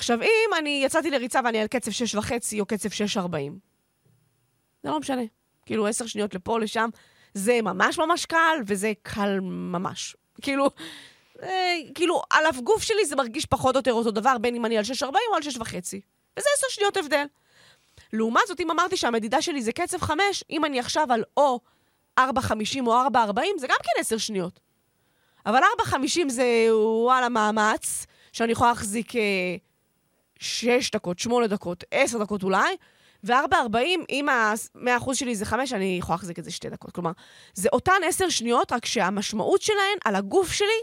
עכשיו, 0.00 0.22
אם 0.22 0.54
אני 0.58 0.82
יצאתי 0.84 1.10
לריצה 1.10 1.40
ואני 1.44 1.60
על 1.60 1.66
קצב 1.66 1.90
שש 1.90 2.14
וחצי 2.14 2.60
או 2.60 2.66
קצב 2.66 2.88
שש 2.90 3.16
ארבעים, 3.16 3.58
זה 4.82 4.90
לא 4.90 5.00
משנה. 5.00 5.22
כאילו, 5.66 5.86
עשר 5.86 6.06
שניות 6.06 6.34
לפה, 6.34 6.58
לשם, 6.58 6.88
זה 7.34 7.62
ממש 7.62 7.98
ממש 7.98 8.26
קל, 8.26 8.58
וזה 8.66 8.92
קל 9.02 9.40
ממש. 9.42 10.16
כאילו, 10.42 10.70
אה, 11.42 11.76
כאילו, 11.94 12.22
על 12.30 12.44
הגוף 12.46 12.82
שלי 12.82 13.06
זה 13.06 13.16
מרגיש 13.16 13.46
פחות 13.46 13.74
או 13.74 13.78
יותר 13.78 13.92
אותו 13.92 14.10
דבר, 14.10 14.38
בין 14.38 14.54
אם 14.54 14.64
אני 14.64 14.78
על 14.78 14.84
6.40 14.84 15.04
או 15.30 15.36
על 15.36 15.42
6.5. 15.42 16.02
וזה 16.38 16.48
10 16.56 16.66
שניות 16.68 16.96
הבדל. 16.96 17.24
לעומת 18.12 18.42
זאת, 18.48 18.60
אם 18.60 18.70
אמרתי 18.70 18.96
שהמדידה 18.96 19.42
שלי 19.42 19.62
זה 19.62 19.72
קצב 19.72 19.98
5, 20.00 20.44
אם 20.50 20.64
אני 20.64 20.80
עכשיו 20.80 21.12
על 21.12 21.24
או 21.36 21.60
4.50 22.20 22.22
או 22.86 23.06
4.40, 23.06 23.40
זה 23.58 23.66
גם 23.66 23.76
כן 23.82 24.00
10 24.00 24.18
שניות. 24.18 24.60
אבל 25.46 25.60
4.50 25.82 26.28
זה 26.28 26.44
וואלה 26.72 27.28
מאמץ, 27.28 28.06
שאני 28.32 28.52
יכולה 28.52 28.70
להחזיק 28.70 29.16
אה, 29.16 29.56
6 30.40 30.90
דקות, 30.90 31.18
8 31.18 31.46
דקות, 31.46 31.84
10 31.90 32.18
דקות 32.18 32.42
אולי, 32.42 32.76
ו-4.40, 33.24 33.76
אם 34.10 34.28
ה-100% 34.28 35.14
שלי 35.14 35.36
זה 35.36 35.44
5, 35.44 35.72
אני 35.72 35.96
יכולה 35.98 36.16
להחזיק 36.16 36.38
את 36.38 36.44
זה 36.44 36.50
2 36.50 36.72
דקות. 36.72 36.90
כלומר, 36.90 37.10
זה 37.54 37.68
אותן 37.72 37.92
10 38.06 38.28
שניות, 38.28 38.72
רק 38.72 38.86
שהמשמעות 38.86 39.62
שלהן 39.62 39.98
על 40.04 40.16
הגוף 40.16 40.52
שלי 40.52 40.80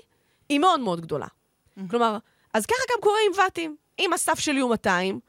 היא 0.49 0.59
מאוד 0.59 0.79
מאוד 0.79 1.01
גדולה. 1.01 1.25
Mm-hmm. 1.25 1.81
כלומר, 1.89 2.17
אז 2.53 2.65
ככה 2.65 2.83
גם 2.93 3.01
קורה 3.01 3.17
עם 3.27 3.39
ואטים. 3.39 3.75
אם 3.99 4.13
הסף 4.13 4.39
שלי 4.39 4.59
הוא 4.59 4.69
200, 4.69 5.19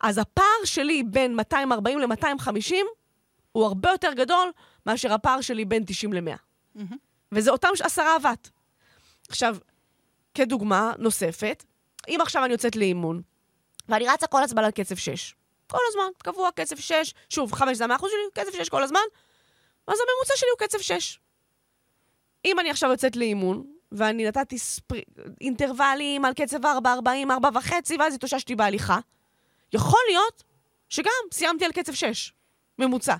אז 0.00 0.18
הפער 0.18 0.64
שלי 0.64 1.02
בין 1.02 1.34
240 1.36 1.98
ל-250 1.98 2.74
הוא 3.52 3.64
הרבה 3.64 3.90
יותר 3.90 4.12
גדול 4.12 4.52
מאשר 4.86 5.12
הפער 5.12 5.40
שלי 5.40 5.64
בין 5.64 5.84
90 5.86 6.12
ל-100. 6.12 6.36
Mm-hmm. 6.76 6.96
וזה 7.32 7.50
אותם 7.50 7.68
10 7.80 8.02
ואט. 8.22 8.48
עכשיו, 9.28 9.56
כדוגמה 10.34 10.92
נוספת, 10.98 11.64
אם 12.08 12.18
עכשיו 12.22 12.44
אני 12.44 12.52
יוצאת 12.52 12.76
לאימון, 12.76 13.22
ואני 13.88 14.08
רצה 14.08 14.26
כל 14.26 14.42
הזמן 14.42 14.64
על 14.64 14.70
קצב 14.70 14.96
6, 14.96 15.34
כל 15.66 15.78
הזמן, 15.88 16.04
קבוע, 16.18 16.50
קצב 16.54 16.76
6, 16.76 17.14
שוב, 17.28 17.52
5 17.52 17.76
זה 17.76 17.84
המאה 17.84 17.96
אחוז 17.96 18.10
שלי, 18.10 18.44
קצב 18.44 18.52
6 18.58 18.68
כל 18.68 18.82
הזמן, 18.82 19.00
אז 19.86 19.98
הממוצע 19.98 20.34
שלי 20.36 20.48
הוא 20.50 20.68
קצב 20.68 20.78
6. 20.78 21.18
אם 22.44 22.60
אני 22.60 22.70
עכשיו 22.70 22.90
יוצאת 22.90 23.16
לאימון, 23.16 23.64
ואני 23.92 24.28
נתתי 24.28 24.58
ספר... 24.58 24.96
אינטרוולים 25.40 26.24
על 26.24 26.34
קצב 26.34 26.66
4, 26.66 26.92
40, 26.92 27.30
4 27.30 27.48
וחצי, 27.54 27.96
ואז 27.96 28.14
התאוששתי 28.14 28.54
בהליכה, 28.54 28.98
יכול 29.72 30.00
להיות 30.08 30.42
שגם 30.88 31.12
סיימתי 31.32 31.64
על 31.64 31.72
קצב 31.72 31.92
6, 31.92 32.32
ממוצע. 32.78 33.16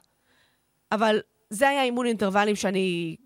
אבל 0.92 1.20
זה 1.50 1.68
היה 1.68 1.82
אימון 1.82 2.06
אינטרוולים 2.06 2.56
שאני... 2.56 3.16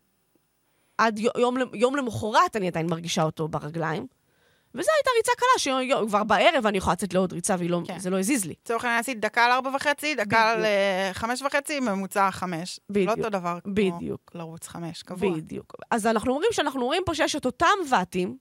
עד 0.99 1.19
יום, 1.19 1.57
יום 1.75 1.97
למחרת 1.97 2.57
אני 2.57 2.69
עדיין 2.69 2.87
מרגישה 2.87 3.23
אותו 3.23 3.49
ברגליים. 3.49 4.07
וזו 4.75 4.89
הייתה 4.99 5.11
ריצה 5.17 5.33
קלה, 5.37 5.59
שכבר 6.07 6.25
בערב 6.25 6.67
אני 6.67 6.79
יכולה 6.79 6.93
לצאת 6.93 7.15
לעוד 7.15 7.33
ריצה, 7.33 7.55
וזה 7.55 7.69
לא, 7.69 7.81
כן. 7.87 8.11
לא 8.11 8.19
הזיז 8.19 8.45
לי. 8.45 8.55
לצורך 8.65 8.85
העניין 8.85 9.01
עשית 9.01 9.21
דקה 9.21 9.45
על 9.45 9.53
ארבע 9.53 9.71
וחצי, 9.77 10.15
דקה 10.15 10.51
על 10.51 10.65
אה, 10.65 11.11
חמש 11.13 11.43
וחצי, 11.43 11.81
ממוצע 11.81 12.31
חמש. 12.31 12.81
בדיוק. 12.91 13.09
לא 13.09 13.15
אותו 13.15 13.29
דבר 13.29 13.59
כמו 13.65 13.75
בדיוק. 13.75 14.31
לרוץ 14.35 14.69
חמש, 14.69 15.03
קבוע. 15.03 15.37
בדיוק. 15.37 15.75
אז 15.91 16.07
אנחנו 16.07 16.33
אומרים 16.33 16.53
שאנחנו 16.53 16.85
רואים 16.85 17.03
פה 17.07 17.15
שיש 17.15 17.37
את 17.37 17.47
אותם 17.47 17.67
ואטים, 17.91 18.37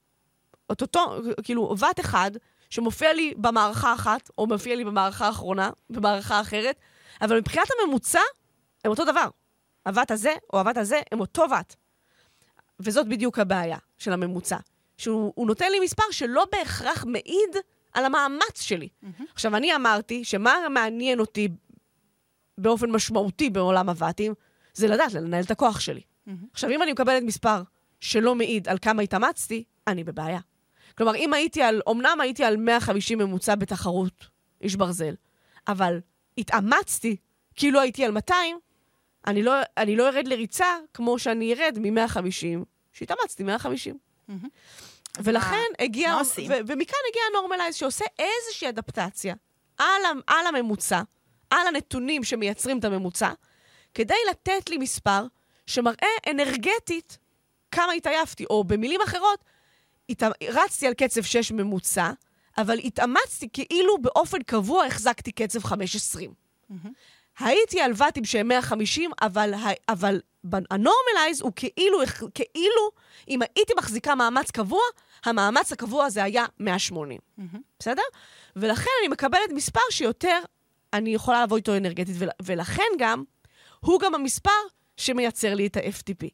את 0.72 0.82
אותו, 0.82 1.18
כאילו, 1.42 1.74
ואט 1.78 2.00
אחד, 2.00 2.30
שמופיע 2.70 3.12
לי 3.12 3.34
במערכה 3.36 3.94
אחת, 3.94 4.30
או 4.38 4.46
מופיע 4.46 4.74
לי 4.74 4.84
במערכה 4.84 5.26
האחרונה, 5.26 5.70
במערכה 5.90 6.40
אחרת, 6.40 6.76
אבל 7.20 7.38
מבחינת 7.38 7.66
הממוצע, 7.82 8.20
הם 8.84 8.90
אותו 8.90 9.04
דבר. 9.04 9.28
הוואט 9.86 10.10
הזה 10.10 10.34
או 10.52 10.58
הוואט 10.58 10.76
הזה 10.76 11.00
הם 11.12 11.20
אותו 11.20 11.44
ואט. 11.50 11.74
וזאת 12.80 13.08
בדיוק 13.08 13.38
הבעיה 13.38 13.78
של 13.98 14.12
הממוצע. 14.12 14.56
שהוא 14.98 15.32
הוא 15.36 15.46
נותן 15.46 15.72
לי 15.72 15.80
מספר 15.80 16.02
שלא 16.10 16.44
בהכרח 16.52 17.04
מעיד 17.04 17.56
על 17.92 18.04
המאמץ 18.04 18.60
שלי. 18.60 18.88
Mm-hmm. 18.88 19.22
עכשיו, 19.32 19.56
אני 19.56 19.76
אמרתי 19.76 20.24
שמה 20.24 20.56
מעניין 20.70 21.20
אותי 21.20 21.48
באופן 22.58 22.90
משמעותי 22.90 23.50
בעולם 23.50 23.88
הוואטים, 23.88 24.34
זה 24.74 24.88
לדעת 24.88 25.12
לנהל 25.12 25.44
את 25.44 25.50
הכוח 25.50 25.80
שלי. 25.80 26.00
Mm-hmm. 26.00 26.30
עכשיו, 26.52 26.70
אם 26.70 26.82
אני 26.82 26.92
מקבלת 26.92 27.22
מספר 27.22 27.62
שלא 28.00 28.34
מעיד 28.34 28.68
על 28.68 28.78
כמה 28.78 29.02
התאמצתי, 29.02 29.64
אני 29.86 30.04
בבעיה. 30.04 30.40
כלומר, 30.98 31.14
אם 31.14 31.32
הייתי 31.32 31.62
על, 31.62 31.80
אמנם 31.90 32.18
הייתי 32.20 32.44
על 32.44 32.56
150 32.56 33.18
ממוצע 33.18 33.54
בתחרות 33.54 34.26
איש 34.60 34.76
ברזל, 34.76 35.14
אבל 35.68 36.00
התאמצתי 36.38 37.16
כאילו 37.54 37.80
הייתי 37.80 38.04
על 38.04 38.10
200, 38.10 38.58
אני 39.26 39.42
לא, 39.42 39.52
אני 39.76 39.96
לא 39.96 40.08
ארד 40.08 40.28
לריצה 40.28 40.66
כמו 40.94 41.18
שאני 41.18 41.54
ארד 41.54 41.78
מ-150, 41.78 42.64
שהתאמצתי 42.92 43.42
150. 43.42 43.98
ולכן 45.18 45.64
הגיע, 45.78 46.16
ומכאן 46.48 46.98
הגיע 47.10 47.22
הנורמלייז 47.30 47.74
שעושה 47.74 48.04
איזושהי 48.18 48.68
אדפטציה 48.68 49.34
על, 49.78 50.02
על 50.26 50.46
הממוצע, 50.46 51.02
על 51.50 51.66
הנתונים 51.66 52.24
שמייצרים 52.24 52.78
את 52.78 52.84
הממוצע, 52.84 53.32
כדי 53.94 54.14
לתת 54.30 54.70
לי 54.70 54.78
מספר 54.78 55.26
שמראה 55.66 56.08
אנרגטית 56.30 57.18
כמה 57.70 57.92
התעייפתי, 57.92 58.44
או 58.44 58.64
במילים 58.64 59.00
אחרות, 59.04 59.44
הת... 60.08 60.22
רצתי 60.48 60.86
על 60.86 60.94
קצב 60.94 61.22
6 61.22 61.52
ממוצע, 61.52 62.10
אבל 62.58 62.78
התאמצתי 62.78 63.48
כאילו 63.52 63.98
באופן 64.02 64.42
קבוע 64.42 64.84
החזקתי 64.84 65.32
קצב 65.32 65.64
520. 65.64 66.34
מהמם. 66.70 66.92
הייתי 67.38 67.80
על 67.80 67.92
ואטים 67.96 68.24
שהם 68.24 68.48
150, 68.48 69.10
אבל, 69.22 69.54
אבל 69.88 70.20
הנורמלייז 70.70 71.40
הוא 71.40 71.52
כאילו, 71.56 71.98
כאילו, 72.34 72.90
אם 73.28 73.40
הייתי 73.42 73.72
מחזיקה 73.78 74.14
מאמץ 74.14 74.50
קבוע, 74.50 74.80
המאמץ 75.24 75.72
הקבוע 75.72 76.04
הזה 76.04 76.24
היה 76.24 76.44
180, 76.60 77.18
מהמם. 77.38 77.60
בסדר? 77.78 78.02
ולכן 78.56 78.90
אני 79.00 79.08
מקבלת 79.08 79.50
מספר 79.54 79.80
שיותר 79.90 80.38
אני 80.92 81.14
יכולה 81.14 81.42
לבוא 81.42 81.56
איתו 81.56 81.76
אנרגטית, 81.76 82.16
ול, 82.18 82.28
ולכן 82.42 82.82
גם, 82.98 83.24
הוא 83.80 84.00
גם 84.00 84.14
המספר 84.14 84.50
שמייצר 84.96 85.54
לי 85.54 85.66
את 85.66 85.76
ה-FTP. 85.76 86.28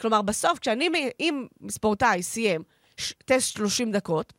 כלומר, 0.00 0.22
בסוף, 0.22 0.58
כשאני, 0.58 0.88
אם 1.20 1.46
ספורטאי 1.70 2.22
סיים 2.22 2.62
ש- 2.96 3.12
טסט 3.24 3.56
30 3.56 3.92
דקות, 3.92 4.32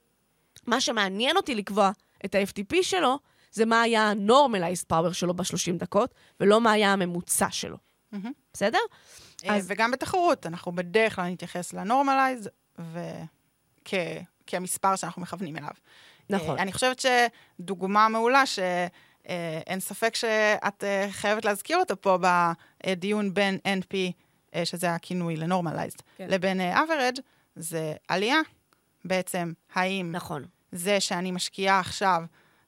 מה 0.68 0.82
שמעניין 0.82 1.38
אותי 1.38 1.56
לקבוע 1.56 1.92
את 2.26 2.36
ה-FTP 2.36 2.76
שלו, 2.82 3.20
זה 3.52 3.66
מה 3.66 3.82
היה 3.82 4.02
ה-normalized 4.10 4.94
power 4.94 5.14
שלו 5.14 5.34
ב-30 5.34 5.78
דקות, 5.78 6.16
ולא 6.40 6.62
מה 6.62 6.72
היה 6.72 6.94
הממוצע 6.94 7.48
שלו. 7.52 7.78
מהמם. 8.12 8.32
בסדר? 8.54 8.78
אה, 9.46 9.56
אז- 9.56 9.66
וגם 9.70 9.92
בתחרות, 9.92 10.46
אנחנו 10.46 10.72
בדרך 10.72 11.16
כלל 11.16 11.26
נתייחס 11.28 11.74
לנורמלייז, 11.74 12.50
כמספר 14.48 14.96
שאנחנו 14.96 15.22
מכוונים 15.22 15.58
אליו. 15.58 15.70
נכון. 16.30 16.58
אה, 16.58 16.64
אני 16.64 16.74
חושבת 16.74 17.00
שדוגמה 17.60 18.08
מעולה, 18.10 18.44
שאין 18.46 19.80
ספק 19.80 20.16
שאת 20.16 20.84
אה, 20.84 21.08
חייבת 21.12 21.46
להזכיר 21.46 21.78
אותה 21.78 21.96
פה 21.96 22.18
בדיון 22.86 23.34
בין 23.34 23.58
NP, 23.66 23.96
אה, 24.56 24.66
שזה 24.66 24.94
הכינוי 24.94 25.36
לנורמלייזד, 25.38 25.98
כן. 26.18 26.28
לבין 26.30 26.62
אה, 26.62 26.80
average, 26.84 27.22
זה 27.56 27.94
עלייה. 28.08 28.40
בעצם, 29.06 29.54
האם 29.74 30.12
נכון. 30.12 30.46
זה 30.72 31.00
שאני 31.00 31.32
משקיעה 31.32 31.80
עכשיו 31.80 32.22
אה, 32.22 32.26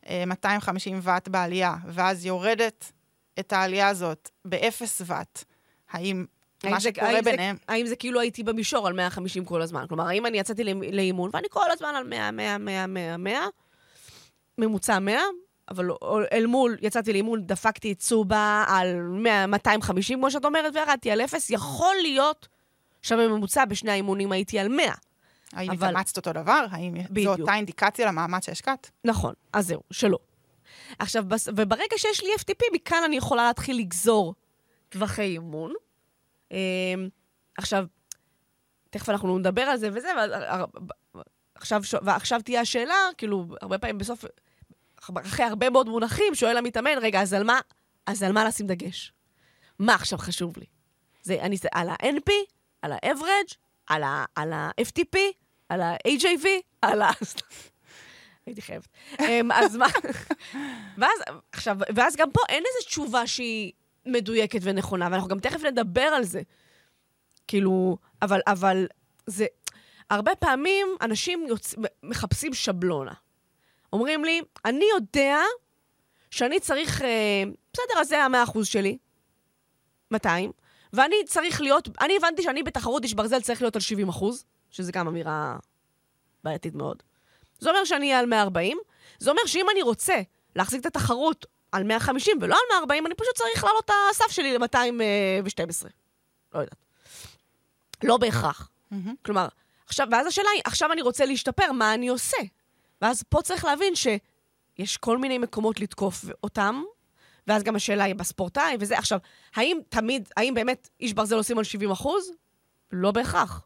250 0.10 1.00
ואט 1.04 1.28
בעלייה, 1.28 1.76
ואז 1.88 2.26
יורדת 2.26 2.92
את 3.40 3.54
העלייה 3.54 3.88
הזאת 3.88 4.30
באפס 4.46 5.02
ואט, 5.06 5.44
האם 5.92 6.26
מה 6.64 6.80
זה- 6.80 6.90
שקורה 6.90 7.08
האם 7.10 7.24
זה- 7.24 7.32
ביניהם... 7.32 7.56
האם 7.68 7.86
זה 7.88 7.96
כאילו 7.96 8.20
הייתי 8.20 8.44
במישור 8.44 8.88
על 8.88 8.94
150 8.94 9.46
כל 9.46 9.62
הזמן? 9.62 9.86
כלומר, 9.90 10.08
האם 10.08 10.26
אני 10.26 10.38
יצאתי 10.40 10.64
לאימ- 10.64 10.92
לאימון, 10.96 11.30
ואני 11.34 11.48
כל 11.50 11.72
הזמן 11.72 11.94
על 11.96 12.04
100, 12.04 12.32
100, 12.32 12.58
100, 12.58 12.88
100, 12.88 13.18
100, 13.18 13.40
ממוצע 14.58 15.00
100, 15.00 15.20
אבל 15.70 15.90
אל 16.32 16.46
מול, 16.46 16.78
יצאתי 16.82 17.14
לאימון, 17.14 17.42
דפקתי 17.46 17.92
את 17.92 18.00
צובה 18.00 18.64
על 18.68 18.96
100, 19.02 19.48
250, 19.48 20.20
כמו 20.20 20.32
שאת 20.32 20.46
אומרת, 20.46 20.76
וירדתי 20.76 21.12
על 21.12 21.22
0, 21.22 21.50
יכול 21.50 21.96
להיות 22.02 22.48
שבממוצע 23.02 23.66
בשני 23.66 23.92
האימונים 23.92 24.32
הייתי 24.32 24.60
על 24.60 24.68
100. 24.68 24.86
האם 25.54 25.72
אבל- 25.72 25.90
התאמצת 25.90 26.18
אותו 26.18 26.34
דבר? 26.34 26.66
האם 26.72 26.94
בדיוק. 27.10 27.36
זו 27.38 27.42
אותה 27.42 27.56
אינדיקציה 27.56 28.08
למאמץ 28.08 28.46
שהשקעת? 28.46 28.92
נכון, 29.06 29.34
אז 29.54 29.68
זהו, 29.68 29.82
שלא. 29.92 30.18
עכשיו. 31.00 31.24
וברגע 31.56 31.96
שיש 31.98 32.24
לי 32.24 32.30
FTP, 32.40 32.64
מכאן 32.74 33.02
אני 33.06 33.16
יכולה 33.18 33.48
להתחיל 33.48 33.78
לגזור 33.78 34.36
טווחי 34.90 35.22
אימון. 35.22 35.74
אמ, 36.52 36.58
עכשיו, 37.58 37.86
תכף 38.90 39.10
אנחנו 39.10 39.38
נדבר 39.38 39.62
על 39.62 39.78
זה 39.78 39.90
וזה, 39.94 40.14
אבל 40.14 40.34
הר- 40.34 40.66
עכשיו, 41.56 41.84
ש- 41.84 41.96
ועכשיו 42.02 42.42
תהיה 42.42 42.62
השאלה, 42.62 42.96
כאילו, 43.18 43.46
הרבה 43.62 43.78
פעמים 43.78 43.98
בסוף, 43.98 44.26
אחרי 45.00 45.46
הרבה 45.46 45.70
מאוד 45.70 45.90
מונחים, 45.90 46.36
שואל 46.36 46.58
המתאמן, 46.58 46.92
רגע, 47.02 47.22
אז 47.22 47.34
על 47.34 47.44
מה, 47.44 47.60
אז 48.06 48.24
על 48.24 48.32
מה 48.32 48.46
לשים 48.46 48.68
דגש? 48.68 49.14
מה 49.80 49.94
עכשיו 49.96 50.20
חשוב 50.20 50.54
לי? 50.58 50.66
זה, 51.24 51.38
אני, 51.42 51.56
על 51.72 51.90
ה-NP, 51.90 52.32
על 52.82 52.92
ה-average, 52.92 53.56
על 54.36 54.54
ה-FTP, 54.54 55.18
על 55.72 55.82
ה-AJV, 55.82 56.48
על 56.82 57.02
ה... 57.02 57.10
הייתי 58.46 58.62
חייבת. 58.62 58.88
אמ, 59.20 59.52
אז 59.52 59.76
מה... 59.76 59.86
ואז, 60.98 61.20
עכשיו, 61.52 61.78
ואז 61.96 62.16
גם 62.16 62.32
פה 62.32 62.42
אין 62.50 62.64
איזו 62.68 62.88
תשובה 62.88 63.28
שהיא 63.28 63.72
מדויקת 64.06 64.60
ונכונה, 64.64 65.08
ואנחנו 65.12 65.28
גם 65.28 65.40
תכף 65.40 65.64
נדבר 65.64 66.02
על 66.02 66.24
זה. 66.24 66.42
כאילו, 67.48 67.98
אבל, 68.22 68.40
אבל 68.48 68.88
זה... 69.28 69.46
הרבה 70.10 70.36
פעמים 70.36 70.88
אנשים 71.02 71.46
יוצ... 71.48 71.76
מחפשים 72.04 72.54
שבלונה. 72.54 73.14
אומרים 73.94 74.26
לי, 74.26 74.42
אני 74.66 74.86
יודע 74.96 75.38
שאני 76.32 76.60
צריך... 76.60 77.02
אה, 77.02 77.44
בסדר, 77.74 78.02
אז 78.02 78.08
זה 78.08 78.24
המאה 78.24 78.44
אחוז 78.44 78.68
שלי, 78.68 78.98
200, 80.12 80.52
ואני 80.94 81.16
צריך 81.26 81.62
להיות... 81.62 81.90
אני 82.02 82.18
הבנתי 82.18 82.44
שאני 82.44 82.64
בתחרות 82.64 83.04
איש 83.04 83.14
ברזל 83.14 83.42
צריך 83.42 83.62
להיות 83.62 83.76
על 83.76 83.82
70 83.82 84.10
אחוז, 84.10 84.46
שזה 84.72 84.92
גם 84.92 85.08
אמירה 85.08 85.58
בעייתית 86.44 86.76
מאוד. 86.76 87.04
זה 87.60 87.70
אומר 87.70 87.86
שאני 87.86 88.06
אהיה 88.06 88.20
על 88.20 88.26
140, 88.26 88.78
זה 89.20 89.30
אומר 89.32 89.42
שאם 89.46 89.66
אני 89.72 89.82
רוצה 89.82 90.22
להחזיק 90.56 90.82
את 90.82 90.86
התחרות 90.86 91.46
על 91.72 91.84
150 91.84 92.38
ולא 92.42 92.56
על 92.56 92.62
140, 92.72 93.06
אני 93.06 93.16
פשוט 93.16 93.36
צריך 93.36 93.64
להעלות 93.64 93.86
את 93.86 93.92
הסף 94.12 94.32
שלי 94.32 94.58
ל-212. 94.58 95.88
לא 96.54 96.60
יודעת. 96.60 96.86
לא 98.04 98.18
בהכרח. 98.18 98.70
מהמם. 98.92 99.16
כלומר, 99.26 99.48
עכשיו, 99.86 100.08
ואז 100.12 100.28
השאלה 100.28 100.50
היא, 100.56 100.62
עכשיו 100.66 100.92
אני 100.92 101.02
רוצה 101.02 101.26
להשתפר, 101.26 101.72
מה 101.72 101.94
אני 101.94 102.08
עושה? 102.08 102.38
ואז 103.02 103.24
פה 103.24 103.42
צריך 103.42 103.66
להבין 103.66 103.94
שיש 103.96 104.98
כל 104.98 105.18
מיני 105.18 105.38
מקומות 105.38 105.80
לתקוף 105.80 106.26
אותם, 106.44 106.84
ואז 107.48 107.64
גם 107.64 107.76
השאלה 107.76 108.04
היא 108.04 108.16
בספורטאי 108.16 108.78
וזה. 108.80 108.98
עכשיו, 108.98 109.20
האם 109.56 109.80
תמיד, 109.90 110.30
האם 110.38 110.54
באמת 110.54 110.90
איש 111.00 111.14
ברזל 111.14 111.36
עושים 111.36 111.58
על 111.58 111.64
70 111.64 111.92
אחוז? 111.92 112.32
לא 112.92 113.12
בהכרח. 113.12 113.66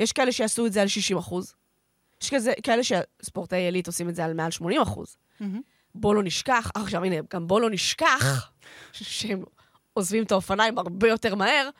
יש 0.00 0.12
כאלה 0.12 0.32
שיעשו 0.32 0.66
את 0.66 0.72
זה 0.72 0.82
על 0.82 0.88
60 0.88 1.18
אחוז. 1.18 1.54
יש 2.22 2.30
כזה, 2.34 2.52
כאלה 2.62 2.82
שספורטאי 2.82 3.58
עילית 3.58 3.86
עושים 3.86 4.08
את 4.08 4.14
זה 4.14 4.24
על 4.24 4.34
מעל 4.34 4.50
80 4.50 4.80
אחוז. 4.80 5.16
מהמם. 5.40 5.60
בוא 5.94 6.14
לא 6.14 6.22
נשכח, 6.22 6.70
עכשיו 6.74 7.04
הנה, 7.04 7.16
גם 7.34 7.46
בוא 7.46 7.60
לא 7.60 7.70
נשכח 7.70 8.50
שהם 8.92 9.44
עוזבים 9.92 10.24
את 10.24 10.32
האופניים 10.32 10.78
הרבה 10.78 11.08
יותר 11.08 11.34
מהר 11.34 11.70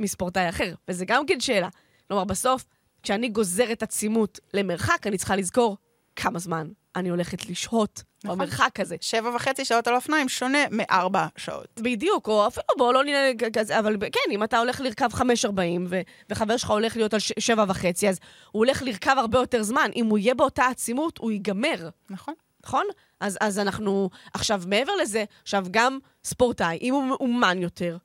מספורטאי 0.00 0.48
אחר, 0.48 0.74
וזה 0.88 1.04
גם 1.04 1.26
כן 1.26 1.40
שאלה. 1.40 1.68
כלומר, 2.08 2.24
בסוף, 2.24 2.64
כשאני 3.02 3.28
גוזרת 3.28 3.82
עצימות 3.82 4.40
למרחק, 4.54 5.06
אני 5.06 5.18
צריכה 5.18 5.36
לזכור 5.36 5.76
כמה 6.16 6.38
זמן 6.38 6.68
אני 6.96 7.08
הולכת 7.08 7.50
לשהות 7.50 8.02
נכון. 8.24 8.38
במרחק 8.38 8.80
הזה. 8.80 8.96
שבע 9.00 9.30
וחצי 9.36 9.64
שעות 9.64 9.86
על 9.86 9.94
אופניים 9.94 10.28
שונה 10.28 10.58
מארבע 10.70 11.26
שעות. 11.36 11.80
בדיוק, 11.80 12.28
או 12.28 12.46
אפילו 12.46 12.66
בוא 12.78 12.92
לא 12.92 13.04
נראה 13.04 13.32
כזה, 13.52 13.78
אבל 13.78 13.96
כן, 14.00 14.30
אם 14.30 14.44
אתה 14.44 14.58
הולך 14.58 14.80
לרכב 14.80 15.08
5.40 15.14 15.50
ו- 15.88 16.00
וחבר 16.30 16.56
שלך 16.56 16.70
הולך 16.70 16.96
להיות 16.96 17.14
על 17.14 17.20
7.5, 17.20 18.08
אז 18.08 18.18
הוא 18.52 18.64
הולך 18.64 18.82
לרכב 18.82 19.14
הרבה 19.18 19.38
יותר 19.38 19.62
זמן. 19.62 19.90
אם 19.96 20.06
הוא 20.06 20.18
יהיה 20.18 20.34
באותה 20.34 20.66
עצימות, 20.66 21.18
הוא 21.18 21.30
ייגמר. 21.30 21.88
נכון? 22.10 22.34
נכון? 22.64 22.84
אז, 23.20 23.38
אז 23.40 23.58
אנחנו, 23.58 24.10
עכשיו, 24.34 24.62
מעבר 24.66 24.92
לזה, 24.96 25.24
עכשיו, 25.42 25.66
גם 25.70 25.98
ספורטאי, 26.24 26.78
אם 26.82 26.94
הוא 26.94 27.04
מאומן 27.04 27.62
יותר, 27.62 27.96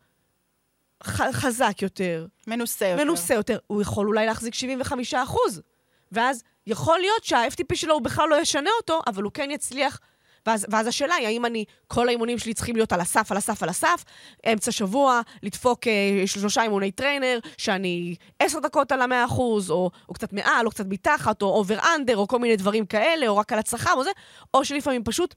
ח, 1.04 1.22
חזק 1.32 1.82
יותר, 1.82 2.26
מנוסה 2.48 2.86
יותר. 2.86 3.04
מנוסה 3.04 3.34
יותר, 3.34 3.58
הוא 3.68 3.82
יכול 3.82 4.08
אולי 4.08 4.26
להחזיק 4.26 4.54
75 4.54 5.14
אחוז. 5.14 5.62
ואז 6.12 6.44
יכול 6.68 7.00
להיות 7.00 7.24
שה-FTP 7.24 7.76
שלו, 7.76 7.94
הוא 7.94 8.02
בכלל 8.02 8.30
לא 8.30 8.42
ישנה 8.42 8.70
אותו, 8.82 9.02
אבל 9.08 9.24
הוא 9.24 9.32
כן 9.32 9.52
יצליח. 9.52 10.00
ואז, 10.46 10.66
ואז 10.70 10.88
השאלה 10.88 11.16
היא, 11.16 11.28
האם 11.28 11.46
אני, 11.46 11.66
כל 11.88 12.08
האימונים 12.08 12.40
שלי 12.40 12.54
צריכים 12.54 12.76
להיות 12.76 12.94
על 12.94 13.00
הסף, 13.00 13.32
על 13.32 13.38
הסף, 13.38 13.64
על 13.64 13.70
הסף, 13.70 14.04
אמצע 14.54 14.72
שבוע, 14.72 15.22
לדפוק 15.44 15.88
אה, 15.88 16.28
שלושה 16.28 16.64
אימוני 16.64 16.92
trainer, 16.92 17.40
שאני 17.58 18.16
עשר 18.40 18.60
דקות 18.60 18.92
על 18.92 19.02
המאה 19.02 19.26
אחוז, 19.26 19.72
או, 19.72 19.92
או 20.10 20.14
קצת 20.14 20.34
מעל, 20.34 20.66
או 20.66 20.72
קצת 20.72 20.86
מתחת, 20.86 21.42
או 21.42 21.48
over 21.48 21.78
under, 21.96 22.18
או 22.18 22.28
כל 22.28 22.40
מיני 22.40 22.56
דברים 22.56 22.86
כאלה, 22.86 23.28
או 23.28 23.38
רק 23.38 23.54
על 23.54 23.60
הצלחה, 23.60 23.94
או 23.94 24.04
זה, 24.04 24.10
או 24.54 24.66
שלפעמים 24.66 25.04
פשוט, 25.04 25.36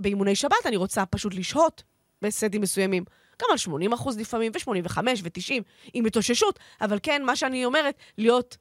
באימוני 0.00 0.34
שבת 0.34 0.66
אני 0.66 0.76
רוצה 0.76 1.06
פשוט 1.06 1.34
לשהות 1.34 1.82
בסטים 2.22 2.60
מסוימים. 2.60 3.04
גם 3.42 3.48
על 3.50 3.56
80 3.56 3.92
אחוז 3.92 4.18
לפעמים, 4.18 4.52
ו-85 4.54 4.98
ו-90, 5.22 5.62
עם 5.94 6.04
התאוששות, 6.04 6.58
אבל 6.80 6.98
כן, 7.02 7.22
מה 7.24 7.36
שאני 7.36 7.64
אומרת, 7.64 7.94
להיות 8.18 8.56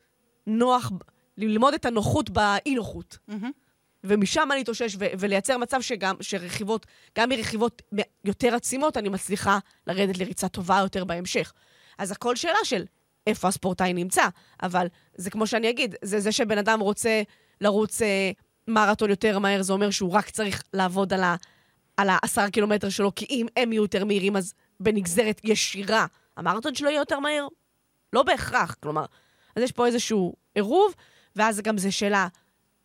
נוח, 0.47 0.91
ללמוד 1.39 1.73
את 1.73 1.85
הנוחות 1.85 2.29
באי-נוחות. 2.29 3.17
מהמם. 3.27 3.51
ומשם 4.03 4.49
אני 4.51 4.61
אתאושש 4.61 4.95
ו- 4.99 5.05
ולייצר 5.19 5.57
מצב 5.57 5.81
שגם, 5.81 6.15
שרכיבות, 6.21 6.85
גם 7.17 7.29
מרכיבות 7.29 7.81
יותר 8.25 8.55
עצימות, 8.55 8.97
אני 8.97 9.09
מצליחה 9.09 9.59
לרדת 9.87 10.17
לריצה 10.17 10.47
טובה 10.47 10.79
יותר 10.83 11.03
בהמשך. 11.03 11.53
אז 11.97 12.11
הכל 12.11 12.35
שאלה 12.35 12.57
של 12.63 12.85
איפה 13.27 13.47
הספורטאי 13.47 13.93
נמצא, 13.93 14.27
אבל 14.63 14.87
זה 15.15 15.29
כמו 15.29 15.47
שאני 15.47 15.69
אגיד, 15.69 15.95
זה 16.01 16.19
זה 16.19 16.31
שבן 16.31 16.57
אדם 16.57 16.79
רוצה 16.79 17.21
לרוץ 17.61 18.01
אה, 18.01 18.31
מרתון 18.67 19.09
יותר 19.09 19.39
מהר, 19.39 19.61
זה 19.61 19.73
אומר 19.73 19.89
שהוא 19.89 20.11
רק 20.11 20.29
צריך 20.29 20.63
לעבוד 20.73 21.13
על, 21.13 21.23
ה- 21.23 21.35
על 21.97 22.07
העשרה 22.09 22.49
קילומטר 22.49 22.89
שלו, 22.89 23.15
כי 23.15 23.25
אם 23.29 23.47
הם 23.57 23.71
יהיו 23.71 23.81
יותר 23.83 24.05
מהירים, 24.05 24.35
אז 24.35 24.53
בנגזרת 24.79 25.41
ישירה, 25.43 26.05
המרתון 26.37 26.75
שלו 26.75 26.89
יהיה 26.89 26.99
יותר 26.99 27.19
מהיר? 27.19 27.47
לא 28.13 28.23
בהכרח, 28.23 28.75
כלומר, 28.83 29.05
אז 29.55 29.63
יש 29.63 29.71
פה 29.71 29.85
איזשהו 29.85 30.33
עירוב, 30.55 30.93
ואז 31.39 31.61
גם 31.61 31.77
זו 31.77 31.91
שאלה 31.91 32.27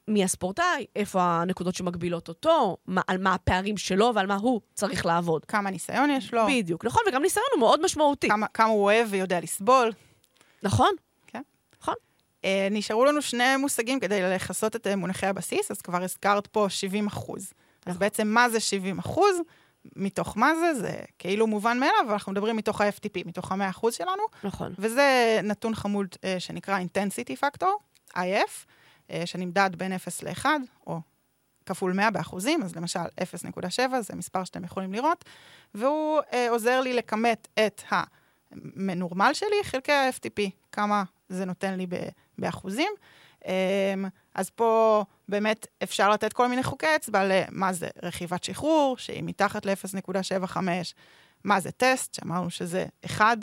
מי 0.08 0.24
הספורטאי, 0.24 0.86
איפה 0.96 1.22
הנקודות 1.22 1.74
שמגבילות 1.74 2.28
אותו, 2.28 2.76
מה, 2.86 3.00
על 3.06 3.18
מה 3.18 3.34
הפערים 3.34 3.76
שלו 3.76 4.12
ועל 4.14 4.26
מה 4.26 4.34
הוא 4.34 4.60
צריך 4.74 5.06
לעבוד. 5.06 5.44
כמה 5.44 5.70
ניסיון 5.70 6.10
יש 6.10 6.34
לו, 6.34 6.46
בדיוק, 6.48 6.84
נכון, 6.84 7.02
וגם 7.08 7.22
ניסיון 7.22 7.46
הוא 7.52 7.60
מאוד 7.60 7.84
משמעותי. 7.84 8.28
כמה, 8.28 8.46
כמה 8.46 8.68
הוא 8.68 8.84
אוהב 8.84 9.08
ויודע 9.10 9.40
לסבול. 9.40 9.92
נכון? 10.62 10.90
כן. 11.26 11.42
נכון. 11.80 11.94
אה, 12.44 12.68
נשארו 12.70 13.04
לנו 13.04 13.22
שני 13.22 13.56
מושגים 13.56 14.00
כדי 14.00 14.22
לכסות 14.22 14.76
את 14.76 14.86
אה, 14.86 14.96
מונחי 14.96 15.26
הבסיס, 15.26 15.70
אז 15.70 15.82
כבר 15.82 16.02
הזכרת 16.02 16.46
פה 16.46 16.66
70 16.68 17.06
אחוז. 17.06 17.42
אז 17.42 17.52
נכון. 17.86 17.98
בעצם 17.98 18.28
מה 18.28 18.50
זה 18.50 18.60
70 18.60 18.98
אחוז? 18.98 19.36
מתוך 19.96 20.36
מה 20.36 20.54
זה? 20.54 20.74
זה 20.74 20.96
כאילו 21.18 21.46
מובן 21.46 21.78
מאליו, 21.78 22.00
אבל 22.04 22.12
אנחנו 22.12 22.32
מדברים 22.32 22.56
מתוך 22.56 22.80
ה-FTP, 22.80 23.26
מתוך 23.26 23.52
ה-100 23.52 23.70
אחוז 23.70 23.94
שלנו, 23.94 24.22
נכון. 24.44 24.74
וזה 24.78 25.40
נתון 25.42 25.74
חמוד 25.74 26.06
אה, 26.24 26.36
שנקרא 26.38 26.78
intensity 26.78 27.44
factor, 27.44 27.66
IF, 28.16 28.66
אה, 29.10 29.26
שנמדד 29.26 29.70
בין 29.76 29.92
0 29.92 30.22
ל-1, 30.22 30.46
או 30.86 31.00
כפול 31.66 31.92
100 31.92 32.10
באחוזים, 32.10 32.62
אז 32.62 32.76
למשל 32.76 33.00
0.7 33.00 34.00
זה 34.00 34.16
מספר 34.16 34.44
שאתם 34.44 34.64
יכולים 34.64 34.92
לראות, 34.92 35.24
והוא 35.74 36.20
אה, 36.32 36.50
עוזר 36.50 36.80
לי 36.80 36.94
לכמת 36.94 37.48
את 37.66 37.82
המנורמל 37.90 39.30
שלי 39.34 39.56
חלקי 39.62 39.92
ה-FTP, 39.92 40.50
כמה 40.72 41.02
זה 41.28 41.44
נותן 41.44 41.74
לי 41.74 41.86
ב- 41.86 42.08
באחוזים. 42.38 42.92
אה, 43.46 43.94
אז 44.34 44.50
פה 44.50 45.04
באמת 45.28 45.66
אפשר 45.82 46.10
לתת 46.10 46.32
כל 46.32 46.48
מיני 46.48 46.62
חוקי 46.62 46.96
אצבע 46.96 47.24
למה 47.24 47.72
זה 47.72 47.88
רכיבת 48.02 48.44
שחרור, 48.44 48.96
שהיא 48.98 49.22
מתחת 49.22 49.66
ל-0.75, 49.66 50.56
מה 51.44 51.60
זה 51.60 51.70
טסט, 51.70 52.14
שאמרנו 52.14 52.50
שזה 52.50 52.86
1, 53.04 53.38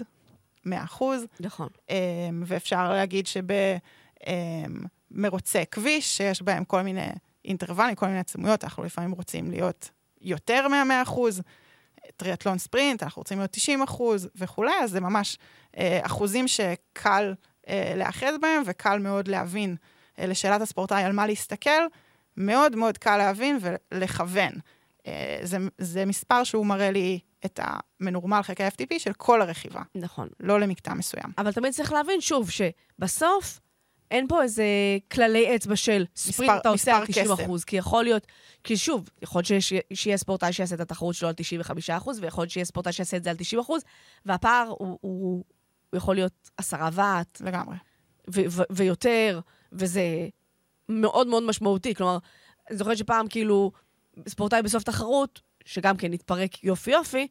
100 0.65 0.83
אחוז, 0.83 1.25
נכון. 1.39 1.67
אמ, 1.89 1.95
ואפשר 2.45 2.89
להגיד 2.89 3.27
שבמרוצי 4.25 5.65
כביש, 5.71 6.17
שיש 6.17 6.41
בהם 6.41 6.65
כל 6.65 6.81
מיני 6.81 7.07
אינטרוולים, 7.45 7.95
כל 7.95 8.05
מיני 8.05 8.19
עצמויות, 8.19 8.63
אנחנו 8.63 8.83
לפעמים 8.83 9.11
רוצים 9.11 9.51
להיות 9.51 9.89
יותר 10.21 10.67
מה-100 10.67 11.03
אחוז, 11.03 11.41
טריאטלון 12.17 12.57
ספרינט, 12.57 13.03
אנחנו 13.03 13.19
רוצים 13.19 13.37
להיות 13.37 13.51
90 13.51 13.81
אחוז 13.81 14.29
וכולי, 14.35 14.73
אז 14.83 14.91
זה 14.91 14.99
ממש 14.99 15.37
אה, 15.77 15.99
אחוזים 16.03 16.47
שקל 16.47 17.33
אה, 17.67 17.93
להיאחז 17.95 18.33
בהם 18.41 18.63
וקל 18.65 18.99
מאוד 18.99 19.27
להבין 19.27 19.75
אה, 20.19 20.25
לשאלת 20.25 20.61
הספורטאי 20.61 21.03
על 21.03 21.11
מה 21.11 21.27
להסתכל, 21.27 21.81
מאוד 22.37 22.75
מאוד 22.75 22.97
קל 22.97 23.17
להבין 23.17 23.59
ולכוון. 23.61 24.51
אה, 25.07 25.39
זה, 25.43 25.57
זה 25.77 26.05
מספר 26.05 26.43
שהוא 26.43 26.65
מראה 26.65 26.91
לי 26.91 27.19
את 27.45 27.59
המנורמל 27.63 28.41
חלקי 28.41 28.67
FTP 28.67 28.99
של 28.99 29.13
כל 29.13 29.41
הרכיבה. 29.41 29.81
נכון. 29.95 30.29
לא 30.39 30.59
למקטע 30.59 30.93
מסוים. 30.93 31.31
אבל 31.37 31.51
תמיד 31.51 31.73
צריך 31.73 31.93
להבין, 31.93 32.21
שוב, 32.21 32.49
שבסוף 32.49 33.59
אין 34.11 34.27
פה 34.27 34.43
איזה 34.43 34.63
כללי 35.11 35.55
אצבע 35.55 35.75
של 35.75 36.05
ספרינט 36.15 36.51
אתה 36.61 36.69
עושה 36.69 36.95
על 36.95 37.01
מספר 37.01 37.11
90 37.11 37.25
קסם. 37.25 37.43
אחוז, 37.43 37.63
כי 37.63 37.75
יכול 37.75 38.03
להיות, 38.03 38.27
כי 38.63 38.77
שוב, 38.77 39.09
יכול 39.21 39.41
להיות 39.49 39.63
שיהיה 39.93 40.17
ספורטאי 40.17 40.53
שיעשה 40.53 40.75
את 40.75 40.79
התחרות 40.79 41.15
שלו 41.15 41.27
על 41.27 41.33
95 41.37 41.89
אחוז, 41.89 42.19
ויכול 42.19 42.41
להיות 42.41 42.51
שיהיה 42.51 42.65
ספורטאי 42.65 42.93
שיעשה 42.93 43.17
את 43.17 43.23
זה 43.23 43.29
על 43.29 43.35
90 43.35 43.59
אחוז, 43.61 43.81
והפער 44.25 44.67
הוא, 44.67 44.77
הוא, 44.79 44.97
הוא 45.01 45.43
יכול 45.97 46.15
להיות 46.15 46.49
עשרה 46.57 46.89
ואט 46.93 47.41
לגמרי. 47.41 47.75
ו- 48.33 48.41
ו- 48.49 48.63
ויותר, 48.71 49.39
וזה 49.71 50.27
מאוד 50.89 51.27
מאוד 51.27 51.43
משמעותי. 51.43 51.95
כלומר, 51.95 52.17
אני 52.69 52.77
זוכרת 52.77 52.97
שפעם 52.97 53.27
כאילו, 53.27 53.71
ספורטאי 54.29 54.61
בסוף 54.61 54.83
תחרות, 54.83 55.41
שגם 55.65 55.97
כן 55.97 56.13
התפרק 56.13 56.63
יופי 56.63 56.91
יופי, 56.91 57.27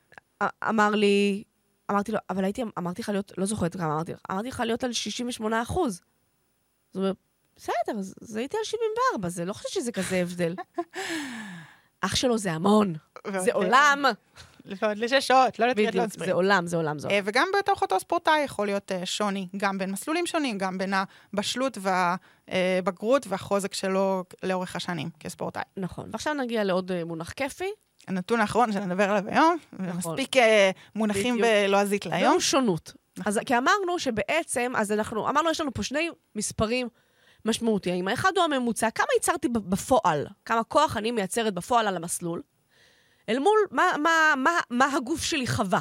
אמר 0.68 0.90
לי, 0.90 1.44
אמרתי 1.90 2.12
לו, 2.12 2.18
אבל 2.30 2.44
הייתי, 2.44 2.62
אמרתי 2.78 3.02
לך 3.02 3.08
להיות, 3.08 3.32
לא 3.38 3.46
זוכרת 3.46 3.76
כמה 3.76 3.94
אמרתי 3.94 4.12
לך, 4.12 4.20
אמרתי 4.30 4.48
לך 4.48 4.60
להיות 4.66 4.84
על 4.84 4.92
68 4.92 5.62
אחוז. 5.62 6.00
זאת 6.94 7.00
אומרת, 7.00 7.16
בסדר, 7.56 7.98
אז 8.22 8.36
הייתי 8.36 8.56
על 8.56 8.64
74, 8.64 9.28
זה 9.28 9.44
לא 9.44 9.52
חושבת 9.52 9.72
שזה 9.72 9.92
כזה 9.92 10.16
הבדל. 10.16 10.54
אח 12.00 12.16
שלו 12.16 12.38
זה 12.38 12.52
המון, 12.52 12.94
זה 13.38 13.52
עולם, 13.52 14.04
ועוד 14.64 14.98
לששות, 14.98 15.58
לא 15.58 15.66
לטריאטלון 15.66 16.08
ספרינט. 16.08 16.26
זה 16.26 16.32
עולם, 16.32 16.66
זה 16.66 16.76
עולם, 16.76 16.98
זה 16.98 17.08
אה, 17.08 17.14
עולם. 17.14 17.24
וגם 17.28 17.48
בתוך 17.58 17.82
אותו 17.82 18.00
ספורטאי 18.00 18.40
יכול 18.44 18.66
להיות 18.66 18.92
אה, 18.92 19.06
שוני, 19.06 19.48
גם 19.56 19.78
בין 19.78 19.90
מסלולים 19.90 20.26
שונים, 20.26 20.58
גם 20.58 20.78
בין 20.78 20.94
הבשלות 21.32 21.78
והבגרות 22.48 23.26
והחוזק 23.26 23.74
שלו 23.74 24.24
לאורך 24.42 24.76
השנים 24.76 25.10
כספורטאי. 25.20 25.62
נכון. 25.76 26.08
ועכשיו 26.12 26.34
נגיע 26.34 26.64
לעוד 26.64 26.92
אה, 26.92 27.04
מונח 27.04 27.30
כיפי, 27.30 27.70
הנתון 28.08 28.40
האחרון 28.40 28.72
שנדבר 28.72 29.10
עליו 29.10 29.24
היום, 29.28 29.56
ומספיק 29.72 30.36
אה, 30.36 30.70
מונחים. 30.94 31.38
בלועזית 31.40 32.06
להיום. 32.06 32.30
והוא 32.30 32.40
שונות. 32.40 32.92
אז 33.26 33.40
כי 33.46 33.58
אמרנו 33.58 33.98
שבעצם, 33.98 34.72
אז 34.76 34.92
אנחנו, 34.92 35.28
אמרנו, 35.28 35.50
יש 35.50 35.60
לנו 35.60 35.74
פה 35.74 35.82
שני 35.82 36.10
מספרים 36.34 36.88
משמעותיים. 37.44 38.08
האחד 38.08 38.30
הוא 38.36 38.44
הממוצע, 38.44 38.90
כמה 38.90 39.06
ייצרתי 39.14 39.48
בפועל, 39.48 40.26
כמה 40.44 40.64
כוח 40.64 40.96
אני 40.96 41.10
מייצרת 41.10 41.54
בפועל 41.54 41.88
על 41.88 41.96
המסלול, 41.96 42.42
אל 43.28 43.38
מול 43.38 43.58
מה, 43.70 43.82
מה, 44.02 44.34
מה, 44.36 44.58
מה 44.70 44.96
הגוף 44.96 45.22
שלי 45.22 45.46
חווה. 45.46 45.80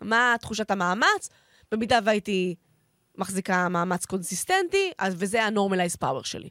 מה 0.00 0.34
תחושת 0.40 0.70
המאמץ, 0.70 1.28
במידה 1.72 1.98
והייתי 2.04 2.54
מחזיקה 3.18 3.68
מאמץ 3.68 4.04
קונסיסטנטי, 4.06 4.92
אז, 4.98 5.14
וזה 5.18 5.44
ה-normalized 5.44 6.04
power 6.04 6.24
שלי. 6.24 6.48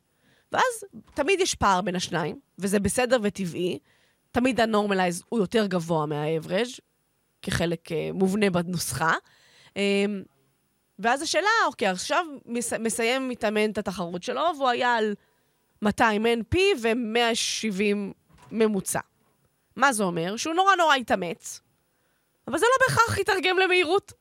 ואז 0.52 0.84
תמיד 1.14 1.40
יש 1.40 1.56
פער 1.56 1.82
בין 1.82 1.96
השניים, 1.96 2.40
וזה 2.60 2.80
בסדר 2.80 3.18
וטבעי. 3.24 3.80
תמיד 4.32 4.60
ה-normalized 4.60 5.24
הוא 5.30 5.40
יותר 5.40 5.66
גבוה 5.66 6.06
מה-average, 6.06 6.80
כחלק 7.42 7.92
אה, 7.92 8.10
מובנה 8.14 8.50
בנוסחה. 8.50 9.14
אה, 9.78 10.06
ואז 11.00 11.22
השאלה, 11.22 11.50
אוקיי, 11.66 11.88
עכשיו 11.88 12.26
מס, 12.46 12.74
מסיים 12.74 13.30
מתאמן 13.30 13.72
את 13.72 13.78
התחרות 13.78 14.24
שלו, 14.24 14.42
והוא 14.58 14.70
היה 14.70 14.96
על 14.96 15.14
200 15.82 16.26
NP 16.26 16.58
ו-170 16.82 18.14
ממוצע. 18.52 19.00
מה 19.76 19.94
זה 19.94 20.04
אומר? 20.04 20.38
שהוא 20.38 20.54
נורא 20.54 20.76
נורא 20.76 20.96
התאמץ, 20.96 21.62
אבל 22.48 22.58
זה 22.58 22.66
לא 22.66 22.88
בהכרח 22.88 23.18
יתרגם 23.18 23.60
למהירות. 23.60 24.14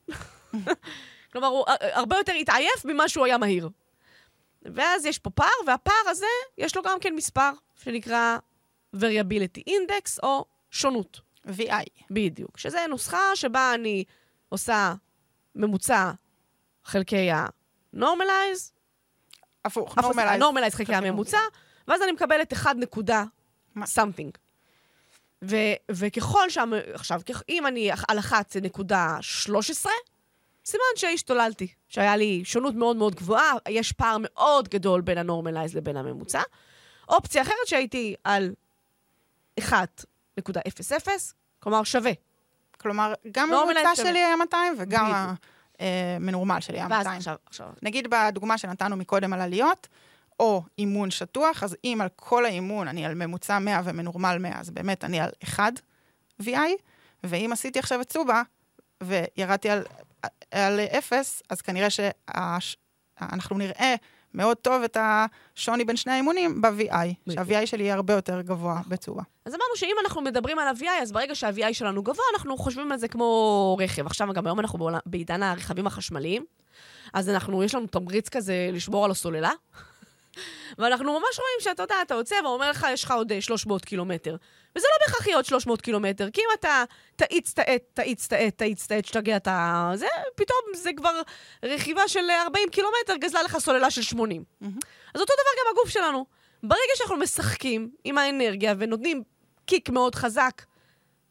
כלומר, 1.32 1.48
הוא 1.48 1.64
אה, 1.68 1.98
הרבה 1.98 2.16
יותר 2.16 2.32
התעייף 2.32 2.84
ממה 2.84 3.08
שהוא 3.08 3.24
היה 3.24 3.38
מהיר. 3.38 3.68
ואז 4.62 5.06
יש 5.06 5.18
פה 5.18 5.30
פער, 5.30 5.48
והפער 5.66 6.08
הזה, 6.08 6.26
יש 6.58 6.76
לו 6.76 6.82
גם 6.82 6.98
כן 7.00 7.14
מספר, 7.14 7.50
שנקרא 7.82 8.38
variability 8.96 9.62
index, 9.68 10.18
או 10.22 10.44
שונות. 10.70 11.20
VI. 11.46 12.04
בדיוק. 12.10 12.58
שזה 12.58 12.86
נוסחה 12.88 13.20
שבה 13.34 13.74
אני 13.74 14.04
עושה 14.48 14.94
ממוצע 15.58 16.10
חלקי 16.84 17.30
ה-normalize, 17.30 18.72
הפוך, 19.64 19.98
הפוך, 19.98 20.04
נורמלייז. 20.04 20.42
ה-normalize 20.42 20.76
חלקי 20.76 20.94
הממוצע, 20.94 21.38
ואז 21.88 22.02
אני 22.02 22.12
מקבלת 22.12 22.52
1 22.52 22.76
נקודה 22.76 23.24
something. 23.78 24.38
ו- 25.44 25.74
וככל 25.90 26.50
שם, 26.50 26.70
עכשיו, 26.94 27.20
אם 27.48 27.66
אני 27.66 27.90
על 28.08 28.18
אחת 28.18 28.50
זה 28.50 28.60
נקודה 28.60 29.18
13, 29.20 29.92
סימן 30.64 30.82
שהשתוללתי, 30.96 31.68
שהיה 31.88 32.16
לי 32.16 32.42
שונות 32.44 32.74
מאוד 32.74 32.96
מאוד 32.96 33.14
גבוהה, 33.14 33.52
יש 33.68 33.92
פער 33.92 34.16
מאוד 34.20 34.68
גדול 34.68 35.00
בין 35.00 35.18
ה-normalize 35.18 35.76
לבין 35.76 35.96
הממוצע. 35.96 36.42
אופציה 37.08 37.42
אחרת 37.42 37.66
שהייתי 37.66 38.14
על 38.24 38.54
1.00, 39.60 39.72
כלומר 41.60 41.84
שווה. 41.84 42.12
כלומר, 42.80 43.14
גם 43.32 43.50
נורמלייז 43.50 43.76
הממוצע 43.86 43.96
שווה. 43.96 44.10
שלי 44.10 44.18
היה 44.18 44.36
200 44.36 44.74
וגם. 44.78 45.34
המנורמל 45.80 46.60
שלי 46.60 46.76
היה 46.76 46.86
ואז 46.90 46.98
200. 46.98 47.16
עכשיו, 47.18 47.36
עכשיו, 47.46 47.66
נגיד 47.82 48.08
בדוגמה 48.10 48.58
שנתנו 48.58 48.96
מקודם 48.96 49.32
על 49.32 49.40
עליות, 49.40 49.88
או 50.40 50.62
אימון 50.78 51.10
שטוח, 51.10 51.62
אז 51.62 51.76
אם 51.84 51.98
על 52.02 52.08
כל 52.16 52.44
האימון 52.44 52.88
אני 52.88 53.06
על 53.06 53.14
ממוצע 53.14 53.58
100 53.58 53.80
ומנורמל 53.84 54.36
100, 54.40 54.60
אז 54.60 54.70
באמת 54.70 55.04
אני 55.04 55.20
על 55.20 55.30
1 55.44 55.72
VI, 56.42 56.48
ואם 57.24 57.50
עשיתי 57.52 57.78
עכשיו 57.78 58.00
את 58.00 58.08
צובה, 58.08 58.42
וירדתי 59.02 59.70
על, 59.70 59.82
על 60.50 60.80
0, 60.80 61.42
אז 61.50 61.60
כנראה 61.60 61.88
שאנחנו 61.90 63.58
נראה 63.58 63.94
מאוד 64.38 64.56
טוב 64.56 64.82
את 64.82 64.96
השוני 65.00 65.84
בין 65.84 65.96
שני 65.96 66.12
האימונים 66.12 66.62
ב-VI, 66.62 67.32
שה-VI 67.34 67.66
שלי 67.66 67.82
יהיה 67.82 67.94
הרבה 67.94 68.14
יותר 68.14 68.40
גבוה 68.40 68.80
בצובה. 68.88 69.22
אז 69.44 69.52
אמרנו 69.54 69.76
שאם 69.76 69.96
אנחנו 70.04 70.20
מדברים 70.20 70.58
על 70.58 70.68
ה-VI, 70.68 71.02
אז 71.02 71.12
ברגע 71.12 71.34
שה-VI 71.34 71.72
שלנו 71.72 72.02
גבוה, 72.02 72.24
אנחנו 72.34 72.56
חושבים 72.56 72.92
על 72.92 72.98
זה 72.98 73.08
כמו 73.08 73.76
רכב. 73.80 74.06
עכשיו, 74.06 74.32
גם 74.32 74.46
היום 74.46 74.60
אנחנו 74.60 74.90
בעידן 75.06 75.42
הרכבים 75.42 75.86
החשמליים, 75.86 76.44
אז 77.14 77.28
אנחנו, 77.28 77.64
יש 77.64 77.74
לנו 77.74 77.86
תמריץ 77.86 78.28
כזה 78.28 78.70
לשמור 78.72 79.04
על 79.04 79.10
הסוללה, 79.10 79.50
ואנחנו 80.78 81.12
ממש 81.12 81.38
רואים 81.38 81.56
שאתה 81.60 81.82
יודע, 81.82 81.94
אתה 82.02 82.14
יוצא 82.14 82.34
ואומר 82.44 82.70
לך, 82.70 82.86
יש 82.92 83.04
לך 83.04 83.10
עוד 83.10 83.32
אה, 83.32 83.40
300 83.40 83.84
קילומטר. 83.84 84.36
וזה 84.76 84.86
לא 84.92 85.06
בהכרח 85.06 85.26
יהיה 85.26 85.36
עוד 85.36 85.44
300 85.44 85.82
קילומטר, 85.82 86.30
כי 86.30 86.40
אם 86.40 86.46
אתה 86.60 86.84
תאיץ, 87.16 87.52
תאט, 87.52 87.82
תאיץ, 87.94 88.26
תאט, 88.26 88.58
תאיץ, 88.58 88.86
תאט, 88.86 89.04
שתגיע 89.04 89.36
את 89.36 89.48
ה... 89.48 89.90
זה, 89.94 90.06
פתאום 90.34 90.58
זה 90.74 90.90
כבר 90.96 91.20
רכיבה 91.62 92.08
של 92.08 92.30
40 92.44 92.68
קילומטר, 92.70 93.16
גזלה 93.20 93.42
לך 93.42 93.58
סוללה 93.58 93.90
של 93.90 94.02
80. 94.02 94.44
אז 95.14 95.20
אותו 95.20 95.32
דבר 95.34 95.50
גם 95.60 95.72
הגוף 95.72 95.88
שלנו. 95.88 96.26
ברגע 96.62 96.80
שאנחנו 96.94 97.16
משחקים 97.16 97.90
עם 98.04 98.18
האנרגיה 98.18 98.74
ונותנים 98.78 99.22
קיק 99.66 99.88
מאוד 99.90 100.14
חזק, 100.14 100.62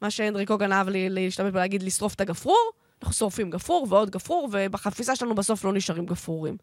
מה 0.01 0.11
שהנדריק 0.11 0.51
הוגן 0.51 0.71
אהב 0.71 0.89
לי- 0.89 1.09
להשתמש 1.09 1.49
ולהגיד, 1.53 1.83
לשרוף 1.83 2.13
את 2.15 2.21
הגפרור, 2.21 2.71
אנחנו 3.01 3.13
שורפים 3.15 3.49
גפרור 3.49 3.87
ועוד 3.89 4.09
גפרור, 4.09 4.49
ובחפיסה 4.51 5.15
שלנו 5.15 5.35
בסוף 5.35 5.63
לא 5.63 5.73
נשארים 5.73 6.05
גפרורים. 6.05 6.57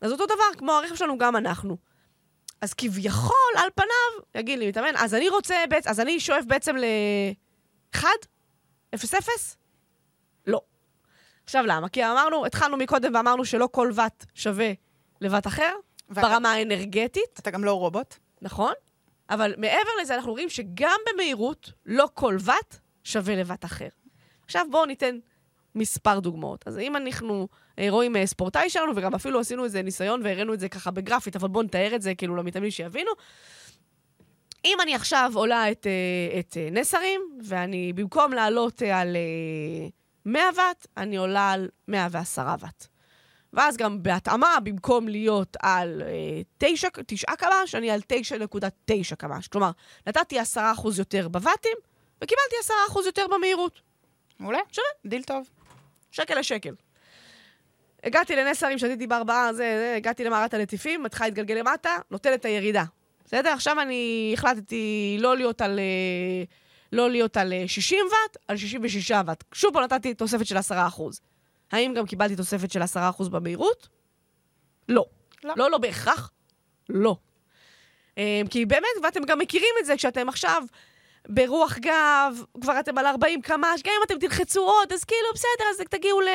אז 0.00 0.12
אותו 0.12 0.26
דבר, 0.26 0.58
כמו 0.58 0.72
הרכב 0.72 0.94
שלנו, 0.94 1.18
גם 1.18 1.36
אנחנו. 1.36 1.76
אז 2.60 2.74
כביכול, 2.74 3.52
על 3.56 3.68
פניו, 3.74 4.24
יגיד 4.34 4.58
לי, 4.58 4.68
מתאמן, 4.68 4.96
אז 4.96 5.14
אני 5.14 5.28
רוצה 5.28 5.54
בעצם, 5.70 5.90
אז 5.90 6.00
אני 6.00 6.20
שואף 6.20 6.44
בעצם 6.44 6.76
ל-1? 6.76 8.04
0-0? 8.96 9.28
לא. 10.46 10.60
עכשיו 11.44 11.64
למה? 11.66 11.88
כי 11.88 12.04
אמרנו, 12.04 12.46
התחלנו 12.46 12.76
מקודם 12.76 13.14
ואמרנו 13.14 13.44
שלא 13.44 13.68
כל 13.72 13.90
ואט 13.94 14.24
שווה 14.34 14.72
לואט 15.20 15.46
אחר, 15.46 15.72
ואתה- 16.08 16.28
ברמה 16.28 16.52
האנרגטית, 16.52 17.38
אתה 17.38 17.50
גם 17.50 17.64
לא 17.64 17.72
רובוט. 17.72 18.14
נכון? 18.42 18.72
אבל 19.30 19.54
מעבר 19.58 19.90
לזה, 20.02 20.14
אנחנו 20.14 20.30
רואים 20.32 20.48
שגם 20.48 20.98
במהירות, 21.12 21.72
לא 21.86 22.08
כל 22.14 22.36
ואט 22.40 22.76
שווה 23.04 23.42
לואט 23.42 23.64
אחר. 23.64 23.88
עכשיו 24.44 24.66
בואו 24.70 24.84
ניתן 24.86 25.18
מספר 25.76 26.18
דוגמאות. 26.18 26.68
אז 26.68 26.78
אם 26.78 26.96
אנחנו 26.96 27.48
אה, 27.78 27.86
רואים 27.90 28.16
אה, 28.16 28.26
ספורטאי 28.26 28.70
שלנו, 28.70 28.92
וגם 28.96 29.14
אפילו 29.14 29.40
עשינו 29.40 29.64
איזה 29.64 29.82
ניסיון 29.82 30.20
והראינו 30.24 30.54
את 30.54 30.60
זה 30.60 30.68
ככה 30.68 30.90
בגרפית, 30.90 31.36
אבל 31.36 31.48
בואו 31.48 31.64
נתאר 31.64 31.94
את 31.94 32.02
זה 32.02 32.14
כאילו 32.14 32.36
למתאמנים 32.36 32.70
שיבינו. 32.70 33.10
אם 34.66 34.80
אני 34.82 34.94
עכשיו 34.94 35.32
עולה 35.34 35.70
את, 35.70 35.86
אה, 35.86 36.38
את 36.40 36.56
נסרים, 36.72 37.20
ואני 37.44 37.92
במקום 37.92 38.32
לעלות 38.32 38.82
על 38.82 39.16
אה, 39.16 39.88
100 40.24 40.42
ואט, 40.56 40.86
אני 40.96 41.16
עולה 41.16 41.50
על 41.50 41.68
110 41.88 42.54
ואט. 42.60 42.86
ואז 43.52 43.76
גם 43.76 44.02
בהתאמה, 44.02 44.58
במקום 44.64 45.08
להיות 45.08 45.56
על 45.62 46.02
אה, 46.06 46.40
9, 46.58 46.88
9 47.06 47.36
קמ"ש, 47.36 47.74
אני 47.74 47.90
על 47.90 48.00
9.9 48.00 49.16
קמ"ש. 49.16 49.48
כלומר, 49.48 49.70
נתתי 50.06 50.40
10% 50.40 50.42
יותר 50.98 51.28
בוואטים, 51.28 51.76
וקיבלתי 52.22 52.56
10% 52.92 53.06
יותר 53.06 53.26
במהירות. 53.34 53.80
מעולה. 54.38 54.58
שווה. 54.72 54.86
דיל 55.06 55.22
טוב. 55.22 55.48
שקל 56.10 56.38
לשקל. 56.38 56.74
הגעתי 58.04 58.36
לנס 58.36 58.62
הרים, 58.62 58.78
שתיתי 58.78 59.06
בארבעה, 59.06 59.52
זה, 59.52 59.56
זה, 59.58 59.94
הגעתי 59.96 60.24
למערת 60.24 60.54
הנטיפים, 60.54 61.02
מתחילה 61.02 61.28
להתגלגל 61.28 61.54
למטה, 61.54 61.90
נותן 62.10 62.34
את 62.34 62.44
הירידה. 62.44 62.84
בסדר? 63.24 63.50
עכשיו 63.50 63.80
אני 63.80 64.30
החלטתי 64.34 65.16
לא 65.20 65.36
להיות 65.36 65.60
על, 65.60 65.78
אה, 65.78 66.44
לא 66.92 67.10
להיות 67.10 67.36
על 67.36 67.52
אה, 67.52 67.64
60 67.66 67.98
ואט, 68.04 68.36
על 68.48 68.56
66 68.56 69.10
ואט. 69.26 69.44
שוב 69.52 69.72
פה 69.72 69.80
נתתי 69.80 70.14
תוספת 70.14 70.46
של 70.46 70.56
10%. 70.56 70.70
האם 71.72 71.94
גם 71.94 72.06
קיבלתי 72.06 72.36
תוספת 72.36 72.72
של 72.72 72.82
10% 72.82 73.28
במהירות? 73.28 73.88
לא. 74.88 75.04
לא. 75.44 75.54
לא, 75.56 75.70
לא 75.70 75.78
בהכרח. 75.78 76.30
לא. 76.88 77.16
אה, 78.18 78.40
כי 78.50 78.66
באמת, 78.66 78.88
ואתם 79.02 79.24
גם 79.24 79.38
מכירים 79.38 79.74
את 79.80 79.86
זה, 79.86 79.96
כשאתם 79.96 80.28
עכשיו 80.28 80.62
ברוח 81.28 81.78
גב, 81.78 82.42
כבר 82.60 82.80
אתם 82.80 82.98
על 82.98 83.06
40 83.06 83.42
קמ"ש, 83.42 83.82
גם 83.82 83.92
אם 83.98 84.02
אתם 84.06 84.18
תלחצו 84.18 84.60
עוד, 84.60 84.92
אז 84.92 85.04
כאילו, 85.04 85.28
בסדר, 85.34 85.64
אז 85.70 85.76
תגיעו 85.90 86.20
ל... 86.20 86.28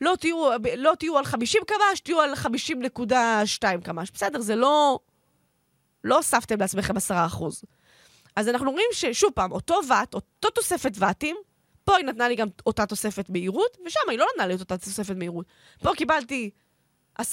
לא 0.00 0.16
תהיו, 0.20 0.48
לא 0.76 0.92
תהיו 0.98 1.18
על 1.18 1.24
50 1.24 1.62
קמ"ש, 1.66 2.00
תהיו 2.00 2.20
על 2.20 2.34
50.2 2.34 3.80
קמ"ש. 3.84 4.10
בסדר, 4.10 4.40
זה 4.40 4.56
לא... 4.56 4.98
לא 6.04 6.16
הוספתם 6.16 6.60
לעצמכם 6.60 6.96
10%. 6.96 7.00
אז 8.36 8.48
אנחנו 8.48 8.70
רואים 8.70 8.88
ששוב 8.92 9.30
פעם, 9.34 9.52
אותו 9.52 9.80
ואט, 9.88 10.14
אותו 10.14 10.50
תוספת 10.50 10.92
ואטים, 10.98 11.36
פה 11.84 11.96
היא 11.96 12.04
נתנה 12.04 12.28
לי 12.28 12.34
גם 12.34 12.48
אותה 12.66 12.86
תוספת 12.86 13.30
מהירות, 13.30 13.76
ושם 13.86 14.00
היא 14.10 14.18
לא 14.18 14.26
נתנה 14.32 14.46
לי 14.46 14.54
את 14.54 14.60
אותה 14.60 14.78
תוספת 14.78 15.16
מהירות. 15.16 15.46
פה 15.82 15.94
קיבלתי 15.96 16.50
10% 17.22 17.24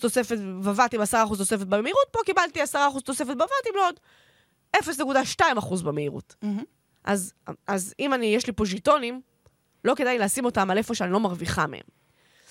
תוספת 0.00 0.38
בוואטים, 0.62 1.00
10% 1.00 1.04
תוספת 1.38 1.66
במהירות, 1.66 2.06
פה 2.10 2.18
קיבלתי 2.26 2.62
10% 2.62 2.66
תוספת 3.04 3.36
בוואטים, 3.36 3.74
לא 3.74 3.88
עוד 3.88 4.00
0.2% 4.76 5.84
במהירות. 5.84 6.34
מהמם. 6.42 6.64
אז, 7.04 7.32
אז 7.66 7.94
אם 7.98 8.14
אני, 8.14 8.26
יש 8.26 8.46
לי 8.46 8.52
פה 8.52 8.64
ז'יטונים, 8.64 9.20
לא 9.84 9.94
כדאי 9.94 10.18
לשים 10.18 10.44
אותם 10.44 10.70
על 10.70 10.78
איפה 10.78 10.94
שאני 10.94 11.12
לא 11.12 11.20
מרוויחה 11.20 11.66
מהם. 11.66 11.80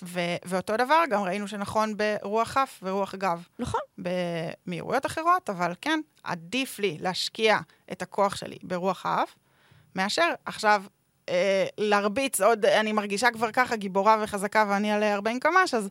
ו- 0.02 0.36
ואותו 0.44 0.76
דבר, 0.76 1.02
גם 1.10 1.22
ראינו 1.22 1.48
שנכון 1.48 1.94
ברוח 1.96 2.56
אף 2.56 2.80
ורוח 2.82 3.14
גב. 3.14 3.42
נכון. 3.58 3.80
במהירויות 3.98 5.06
אחרות, 5.06 5.50
אבל 5.50 5.72
כן, 5.80 6.00
עדיף 6.24 6.78
לי 6.78 6.98
להשקיע 7.00 7.58
את 7.92 8.02
הכוח 8.02 8.36
שלי 8.36 8.56
ברוח 8.62 9.06
האף, 9.06 9.34
מאשר 9.94 10.28
עכשיו 10.44 10.82
אה, 11.28 11.66
להרביץ 11.78 12.40
עוד, 12.40 12.64
אני 12.66 12.92
מרגישה 12.92 13.30
כבר 13.30 13.52
ככה 13.52 13.76
גיבורה 13.76 14.16
וחזקה 14.22 14.64
ואני 14.68 14.92
על 14.92 15.02
40 15.02 15.40
קמ"ש, 15.40 15.74
אז 15.74 15.88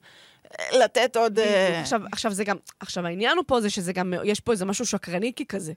לתת 0.73 1.15
עוד... 1.15 1.39
אה, 1.39 1.79
עכשיו, 1.81 2.01
עכשיו 2.11 2.33
זה 2.33 2.43
גם, 2.43 2.57
עכשיו 2.79 3.05
העניין 3.05 3.37
הוא 3.37 3.43
פה 3.47 3.61
זה 3.61 3.69
שזה 3.69 3.93
גם, 3.93 4.13
יש 4.23 4.39
פה 4.39 4.51
איזה 4.51 4.65
משהו 4.65 4.85
שקרניקי 4.85 5.45
כזה. 5.45 5.73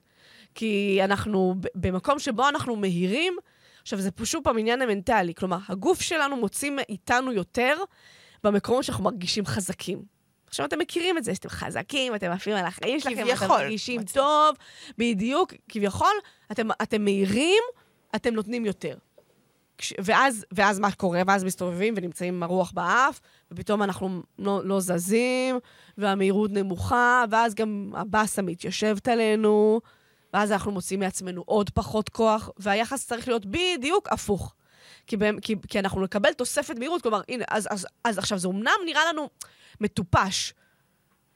כי 0.55 0.99
אנחנו, 1.03 1.55
במקום 1.75 2.19
שבו 2.19 2.49
אנחנו 2.49 2.75
מהירים, 2.75 3.33
עכשיו 3.81 3.99
זה 3.99 4.11
פשוט 4.11 4.43
פעם 4.43 4.57
עניין 4.57 4.81
המנטלי. 4.81 5.33
כלומר, 5.33 5.57
הגוף 5.69 6.01
שלנו 6.01 6.35
מוציא 6.35 6.71
מאיתנו 6.71 7.33
יותר 7.33 7.77
במקומות 8.43 8.83
שאנחנו 8.83 9.03
מרגישים 9.03 9.45
חזקים. 9.45 10.01
עכשיו, 10.47 10.65
אתם 10.65 10.79
מכירים 10.79 11.17
את 11.17 11.23
זה, 11.23 11.35
שאתם 11.35 11.49
חזקים, 11.49 12.15
אתם 12.15 12.31
עפים 12.31 12.55
על 12.55 12.65
החיים 12.65 12.99
שלכם, 12.99 13.13
אתם 13.13 13.23
כביכול, 13.23 13.47
מרגישים 13.47 14.01
מצ- 14.01 14.13
טוב, 14.13 14.55
בדיוק, 14.97 15.53
כביכול, 15.69 16.13
אתם, 16.51 16.67
אתם 16.81 17.03
מהירים, 17.03 17.63
אתם 18.15 18.33
נותנים 18.33 18.65
יותר. 18.65 18.95
כש, 19.77 19.93
ואז, 20.03 20.45
ואז 20.51 20.79
מה 20.79 20.91
קורה? 20.91 21.21
ואז 21.27 21.43
מסתובבים 21.43 21.93
ונמצאים 21.97 22.35
עם 22.35 22.43
הרוח 22.43 22.71
באף, 22.71 23.19
ופתאום 23.51 23.83
אנחנו 23.83 24.21
לא, 24.39 24.61
לא 24.65 24.79
זזים, 24.79 25.59
והמהירות 25.97 26.51
נמוכה, 26.51 27.23
ואז 27.29 27.55
גם 27.55 27.91
הבאסה 27.95 28.41
מתיישבת 28.41 29.07
עלינו, 29.07 29.81
ואז 30.33 30.51
אנחנו 30.51 30.71
מוצאים 30.71 30.99
מעצמנו 30.99 31.43
עוד 31.45 31.69
פחות 31.69 32.09
כוח, 32.09 32.49
והיחס 32.57 33.07
צריך 33.07 33.27
להיות 33.27 33.45
בדיוק 33.45 34.07
הפוך. 34.11 34.55
כי, 35.07 35.17
בהם, 35.17 35.39
כי, 35.39 35.55
כי 35.67 35.79
אנחנו 35.79 36.01
נקבל 36.01 36.33
תוספת 36.33 36.79
מהירות, 36.79 37.01
כלומר, 37.01 37.21
הנה, 37.29 37.45
אז, 37.49 37.67
אז, 37.71 37.87
אז 38.03 38.17
עכשיו, 38.17 38.37
זה 38.37 38.47
אמנם 38.47 38.71
נראה 38.85 39.01
לנו 39.09 39.29
מטופש. 39.81 40.53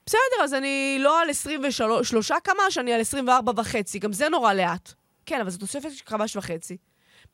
בסדר, 0.06 0.44
אז 0.44 0.54
אני 0.54 0.96
לא 1.00 1.22
על 1.22 1.30
23 1.30 2.32
קמ"ש, 2.42 2.78
אני 2.78 2.92
על 2.92 3.00
24 3.00 3.52
וחצי, 3.56 3.98
גם 3.98 4.12
זה 4.12 4.28
נורא 4.28 4.52
לאט. 4.52 4.92
כן, 5.26 5.40
אבל 5.40 5.50
זו 5.50 5.58
תוספת 5.58 5.92
של 5.92 6.04
קמ"ש 6.04 6.36
וחצי. 6.36 6.76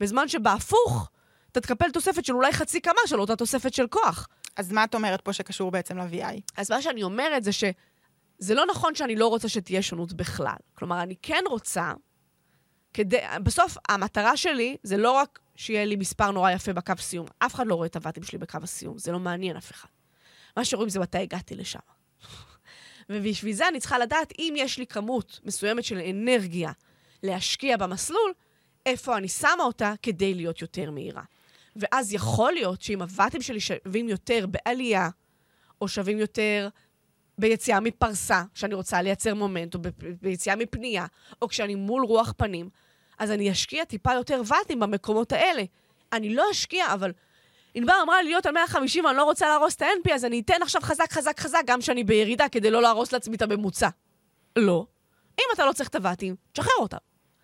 בזמן 0.01 0.29
שבהפוך, 0.29 1.11
אתה 1.53 1.61
תקבל 1.61 1.91
תוספת 1.91 2.25
של 2.25 2.33
אולי 2.33 2.53
חצי 2.53 2.81
קמ"ש 2.81 3.13
על 3.13 3.21
אותה 3.21 3.37
תוספת 3.37 3.75
של 3.75 3.87
כוח. 3.87 4.29
אז 4.57 4.73
מה 4.73 4.85
את 4.85 4.95
אומרת 4.95 5.21
פה 5.21 5.33
שקשור 5.33 5.71
בעצם 5.71 5.99
ל-VI? 5.99 6.41
אז 6.57 6.71
מה 6.71 6.83
שאני 6.83 7.03
אומרת 7.03 7.45
זה 7.45 7.53
שזה 7.53 8.55
לא 8.55 8.67
נכון 8.71 8.95
שאני 8.95 9.17
לא 9.17 9.27
רוצה 9.27 9.49
שתהיה 9.49 9.83
שונות 9.83 10.13
בכלל. 10.13 10.57
כלומר, 10.75 11.03
אני 11.03 11.15
כן 11.23 11.43
רוצה, 11.49 11.93
כדי... 12.95 13.19
בסוף, 13.43 13.77
המטרה 13.89 14.37
שלי 14.37 14.77
זה 14.83 14.97
לא 14.97 15.11
רק 15.11 15.39
שיהיה 15.57 15.85
לי 15.85 15.97
מספר 15.97 16.31
נורא 16.31 16.51
יפה 16.51 16.73
בקו 16.73 16.93
סיום. 16.99 17.27
אף 17.39 17.55
אחד 17.55 17.67
לא 17.67 17.75
רואה 17.75 17.87
את 17.87 17.97
הוואטים 17.97 18.23
שלי 18.23 18.39
בקו 18.39 18.59
הסיום, 18.63 18.99
זה 18.99 19.13
לא 19.13 19.19
מעניין 19.19 19.57
אף 19.57 19.71
אחד. 19.71 19.89
מה 20.57 20.65
שרואים 20.65 20.89
זה 20.89 21.01
מתי 21.01 21.19
הגעתי 21.19 21.55
לשם. 21.55 21.79
ובשביל 23.11 23.53
זה 23.53 23.69
אני 23.69 23.81
צריכה 23.81 23.99
לדעת 23.99 24.33
אם 24.39 24.55
יש 24.57 24.79
לי 24.79 24.87
כמות 24.87 25.41
מסוימת 25.45 25.85
של 25.85 25.99
אנרגיה 25.99 26.73
להשקיע 27.23 27.77
במסלול, 27.77 28.33
איפה 28.87 29.17
אני 29.17 29.29
שמה 29.29 29.63
אותה 29.65 29.93
כדי 30.03 30.35
להיות 30.35 30.63
יותר 30.63 30.91
מהירה. 30.91 31.23
ואז 31.77 32.13
יכול 32.13 32.53
להיות 32.53 32.83
שאם 32.83 33.03
הוואטים 33.03 33.43
שלי 33.43 33.61
שווים 33.61 34.09
יותר 34.09 34.47
בעלייה, 34.47 35.09
או 35.81 35.89
שווים 35.89 36.19
יותר 36.19 36.69
ביציאה 37.39 37.81
מפרסה, 37.81 38.43
שאני 38.55 38.75
רוצה 38.75 39.03
לייצר 39.03 39.35
מומנט, 39.35 39.75
או 39.75 39.81
ביציאה 40.23 40.57
מפנייה, 40.57 41.07
או 41.43 41.49
כשאני 41.49 41.75
מול 41.75 42.05
רוח 42.05 42.35
פנים, 42.37 42.69
אז 43.19 43.31
אני 43.31 43.53
אשקיע 43.53 43.85
טיפה 43.85 44.15
יותר 44.15 44.43
ואטים 44.47 44.81
במקומות 44.81 45.33
האלה. 45.33 45.63
אני 46.13 46.35
לא 46.35 46.45
אשקיע, 46.51 46.93
אבל 46.93 47.13
ענבר 47.75 47.95
אמרה 48.03 48.23
לי 48.23 48.29
להיות 48.29 48.47
על 48.47 48.55
150 48.55 49.05
ואני 49.05 49.17
לא 49.17 49.25
רוצה 49.25 49.49
להרוס 49.49 49.75
את 49.77 49.83
ה-NP, 49.83 50.15
אז 50.15 50.25
אני 50.25 50.41
אתן 50.41 50.63
עכשיו 50.63 50.83
חזק, 50.83 51.13
חזק, 51.13 51.41
חזק, 51.41 51.63
גם 51.67 51.81
כשאני 51.81 52.05
בירידה, 52.05 52.49
כדי 52.49 52.71
לא 52.71 52.83
להרוס 52.83 53.13
לעצמי 53.13 53.37
את 53.37 53.43
הממוצע. 53.43 53.89
לא. 54.57 54.87
אם 55.41 55.45
אתה 55.55 55.67
לא 55.67 55.73
צריך 55.73 55.89
את 55.89 55.95
הוואטים, 55.95 56.37
תשחרר 56.53 56.73
אותם. 56.79 56.97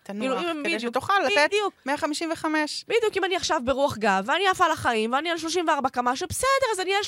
תנוח, 0.03 0.39
כאילו, 0.39 0.51
כדי 0.63 0.63
בדיוק, 0.75 0.91
שתוכל 0.91 1.13
לתת 1.25 1.35
בדיוק. 1.47 1.73
155. 1.85 2.85
בדיוק, 2.87 3.17
אם 3.17 3.23
אני 3.23 3.35
עכשיו 3.35 3.61
ברוח 3.65 3.97
גב, 3.97 4.23
ואני 4.27 4.47
עפה 4.47 4.67
לחיים, 4.67 5.13
ואני 5.13 5.29
על 5.29 5.37
34 5.37 5.89
קמ"ש, 5.89 6.23
בסדר, 6.23 6.67
אז 6.73 6.79
אני 6.79 6.91
על 6.93 7.03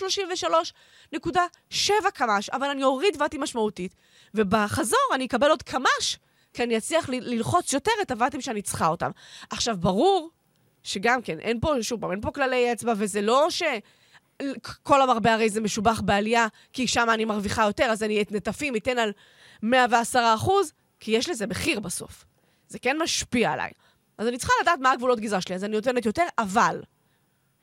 33.7 1.13 2.11
קמ"ש, 2.13 2.49
אבל 2.49 2.69
אני 2.69 2.83
אוריד 2.83 3.21
ואטים 3.21 3.41
משמעותית, 3.41 3.95
ובחזור 4.33 4.99
אני 5.13 5.25
אקבל 5.25 5.49
עוד 5.49 5.63
קמ"ש, 5.63 6.17
כי 6.53 6.63
אני 6.63 6.77
אצליח 6.77 7.09
ל- 7.09 7.33
ללחוץ 7.33 7.73
יותר 7.73 7.91
את 8.01 8.11
הוואטים 8.11 8.41
שאני 8.41 8.61
צריכה 8.61 8.87
אותם. 8.87 9.11
עכשיו, 9.49 9.77
ברור 9.79 10.29
שגם 10.83 11.21
כן, 11.21 11.39
אין 11.39 11.59
פה, 11.59 11.73
שוב 11.81 12.01
פעם, 12.01 12.11
אין 12.11 12.21
פה 12.21 12.31
כללי 12.31 12.73
אצבע, 12.73 12.93
וזה 12.97 13.21
לא 13.21 13.47
ש... 13.49 13.63
כל 14.83 15.01
המרבה 15.01 15.33
הרי 15.33 15.49
זה 15.49 15.61
משובח 15.61 16.01
בעלייה, 16.01 16.47
כי 16.73 16.87
שם 16.87 17.09
אני 17.09 17.25
מרוויחה 17.25 17.63
יותר, 17.63 17.83
אז 17.85 18.03
אני 18.03 18.21
את 18.21 18.31
נטפים 18.31 18.75
אתן 18.75 18.97
על 18.97 19.11
110 19.63 20.33
אחוז, 20.35 20.73
כי 20.99 21.11
יש 21.11 21.29
לזה 21.29 21.47
מחיר 21.47 21.79
בסוף. 21.79 22.25
זה 22.73 22.79
כן 22.79 22.97
משפיע 23.01 23.51
עליי. 23.51 23.71
אז 24.17 24.27
אני 24.27 24.37
צריכה 24.37 24.53
לדעת 24.61 24.79
מה 24.79 24.91
הגבולות 24.91 25.19
גזרה 25.19 25.41
שלי, 25.41 25.55
אז 25.55 25.63
אני 25.63 25.75
נותנת 25.75 26.05
יותר, 26.05 26.25
אבל... 26.37 26.81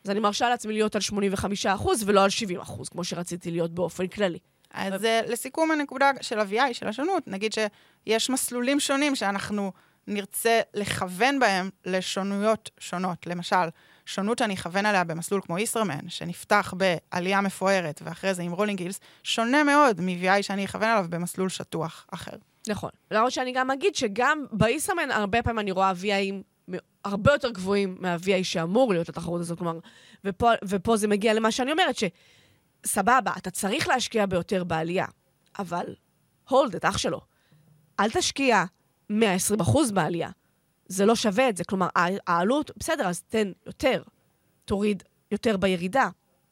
אז 0.04 0.10
אני 0.10 0.20
מרשה 0.20 0.48
לעצמי 0.48 0.72
להיות 0.72 0.94
על 0.94 1.00
85 1.00 1.66
אחוז 1.66 2.02
ולא 2.06 2.24
על 2.24 2.30
70 2.30 2.60
אחוז, 2.60 2.88
כמו 2.88 3.04
שרציתי 3.04 3.50
להיות 3.50 3.74
באופן 3.74 4.06
כללי. 4.06 4.38
אז 4.70 5.04
אה, 5.04 5.20
לסיכום 5.26 5.70
הנקודה 5.70 6.10
של 6.20 6.38
ה-VI, 6.38 6.72
של 6.74 6.88
השונות, 6.88 7.28
נגיד 7.28 7.52
שיש 7.52 8.30
מסלולים 8.30 8.80
שונים 8.80 9.16
שאנחנו 9.16 9.72
נרצה 10.06 10.60
לכוון 10.74 11.38
בהם 11.38 11.70
לשונויות 11.84 12.70
שונות. 12.78 13.26
למשל, 13.26 13.68
שונות 14.06 14.38
שאני 14.38 14.54
אכוון 14.54 14.86
עליה 14.86 15.04
במסלול 15.04 15.40
כמו 15.40 15.58
ישרמן, 15.58 16.08
שנפתח 16.08 16.74
בעלייה 16.76 17.40
מפוארת, 17.40 18.02
ואחרי 18.04 18.34
זה 18.34 18.42
עם 18.42 18.52
רולינג 18.52 18.80
הילס, 18.80 19.00
שונה 19.22 19.64
מאוד 19.64 20.00
מ-VI 20.00 20.42
שאני 20.42 20.64
אכוון 20.64 20.88
עליו 20.88 21.06
במסלול 21.10 21.48
שטוח 21.48 22.06
אחר. 22.10 22.36
נכון. 22.68 22.90
למרות 23.10 23.32
שאני 23.32 23.52
גם 23.52 23.70
אגיד 23.70 23.94
שגם 23.94 24.46
בישרמן, 24.52 25.10
הרבה 25.10 25.42
פעמים 25.42 25.58
אני 25.58 25.70
רואה 25.70 25.92
VIים 26.02 26.42
הרבה 27.04 27.32
יותר 27.32 27.50
גבוהים 27.50 27.96
מה-VI 28.00 28.44
שאמור 28.44 28.92
להיות 28.92 29.08
לתחרות 29.08 29.40
הזאת, 29.40 29.58
כלומר, 29.58 29.78
ופה, 30.24 30.50
ופה 30.64 30.96
זה 30.96 31.08
מגיע 31.08 31.34
למה 31.34 31.50
שאני 31.50 31.72
אומרת, 31.72 31.96
שסבבה, 31.96 33.32
אתה 33.38 33.50
צריך 33.50 33.88
להשקיע 33.88 34.26
ביותר 34.26 34.64
בעלייה, 34.64 35.06
אבל 35.58 35.94
הולד 36.48 36.74
את 36.74 36.84
אח 36.84 36.98
שלו. 36.98 37.20
אל 38.00 38.10
תשקיע 38.10 38.64
120 39.10 39.60
אחוז 39.60 39.90
בעלייה. 39.90 40.30
זה 40.86 41.06
לא 41.06 41.14
שווה 41.14 41.48
את 41.48 41.56
זה. 41.56 41.64
כלומר, 41.64 41.88
העלות, 42.26 42.70
בסדר, 42.76 43.08
אז 43.08 43.22
תן 43.22 43.52
יותר. 43.66 44.02
תוריד 44.64 45.02
יותר 45.32 45.56
בירידה. 45.56 46.08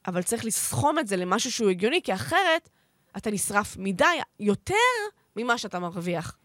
אבל 0.07 0.23
צריך 0.23 0.45
לסכום 0.45 0.99
את 0.99 1.07
זה 1.07 1.15
למשהו 1.15 1.51
שהוא 1.51 1.69
הגיוני, 1.69 2.01
כי 2.03 2.13
אחרת 2.13 2.69
אתה 3.17 3.31
נשרף 3.31 3.77
מדי, 3.77 4.05
יותר 4.39 4.75
ממה 5.43 5.57
שאתה 5.57 5.79
מרוויח 5.79 6.37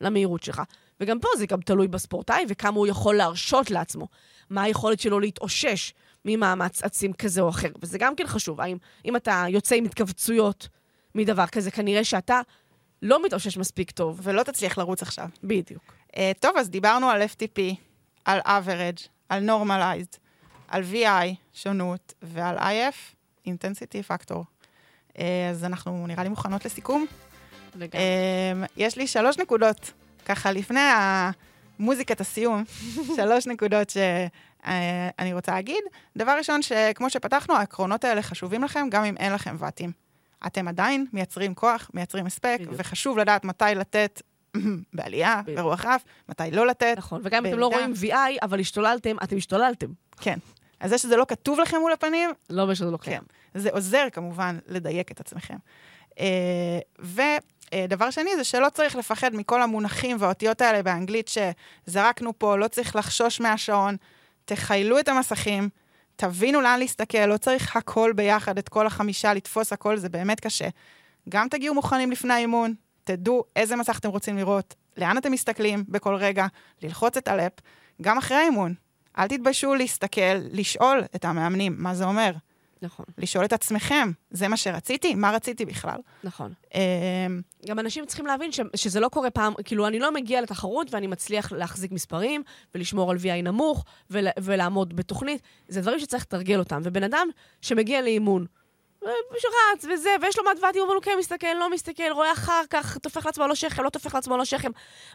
למהירות 0.00 0.42
שלך. 0.42 0.62
וגם 1.00 1.20
פה 1.20 1.28
זה 1.38 1.46
גם 1.46 1.60
תלוי 1.60 1.88
בספורטאי 1.88 2.44
וכמה 2.48 2.76
הוא 2.76 2.86
יכול 2.86 3.16
להרשות 3.16 3.70
לעצמו. 3.70 4.08
מה 4.50 4.62
היכולת 4.62 5.00
שלו 5.00 5.20
להתאושש 5.20 5.92
ממאמץ 6.24 6.82
עצים 6.82 7.12
כזה 7.12 7.40
או 7.40 7.48
אחר. 7.48 7.68
וזה 7.82 7.98
גם 7.98 8.16
כן 8.16 8.26
חשוב. 8.26 8.60
האם 8.60 8.76
אם 9.04 9.16
אתה 9.16 9.44
יוצא 9.48 9.74
עם 9.74 9.84
התכווצויות 9.84 10.68
מדבר 11.14 11.46
כזה, 11.46 11.70
כנראה 11.70 12.04
שאתה 12.04 12.40
לא 13.02 13.24
מתאושש 13.24 13.56
מספיק 13.56 13.90
טוב. 13.90 14.20
ולא 14.22 14.42
תצליח 14.42 14.78
לרוץ 14.78 15.02
עכשיו. 15.02 15.28
בדיוק. 15.44 15.82
Uh, 16.08 16.18
טוב, 16.40 16.56
אז 16.56 16.70
דיברנו 16.70 17.10
על 17.10 17.22
FTP, 17.22 17.60
על 18.24 18.40
average, 18.40 19.08
על 19.28 19.50
normalized, 19.50 20.16
על 20.68 20.82
VI, 20.92 21.34
שונות, 21.52 22.14
ועל 22.22 22.58
IF, 22.58 23.14
intensity 23.48 24.10
factor. 24.10 24.36
Uh, 25.12 25.20
אז 25.50 25.64
אנחנו 25.64 26.06
נראה 26.06 26.22
לי 26.22 26.28
מוכנות 26.28 26.64
לסיכום. 26.64 27.06
לגמרי. 27.78 27.98
Uh, 28.64 28.68
יש 28.76 28.96
לי 28.96 29.06
שלוש 29.06 29.38
נקודות, 29.38 29.92
ככה 30.24 30.52
לפני 30.52 30.80
המוזיקת 31.78 32.20
הסיום, 32.20 32.64
שלוש 33.16 33.46
נקודות 33.46 33.90
שאני 33.90 35.32
רוצה 35.32 35.52
להגיד. 35.52 35.84
דבר 36.16 36.34
ראשון, 36.38 36.62
שכמו 36.62 37.10
שפתחנו, 37.10 37.56
העקרונות 37.56 38.04
האלה 38.04 38.22
חשובים 38.22 38.64
לכם, 38.64 38.88
גם 38.90 39.04
אם 39.04 39.16
אין 39.16 39.32
לכם 39.32 39.56
ואטים. 39.58 39.92
אתם 40.46 40.68
עדיין 40.68 41.06
מייצרים 41.12 41.54
כוח, 41.54 41.90
מייצרים 41.94 42.26
הספק, 42.26 42.56
בדיוק. 42.60 42.74
וחשוב 42.76 43.18
לדעת 43.18 43.44
מתי 43.44 43.64
לתת 43.76 44.22
בעלייה, 44.94 45.40
בדיוק. 45.42 45.58
ברוח 45.58 45.84
רף, 45.84 46.04
מתי 46.28 46.50
לא 46.52 46.66
לתת. 46.66 46.94
נכון, 46.98 47.20
וגם 47.24 47.46
אם 47.46 47.52
אתם 47.52 47.60
לא. 47.60 47.66
רואים 47.66 47.92
VI, 48.02 48.38
אבל 48.42 48.60
השתוללתם, 48.60 49.16
אתם 49.22 49.36
השתוללתם. 49.36 49.86
כן. 50.20 50.38
אז 50.80 50.90
זה 50.90 50.98
שזה 50.98 51.16
לא 51.16 51.24
כתוב 51.28 51.60
לכם 51.60 51.76
מול 51.80 51.92
הפנים, 51.92 52.30
לא 52.50 52.62
אומר 52.62 52.74
שזה 52.74 52.90
לא 52.90 52.96
כן. 52.96 53.02
קיים. 53.02 53.22
זה 53.54 53.70
עוזר 53.70 54.06
כמובן 54.12 54.58
לדייק 54.66 55.12
את 55.12 55.20
עצמכם. 55.20 55.56
אה, 56.20 56.78
ודבר 56.98 58.10
שני 58.10 58.30
זה 58.36 58.44
שלא 58.44 58.68
צריך 58.74 58.96
לפחד 58.96 59.34
מכל 59.34 59.62
המונחים 59.62 60.16
והאותיות 60.20 60.60
האלה 60.60 60.82
באנגלית 60.82 61.30
שזרקנו 61.86 62.38
פה, 62.38 62.56
לא 62.56 62.68
צריך 62.68 62.96
לחשוש 62.96 63.40
מהשעון, 63.40 63.96
תחיילו 64.44 64.98
את 64.98 65.08
המסכים, 65.08 65.68
תבינו 66.16 66.60
לאן 66.60 66.78
להסתכל, 66.78 67.26
לא 67.26 67.36
צריך 67.36 67.76
הכל 67.76 68.12
ביחד, 68.16 68.58
את 68.58 68.68
כל 68.68 68.86
החמישה, 68.86 69.34
לתפוס 69.34 69.72
הכל, 69.72 69.96
זה 69.96 70.08
באמת 70.08 70.40
קשה. 70.40 70.68
גם 71.28 71.48
תגיעו 71.48 71.74
מוכנים 71.74 72.10
לפני 72.10 72.34
האימון, 72.34 72.74
תדעו 73.04 73.44
איזה 73.56 73.76
מסך 73.76 73.98
אתם 73.98 74.08
רוצים 74.08 74.36
לראות, 74.36 74.74
לאן 74.96 75.18
אתם 75.18 75.32
מסתכלים 75.32 75.84
בכל 75.88 76.14
רגע, 76.14 76.46
ללחוץ 76.82 77.16
את 77.16 77.28
הלפ, 77.28 77.52
גם 78.02 78.18
אחרי 78.18 78.36
האימון. 78.36 78.74
אל 79.18 79.28
תתביישו 79.28 79.74
להסתכל, 79.74 80.36
לשאול 80.52 81.02
את 81.14 81.24
המאמנים 81.24 81.74
מה 81.78 81.94
זה 81.94 82.04
אומר. 82.04 82.32
נכון, 82.82 83.06
לשאול 83.18 83.44
את 83.44 83.52
עצמכם, 83.52 84.10
זה 84.30 84.48
מה 84.48 84.56
שרציתי? 84.56 85.14
מה 85.14 85.30
רציתי 85.30 85.64
בכלל? 85.64 85.98
נכון. 86.24 86.52
אמ, 86.74 86.80
גם 87.66 87.78
אנשים 87.78 88.06
צריכים 88.06 88.26
להבין 88.26 88.52
ש, 88.52 88.60
שזה 88.76 89.00
לא 89.00 89.08
קורה 89.08 89.30
פעם, 89.30 89.52
כאילו, 89.64 89.86
אני 89.86 89.98
לא 89.98 90.12
מגיע 90.12 90.40
לתחרות 90.40 90.94
ואני 90.94 91.06
מצליח 91.06 91.52
להחזיק 91.52 91.92
מספרים 91.92 92.42
ולשמור 92.74 93.10
על 93.10 93.16
VI 93.16 93.42
נמוך 93.42 93.84
ול, 94.10 94.26
ולעמוד 94.40 94.96
בתוכנית. 94.96 95.42
זה 95.68 95.80
דברים 95.80 95.98
שצריך 95.98 96.22
לתרגל 96.22 96.58
אותם. 96.58 96.80
ובן 96.84 97.02
אדם 97.02 97.28
שמגיע 97.62 98.02
לאימון, 98.02 98.46
אה, 99.06 99.10
שרץ 99.38 99.84
וזה, 99.94 100.10
ויש 100.22 100.38
לו 100.38 100.44
מעט 100.44 100.74
הוא 100.74 100.82
אומר 100.82 100.94
לו, 100.94 101.00
כן, 101.00 101.10
מסתכל, 101.18 101.46
לא 101.60 101.70
מסתכל, 101.70 102.10
רואה 102.10 102.32
אחר 102.32 102.62
כך, 102.70 102.98
טופח 102.98 103.26
לעצמו 103.26 103.44
על 103.44 103.50
השכם, 103.50 103.82
לא 103.82 103.90
טופח 103.90 104.14
לעצמו 104.14 104.34
על 104.34 104.40
השכם. 104.40 104.70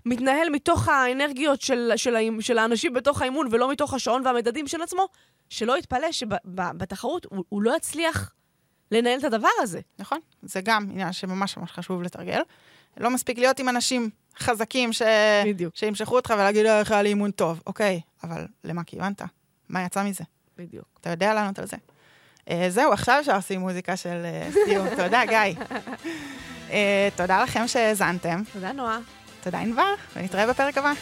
מתנהל 0.06 0.50
מתוך 0.50 0.88
האנרגיות 0.88 1.62
של, 1.62 1.92
של, 1.96 2.16
האימ- 2.16 2.42
של 2.42 2.58
האנשים 2.58 2.94
בתוך 2.94 3.22
האימון, 3.22 3.48
ולא 3.52 3.72
מתוך 3.72 3.94
השעון 3.94 4.26
והמדדים 4.26 4.68
של 4.68 4.82
עצמו, 4.82 5.08
שלא 5.52 5.78
יתפלא 5.78 6.12
שבתחרות 6.12 7.26
הוא, 7.26 7.44
הוא 7.50 7.62
לא 7.62 7.76
יצליח 7.78 8.32
לנהל 8.92 9.20
את 9.20 9.24
הדבר 9.24 9.50
הזה. 9.60 9.80
נכון? 10.00 10.20
זה 10.42 10.62
גם 10.62 10.88
עניין 10.92 11.14
שממש 11.14 11.58
ממש 11.58 11.72
חשוב 11.72 12.02
לתרגל. 12.02 12.42
לא 12.98 13.10
מספיק 13.10 13.38
להיות 13.38 13.60
עם 13.60 13.70
אנשים 13.70 14.10
חזקים 14.40 14.94
ש... 14.94 15.02
בדיוק. 15.46 15.76
שימשכו 15.76 16.16
אותך 16.16 16.34
ולהגיד, 16.38 16.66
"אה, 16.66 16.80
איך 16.80 16.92
היה 16.92 17.02
לי 17.02 17.10
אימון 17.10 17.32
טוב. 17.32 17.62
אוקיי, 17.68 18.02
אבל 18.24 18.48
למה 18.64 18.84
כיוונת? 18.84 19.22
מה 19.70 19.84
יצא 19.84 20.04
מזה? 20.04 20.24
בדיוק. 20.58 20.86
אתה 21.02 21.10
יודע 21.10 21.34
לענות 21.34 21.60
על 21.60 21.66
זה. 21.68 21.78
Uh, 22.46 22.52
זהו, 22.70 22.94
עכשיו 22.94 23.18
אפשר 23.20 23.38
לשים 23.38 23.60
מוזיקה 23.60 23.96
של 23.96 24.26
uh, 24.52 24.54
סיום. 24.66 24.88
תודה, 25.04 25.22
גיא. 25.26 25.64
Uh, 26.70 26.74
תודה 27.16 27.44
לכם 27.44 27.68
שהאזנתם. 27.68 28.42
תודה, 28.54 28.72
נועה. 28.72 29.00
תודה, 29.44 29.60
ענבר, 29.60 29.94
ונתראה 30.16 30.48
בפרק 30.48 30.78
הבא. 30.78 30.94